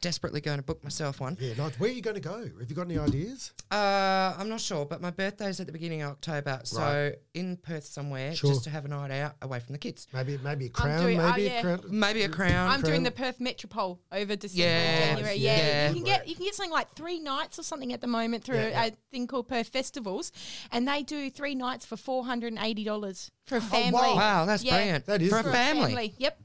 desperately 0.00 0.40
going 0.40 0.58
to 0.58 0.62
book 0.62 0.82
myself 0.84 1.20
one. 1.20 1.36
Yeah, 1.40 1.54
nice. 1.54 1.78
Where 1.78 1.90
are 1.90 1.92
you 1.92 2.02
going 2.02 2.14
to 2.14 2.20
go? 2.20 2.38
Have 2.58 2.68
you 2.68 2.74
got 2.76 2.82
any 2.86 2.98
ideas? 2.98 3.52
Uh, 3.70 4.34
I'm 4.38 4.48
not 4.48 4.60
sure, 4.60 4.84
but 4.84 5.00
my 5.00 5.10
birthday's 5.10 5.60
at 5.60 5.66
the 5.66 5.72
beginning 5.72 6.02
of 6.02 6.12
October, 6.12 6.60
so 6.64 6.80
Right. 6.80 7.14
in 7.34 7.56
Perth 7.56 7.84
somewhere, 7.86 8.34
Sure. 8.34 8.50
just 8.50 8.64
to 8.64 8.70
have 8.70 8.84
a 8.84 8.88
night 8.88 9.10
out 9.10 9.36
away 9.42 9.60
from 9.60 9.72
the 9.72 9.78
kids. 9.78 10.06
Maybe 10.12 10.38
maybe 10.38 10.66
a 10.66 10.68
crown, 10.70 11.02
doing- 11.02 11.20
oh, 11.20 11.30
maybe 11.30 11.42
yeah. 11.44 11.58
a 11.58 11.62
crown. 11.62 11.80
Maybe 11.88 12.22
a 12.22 12.28
crown. 12.28 12.68
I'm 12.70 12.82
doing 12.82 13.02
the 13.02 13.10
Perth 13.10 13.40
Metropole 13.40 14.00
over 14.12 14.36
December, 14.36 14.62
Yeah, 14.62 15.14
January. 15.14 15.36
yeah, 15.36 15.56
Yeah, 15.56 15.66
yeah. 15.66 15.88
you 15.88 15.94
can 15.94 16.04
get 16.04 16.28
you 16.28 16.34
can 16.34 16.44
get 16.44 16.54
something 16.54 16.72
like 16.72 16.94
three 16.94 17.20
nights 17.20 17.58
or 17.58 17.62
something 17.62 17.92
at 17.92 18.00
the 18.00 18.06
moment 18.06 18.44
through 18.44 18.56
Yeah, 18.56 18.68
yeah. 18.68 18.84
a 18.86 18.90
thing 19.12 19.26
called 19.26 19.48
Perth 19.48 19.68
Festivals, 19.68 20.32
and 20.72 20.86
they 20.88 21.02
do 21.02 21.30
three 21.30 21.54
nights 21.54 21.84
for 21.86 21.96
four 21.96 22.24
hundred 22.24 22.52
and 22.52 22.58
eighty 22.64 22.84
dollars 22.84 23.30
for 23.46 23.56
a 23.56 23.60
family. 23.60 23.92
wow. 23.92 24.16
Wow, 24.16 24.44
that's 24.46 24.62
Yeah. 24.64 24.76
brilliant. 24.76 25.06
That 25.06 25.22
is 25.22 25.30
for 25.30 25.38
a 25.38 25.42
good. 25.42 25.52
family. 25.52 26.14
Yep. 26.18 26.40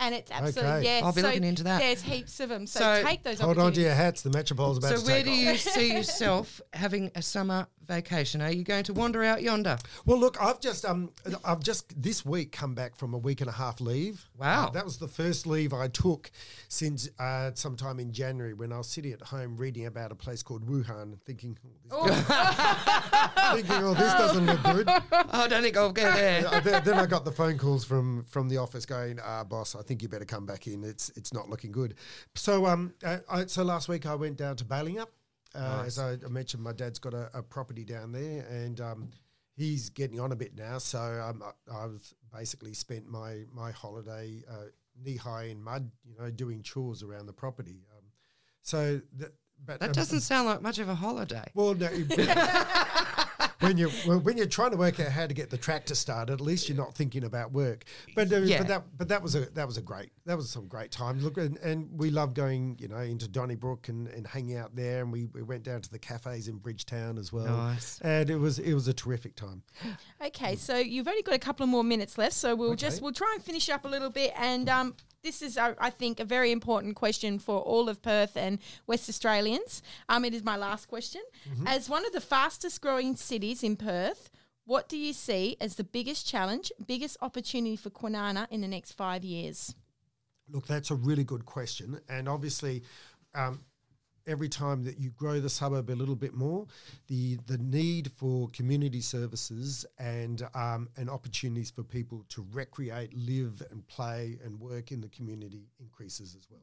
And 0.00 0.14
it's 0.14 0.30
absolutely 0.30 0.72
Okay. 0.72 0.98
yeah. 0.98 1.06
I'll 1.06 1.12
be 1.12 1.20
so 1.20 1.28
looking 1.28 1.44
into 1.44 1.62
that. 1.64 1.78
There's 1.78 2.02
heaps 2.02 2.40
of 2.40 2.48
them, 2.48 2.66
so, 2.66 2.80
So 2.80 3.02
take 3.04 3.22
those. 3.22 3.40
Hold 3.40 3.58
on 3.58 3.72
to 3.74 3.80
your 3.80 3.94
hats. 3.94 4.22
The 4.22 4.30
Metropole's 4.30 4.78
about 4.78 4.88
So 4.88 4.94
to 4.96 5.00
So 5.02 5.06
where 5.06 5.22
do 5.22 5.30
off. 5.30 5.36
you 5.36 5.56
see 5.56 5.92
yourself 5.94 6.60
having 6.72 7.10
a 7.14 7.22
summer 7.22 7.66
vacation? 7.86 8.40
Are 8.42 8.50
you 8.50 8.64
going 8.64 8.84
to 8.84 8.92
wander 8.92 9.22
out 9.22 9.42
yonder? 9.42 9.78
Well, 10.06 10.18
look, 10.18 10.40
I've 10.40 10.60
just 10.60 10.84
um, 10.84 11.10
I've 11.44 11.60
just 11.60 12.00
this 12.00 12.24
week 12.24 12.52
come 12.52 12.74
back 12.74 12.96
from 12.96 13.14
a 13.14 13.18
week 13.18 13.40
and 13.40 13.48
a 13.48 13.52
half 13.52 13.80
leave. 13.80 14.24
Wow. 14.38 14.66
Uh, 14.66 14.70
that 14.70 14.84
was 14.84 14.98
the 14.98 15.08
first 15.08 15.46
leave 15.46 15.72
I 15.72 15.88
took 15.88 16.30
since 16.68 17.08
uh, 17.18 17.50
sometime 17.54 18.00
in 18.00 18.12
January 18.12 18.54
when 18.54 18.72
I 18.72 18.78
was 18.78 18.88
sitting 18.88 19.12
at 19.12 19.22
home 19.22 19.56
reading 19.56 19.86
about 19.86 20.12
a 20.12 20.14
place 20.14 20.42
called 20.42 20.66
Wuhan, 20.66 21.18
thinking, 21.24 21.56
oh, 21.90 22.06
this, 22.06 22.24
thinking, 23.68 23.84
oh, 23.84 23.94
this 23.94 24.12
doesn't 24.14 24.46
look 24.46 24.62
good. 24.62 24.88
Oh, 25.34 25.42
I 25.42 25.48
don't 25.48 25.62
think 25.62 25.76
I'll 25.76 25.92
go 25.92 26.12
there. 26.12 26.42
Then, 26.64 26.94
I 26.94 27.06
got 27.06 27.24
the 27.24 27.32
phone 27.32 27.56
calls 27.58 27.84
from 27.84 28.24
from 28.24 28.48
the 28.48 28.58
office 28.58 28.84
going, 28.86 29.18
uh, 29.20 29.44
"Boss, 29.44 29.74
I 29.74 29.82
think 29.82 30.02
you 30.02 30.08
better 30.08 30.24
come 30.24 30.46
back 30.46 30.66
in. 30.66 30.84
It's 30.84 31.10
it's 31.16 31.32
not 31.32 31.48
looking 31.48 31.72
good." 31.72 31.94
So 32.34 32.66
um, 32.66 32.94
uh, 33.04 33.18
I, 33.28 33.46
so 33.46 33.62
last 33.62 33.88
week 33.88 34.06
I 34.06 34.14
went 34.14 34.36
down 34.36 34.56
to 34.56 34.64
Balingup. 34.64 35.08
Uh, 35.54 35.84
As 35.86 35.98
I, 35.98 36.16
mentioned, 36.28 36.62
my 36.62 36.72
dad's 36.72 36.98
got 36.98 37.14
a, 37.14 37.30
a 37.34 37.42
property 37.42 37.84
down 37.84 38.12
there, 38.12 38.44
and 38.50 38.80
um, 38.80 39.10
he's 39.56 39.88
getting 39.90 40.18
on 40.20 40.32
a 40.32 40.36
bit 40.36 40.56
now. 40.56 40.78
So 40.78 40.98
um, 40.98 41.42
I, 41.42 41.84
I've 41.84 42.14
basically 42.32 42.74
spent 42.74 43.06
my 43.06 43.44
my 43.52 43.70
holiday 43.70 44.42
uh, 44.50 44.66
knee 45.02 45.16
high 45.16 45.44
in 45.44 45.62
mud, 45.62 45.90
you 46.04 46.16
know, 46.18 46.30
doing 46.30 46.62
chores 46.62 47.02
around 47.02 47.26
the 47.26 47.32
property. 47.32 47.86
Um, 47.96 48.04
so 48.62 49.00
that, 49.18 49.32
but 49.64 49.80
That 49.80 49.90
um, 49.90 49.92
doesn't 49.92 50.20
sound 50.20 50.46
like 50.46 50.62
much 50.62 50.78
of 50.78 50.88
a 50.88 50.94
holiday. 50.94 51.44
well, 51.54 51.74
no, 51.74 51.88
when 53.64 53.78
you 53.78 53.90
well, 54.06 54.20
when 54.20 54.36
you're 54.36 54.46
trying 54.46 54.70
to 54.70 54.76
work 54.76 55.00
out 55.00 55.08
how 55.12 55.26
to 55.26 55.34
get 55.34 55.50
the 55.50 55.58
tractor 55.58 55.94
started, 55.94 56.32
at 56.32 56.40
least 56.40 56.68
you're 56.68 56.76
not 56.78 56.94
thinking 56.94 57.24
about 57.24 57.52
work. 57.52 57.84
But 58.14 58.32
uh, 58.32 58.36
Yeah. 58.38 58.58
but 58.58 58.68
that 58.68 58.84
but 58.96 59.08
that 59.08 59.22
was 59.22 59.34
a 59.34 59.40
that 59.54 59.66
was 59.66 59.76
a 59.76 59.82
great 59.82 60.10
that 60.26 60.36
was 60.36 60.50
some 60.50 60.66
great 60.68 60.90
times. 60.90 61.24
Look, 61.24 61.36
and, 61.38 61.56
and 61.58 61.88
we 61.98 62.10
love 62.10 62.34
going 62.34 62.76
you 62.80 62.88
know 62.88 62.98
into 62.98 63.28
Donnybrook 63.28 63.88
and, 63.88 64.08
and 64.08 64.26
hanging 64.26 64.56
out 64.56 64.74
there, 64.76 65.02
and 65.02 65.12
we, 65.12 65.26
we 65.26 65.42
went 65.42 65.62
down 65.64 65.80
to 65.82 65.90
the 65.90 65.98
cafes 65.98 66.48
in 66.48 66.56
Bridgetown 66.58 67.18
as 67.18 67.32
well. 67.32 67.56
Nice. 67.56 67.98
And 68.02 68.30
it 68.30 68.36
was 68.36 68.58
it 68.58 68.74
was 68.74 68.88
a 68.88 68.94
terrific 68.94 69.36
time. 69.36 69.62
Okay, 70.24 70.56
so 70.56 70.76
you've 70.78 71.08
only 71.08 71.22
got 71.22 71.34
a 71.34 71.38
couple 71.38 71.64
of 71.64 71.70
more 71.70 71.84
minutes 71.84 72.16
left, 72.18 72.34
so 72.34 72.54
we'll 72.54 72.70
Okay. 72.70 72.76
just 72.86 73.02
we'll 73.02 73.12
try 73.12 73.32
and 73.34 73.42
finish 73.44 73.68
up 73.68 73.84
a 73.84 73.88
little 73.88 74.10
bit. 74.10 74.32
And 74.36 74.68
um, 74.68 74.94
this 75.24 75.42
is, 75.42 75.58
uh, 75.58 75.74
I 75.78 75.90
think, 75.90 76.20
a 76.20 76.24
very 76.24 76.52
important 76.52 76.94
question 76.94 77.40
for 77.40 77.58
all 77.60 77.88
of 77.88 78.02
Perth 78.02 78.36
and 78.36 78.58
West 78.86 79.08
Australians. 79.08 79.82
Um, 80.08 80.24
it 80.24 80.34
is 80.34 80.44
my 80.44 80.56
last 80.56 80.86
question. 80.86 81.22
As 81.66 81.88
one 81.88 82.06
of 82.06 82.12
the 82.12 82.20
fastest 82.20 82.80
growing 82.80 83.16
cities 83.16 83.64
in 83.64 83.76
Perth, 83.76 84.30
what 84.66 84.88
do 84.88 84.96
you 84.96 85.12
see 85.12 85.56
as 85.60 85.74
the 85.74 85.84
biggest 85.84 86.26
challenge, 86.26 86.70
biggest 86.86 87.16
opportunity 87.20 87.76
for 87.76 87.90
Kwinana 87.90 88.46
in 88.50 88.60
the 88.60 88.68
next 88.68 88.92
five 88.92 89.24
years? 89.24 89.74
Look, 90.48 90.66
that's 90.66 90.90
a 90.90 90.94
really 90.94 91.24
good 91.24 91.44
question, 91.44 92.00
and 92.08 92.28
obviously. 92.28 92.82
Um, 93.34 93.64
Every 94.26 94.48
time 94.48 94.84
that 94.84 94.98
you 94.98 95.10
grow 95.10 95.38
the 95.40 95.50
suburb 95.50 95.90
a 95.90 95.92
little 95.92 96.16
bit 96.16 96.34
more, 96.34 96.66
the 97.08 97.38
the 97.46 97.58
need 97.58 98.10
for 98.12 98.48
community 98.48 99.00
services 99.00 99.84
and 99.98 100.42
um, 100.54 100.88
and 100.96 101.10
opportunities 101.10 101.70
for 101.70 101.82
people 101.82 102.24
to 102.30 102.46
recreate, 102.52 103.12
live, 103.14 103.62
and 103.70 103.86
play 103.86 104.38
and 104.44 104.58
work 104.58 104.92
in 104.92 105.00
the 105.00 105.08
community 105.08 105.68
increases 105.80 106.34
as 106.38 106.46
well. 106.50 106.60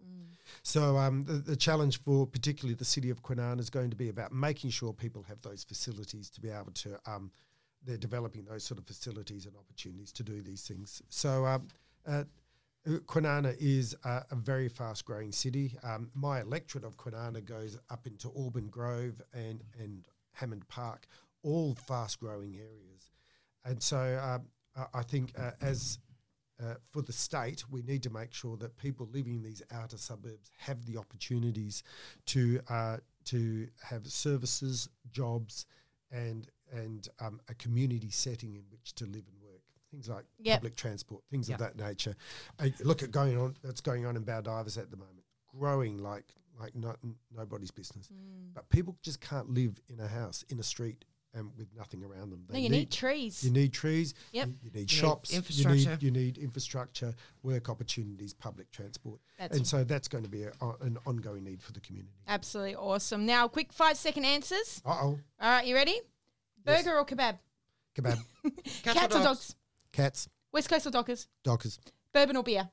So 0.64 0.98
um, 0.98 1.24
the, 1.26 1.34
the 1.34 1.56
challenge 1.56 2.02
for 2.02 2.26
particularly 2.26 2.76
the 2.76 2.86
city 2.86 3.10
of 3.10 3.22
Kwinana 3.22 3.60
is 3.60 3.70
going 3.70 3.92
to 3.92 3.98
be 3.98 4.10
about 4.10 4.32
making 4.32 4.72
sure 4.72 4.94
people 4.94 5.24
have 5.24 5.42
those 5.42 5.64
facilities 5.64 6.30
to 6.32 6.42
be 6.42 6.50
able 6.50 6.72
to. 6.74 7.00
Um, 7.06 7.32
they're 7.84 7.98
developing 7.98 8.46
those 8.46 8.64
sort 8.64 8.80
of 8.80 8.86
facilities 8.86 9.46
and 9.48 9.56
opportunities 9.56 10.12
to 10.14 10.24
do 10.24 10.42
these 10.42 10.62
things. 10.68 11.02
So. 11.10 11.46
Um, 11.46 11.68
uh, 12.08 12.24
Kwinana 12.88 13.56
is 13.60 13.96
a, 14.04 14.24
a 14.32 14.36
very 14.36 14.68
fast 14.68 15.06
growing 15.06 15.32
city. 15.32 15.78
Um, 15.84 16.10
my 16.16 16.42
electorate 16.42 16.84
of 16.84 16.98
Kwinana 16.98 17.44
goes 17.46 17.78
up 17.90 18.08
into 18.08 18.30
Aubin 18.30 18.68
Grove 18.68 19.22
and, 19.34 19.64
and 19.80 20.08
Hammond 20.34 20.68
Park, 20.68 21.06
all 21.44 21.76
fast 21.76 22.20
growing 22.20 22.56
areas. 22.56 23.12
And 23.64 23.82
so 23.82 24.20
um, 24.24 24.48
I- 24.94 25.04
think 25.04 25.34
uh, 25.38 25.52
as 25.62 26.00
uh, 26.64 26.76
for 26.92 27.02
the 27.02 27.14
state, 27.14 27.64
we 27.70 27.82
need 27.84 28.04
to 28.04 28.10
make 28.10 28.34
sure 28.34 28.58
that 28.58 28.78
people 28.78 29.08
living 29.12 29.36
in 29.36 29.44
these 29.44 29.62
outer 29.72 29.98
suburbs 29.98 30.52
have 30.58 30.86
the 30.86 30.98
opportunities 30.98 31.84
to 32.28 32.60
uh, 32.70 32.98
to 33.26 33.68
have 33.84 34.06
services, 34.08 34.90
jobs, 35.12 35.66
and 36.12 36.48
and 36.72 37.08
um, 37.20 37.40
a 37.50 37.54
community 37.56 38.10
setting 38.12 38.56
in 38.56 38.64
which 38.72 38.94
to 38.96 39.06
live 39.06 39.24
and. 39.28 39.41
Things 39.92 40.08
like 40.10 40.26
Yep. 40.40 40.60
public 40.60 40.76
transport, 40.76 41.24
things 41.30 41.50
Yep. 41.50 41.60
of 41.60 41.68
that 41.78 41.84
nature. 41.86 42.16
Uh, 42.60 42.70
look 42.84 43.04
at 43.04 43.12
going 43.12 43.38
on 43.38 43.58
that's 43.62 43.82
going 43.82 44.06
on 44.06 44.16
in 44.16 44.24
Baldivis 44.24 44.78
at 44.78 44.90
the 44.90 44.98
moment, 44.98 45.26
growing 45.48 45.98
like 45.98 46.34
like 46.60 46.76
not, 46.76 47.00
nobody's 47.36 47.72
business. 47.72 48.08
But 48.54 48.70
people 48.70 48.96
just 49.02 49.20
can't 49.20 49.50
live 49.50 49.82
in 49.90 50.00
a 50.00 50.08
house 50.08 50.44
in 50.50 50.60
a 50.60 50.64
street 50.64 51.06
and 51.34 51.50
with 51.58 51.68
nothing 51.76 52.04
around 52.04 52.30
them. 52.30 52.46
No, 52.52 52.60
you 52.60 52.70
need, 52.70 52.92
trees. 52.92 53.44
you 53.44 53.50
need 53.50 53.74
trees. 53.74 54.14
Yep. 54.34 54.48
You, 54.48 54.54
you 54.62 54.70
need 54.70 54.76
need 54.82 54.92
shops. 54.92 55.34
infrastructure. 55.34 55.80
You 55.80 55.88
need, 55.96 56.04
you 56.04 56.12
need 56.12 56.38
infrastructure, 56.38 57.16
work 57.42 57.68
opportunities, 57.70 58.34
public 58.36 58.70
transport, 58.70 59.20
That's 59.40 59.58
and 59.58 59.66
so 59.66 59.84
that's 59.84 60.08
going 60.08 60.24
to 60.26 60.30
be 60.30 60.44
a, 60.44 60.52
o- 60.62 60.78
an 60.82 60.98
ongoing 61.08 61.44
need 61.46 61.64
for 61.64 61.72
the 61.72 61.80
community. 61.80 62.14
Absolutely 62.28 62.76
awesome. 62.76 63.26
Now, 63.26 63.48
quick 63.48 63.74
five 63.74 63.98
second 63.98 64.26
answers. 64.26 64.82
Uh 64.86 64.90
oh, 65.02 65.06
All 65.06 65.20
right, 65.40 65.66
you 65.66 65.74
ready? 65.74 66.00
Yes. 66.68 66.84
Burger 66.84 66.98
or 67.00 67.06
kebab? 67.06 67.40
kebab, 67.98 68.20
Cats 68.84 69.16
or 69.16 69.24
dogs? 69.24 69.56
Cats, 69.92 70.28
West 70.52 70.70
Coast 70.70 70.86
or 70.88 70.92
Dockers? 70.92 71.28
dockers, 71.44 71.80
Bourbon 72.14 72.38
or 72.38 72.44
beer? 72.44 72.70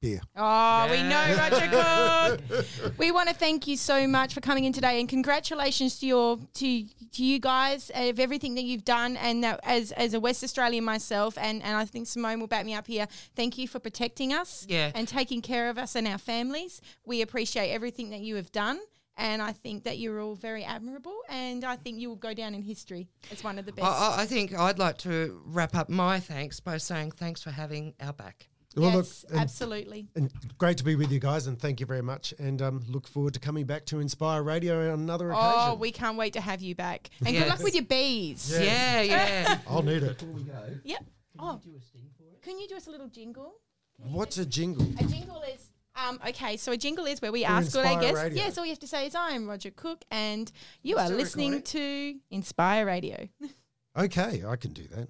beer. 0.00 0.20
Oh, 0.36 0.86
we 0.88 0.98
know 1.02 1.08
Yeah. 1.08 1.48
Roger 1.50 2.38
Cook. 2.38 2.98
we 2.98 3.10
want 3.10 3.28
to 3.28 3.34
thank 3.34 3.66
you 3.66 3.76
so 3.76 4.06
much 4.06 4.32
for 4.32 4.40
coming 4.40 4.64
in 4.64 4.72
today, 4.72 5.00
and 5.00 5.08
congratulations 5.08 5.98
to 5.98 6.06
your 6.06 6.38
to 6.54 6.84
to 6.84 7.24
you 7.24 7.40
guys 7.40 7.90
of 7.92 8.20
everything 8.20 8.54
that 8.54 8.62
you've 8.62 8.84
done. 8.84 9.16
And 9.16 9.42
that 9.42 9.58
as 9.64 9.90
as 9.92 10.14
a 10.14 10.20
West 10.20 10.44
Australian 10.44 10.84
myself, 10.84 11.36
and 11.36 11.60
and 11.64 11.76
I 11.76 11.84
think 11.84 12.06
Simone 12.06 12.38
will 12.38 12.46
back 12.46 12.64
me 12.64 12.74
up 12.74 12.86
here. 12.86 13.08
Thank 13.34 13.58
you 13.58 13.66
for 13.66 13.80
protecting 13.80 14.32
us, 14.32 14.64
Yeah. 14.68 14.92
and 14.94 15.08
taking 15.08 15.42
care 15.42 15.68
of 15.68 15.78
us 15.78 15.96
and 15.96 16.06
our 16.06 16.18
families. 16.18 16.80
We 17.04 17.20
appreciate 17.20 17.70
everything 17.72 18.10
that 18.10 18.20
you 18.20 18.36
have 18.36 18.52
done. 18.52 18.78
And 19.18 19.42
I 19.42 19.52
think 19.52 19.82
that 19.84 19.98
you're 19.98 20.20
all 20.20 20.36
very 20.36 20.64
admirable, 20.64 21.16
and 21.28 21.64
I 21.64 21.74
think 21.74 21.98
you 21.98 22.08
will 22.08 22.16
go 22.16 22.32
down 22.32 22.54
in 22.54 22.62
history 22.62 23.08
as 23.32 23.42
one 23.42 23.58
of 23.58 23.66
the 23.66 23.72
best. 23.72 23.86
I- 23.86 24.22
I 24.22 24.26
think 24.26 24.54
I'd 24.56 24.78
like 24.78 24.96
to 24.98 25.42
wrap 25.44 25.74
up 25.74 25.88
my 25.88 26.20
thanks 26.20 26.60
by 26.60 26.78
saying 26.78 27.10
thanks 27.12 27.42
for 27.42 27.50
having 27.50 27.94
our 28.00 28.12
back. 28.12 28.48
Well, 28.76 28.92
look, 28.92 29.06
yes, 29.06 29.24
and, 29.30 29.40
absolutely. 29.40 30.06
and 30.14 30.30
great 30.58 30.76
to 30.78 30.84
be 30.84 30.94
with 30.94 31.10
you 31.10 31.18
guys, 31.18 31.48
and 31.48 31.58
thank 31.58 31.80
you 31.80 31.86
very 31.86 32.02
much. 32.02 32.32
And 32.38 32.62
um, 32.62 32.84
look 32.88 33.08
forward 33.08 33.34
to 33.34 33.40
coming 33.40 33.64
back 33.66 33.86
to 33.86 33.98
Inspire 33.98 34.42
Radio 34.44 34.92
on 34.92 35.00
another 35.00 35.32
occasion. 35.32 35.50
Oh, 35.52 35.74
we 35.74 35.90
can't 35.90 36.16
wait 36.16 36.34
to 36.34 36.40
have 36.40 36.62
you 36.62 36.76
back. 36.76 37.10
And 37.26 37.36
good 37.36 37.48
luck 37.48 37.60
with 37.60 37.74
your 37.74 37.84
bees. 37.84 38.56
Yeah, 38.56 39.00
yeah. 39.00 39.58
I'll 39.68 39.82
need 39.82 40.04
it. 40.04 40.18
Before 40.18 40.32
we 40.32 40.42
go, 40.44 40.62
Yep. 40.84 41.04
Oh, 41.40 41.60
do 41.64 41.70
a 41.76 41.80
sting 41.80 42.08
for 42.16 42.24
it. 42.32 42.42
can 42.42 42.58
you 42.60 42.68
do 42.68 42.76
us 42.76 42.86
a 42.86 42.90
little 42.90 43.08
jingle? 43.08 43.54
What's 43.96 44.38
a 44.38 44.46
jingle? 44.46 44.86
A 45.00 45.04
jingle 45.04 45.42
is 45.42 45.70
um 46.06 46.18
okay, 46.28 46.56
so 46.56 46.72
a 46.72 46.76
jingle 46.76 47.06
is 47.06 47.20
where 47.22 47.32
we 47.32 47.44
ask 47.44 47.74
all 47.76 47.82
our 47.82 47.86
Inspire 47.92 48.02
guests. 48.12 48.24
Radio. 48.24 48.42
Yes, 48.44 48.58
all 48.58 48.64
you 48.64 48.70
have 48.72 48.78
to 48.80 48.86
say 48.88 49.06
is 49.06 49.14
I'm 49.14 49.48
Roger 49.48 49.70
Cook 49.70 50.04
and 50.10 50.50
you 50.82 50.96
Still 50.96 51.06
are 51.12 51.16
listening 51.16 51.52
recording? 51.52 51.64
to 52.20 52.20
Inspire 52.30 52.86
Radio. 52.86 53.28
Okay, 53.96 54.44
I 54.46 54.54
can 54.54 54.72
do 54.74 54.84
that. 54.94 55.08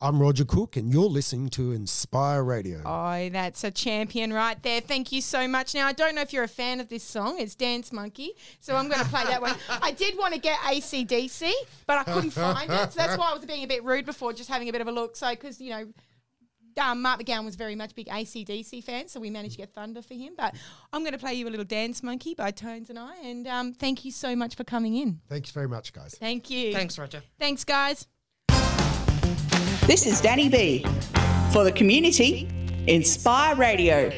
I'm 0.00 0.18
Roger 0.20 0.44
Cook, 0.44 0.76
and 0.76 0.92
you're 0.92 1.04
listening 1.04 1.48
to 1.50 1.70
Inspire 1.70 2.42
Radio. 2.42 2.80
Oh, 2.84 3.28
that's 3.28 3.62
a 3.62 3.70
champion 3.70 4.32
right 4.32 4.60
there. 4.64 4.80
Thank 4.80 5.12
you 5.12 5.20
so 5.20 5.46
much. 5.46 5.74
Now, 5.74 5.86
I 5.86 5.92
don't 5.92 6.16
know 6.16 6.22
if 6.22 6.32
you're 6.32 6.42
a 6.42 6.48
fan 6.48 6.80
of 6.80 6.88
this 6.88 7.04
song. 7.04 7.38
It's 7.38 7.54
Dance 7.54 7.92
Monkey. 7.92 8.32
So 8.58 8.74
I'm 8.74 8.88
going 8.88 8.98
to 9.00 9.06
play 9.10 9.22
that 9.24 9.40
one. 9.42 9.54
I 9.82 9.92
did 9.92 10.18
want 10.18 10.34
to 10.34 10.40
get 10.40 10.58
ACDC, 10.60 11.52
but 11.86 11.98
I 11.98 12.04
couldn't 12.04 12.30
find 12.30 12.68
it. 12.72 12.92
So 12.92 12.98
that's 12.98 13.16
why 13.16 13.30
I 13.30 13.34
was 13.34 13.44
being 13.44 13.62
a 13.62 13.68
bit 13.68 13.84
rude 13.84 14.06
before, 14.06 14.32
just 14.32 14.48
having 14.48 14.68
a 14.68 14.72
bit 14.72 14.80
of 14.80 14.88
a 14.88 14.92
look. 14.92 15.14
So, 15.16 15.30
because, 15.30 15.60
you 15.60 15.70
know, 15.70 15.86
um, 16.78 17.02
Mark 17.02 17.20
McGowan 17.20 17.44
was 17.44 17.56
very 17.56 17.74
much 17.74 17.94
big 17.94 18.06
ACDC 18.08 18.84
fan, 18.84 19.08
so 19.08 19.20
we 19.20 19.30
managed 19.30 19.52
to 19.52 19.58
get 19.58 19.72
Thunder 19.72 20.02
for 20.02 20.14
him. 20.14 20.34
But 20.36 20.54
I'm 20.92 21.02
going 21.02 21.12
to 21.12 21.18
play 21.18 21.34
you 21.34 21.48
a 21.48 21.50
little 21.50 21.64
Dance 21.64 22.02
Monkey 22.02 22.34
by 22.34 22.50
Tones 22.50 22.90
and 22.90 22.98
I. 22.98 23.16
And 23.22 23.46
um, 23.46 23.72
thank 23.72 24.04
you 24.04 24.10
so 24.10 24.34
much 24.36 24.56
for 24.56 24.64
coming 24.64 24.96
in. 24.96 25.20
Thanks 25.28 25.50
very 25.50 25.68
much, 25.68 25.92
guys. 25.92 26.14
Thank 26.18 26.50
you. 26.50 26.72
Thanks, 26.72 26.98
Roger. 26.98 27.22
Thanks, 27.38 27.64
guys. 27.64 28.06
This 29.86 30.06
is 30.06 30.20
Danny 30.20 30.48
B 30.48 30.84
for 31.52 31.64
the 31.64 31.72
community 31.72 32.48
Inspire 32.86 33.56
Radio. 33.56 34.10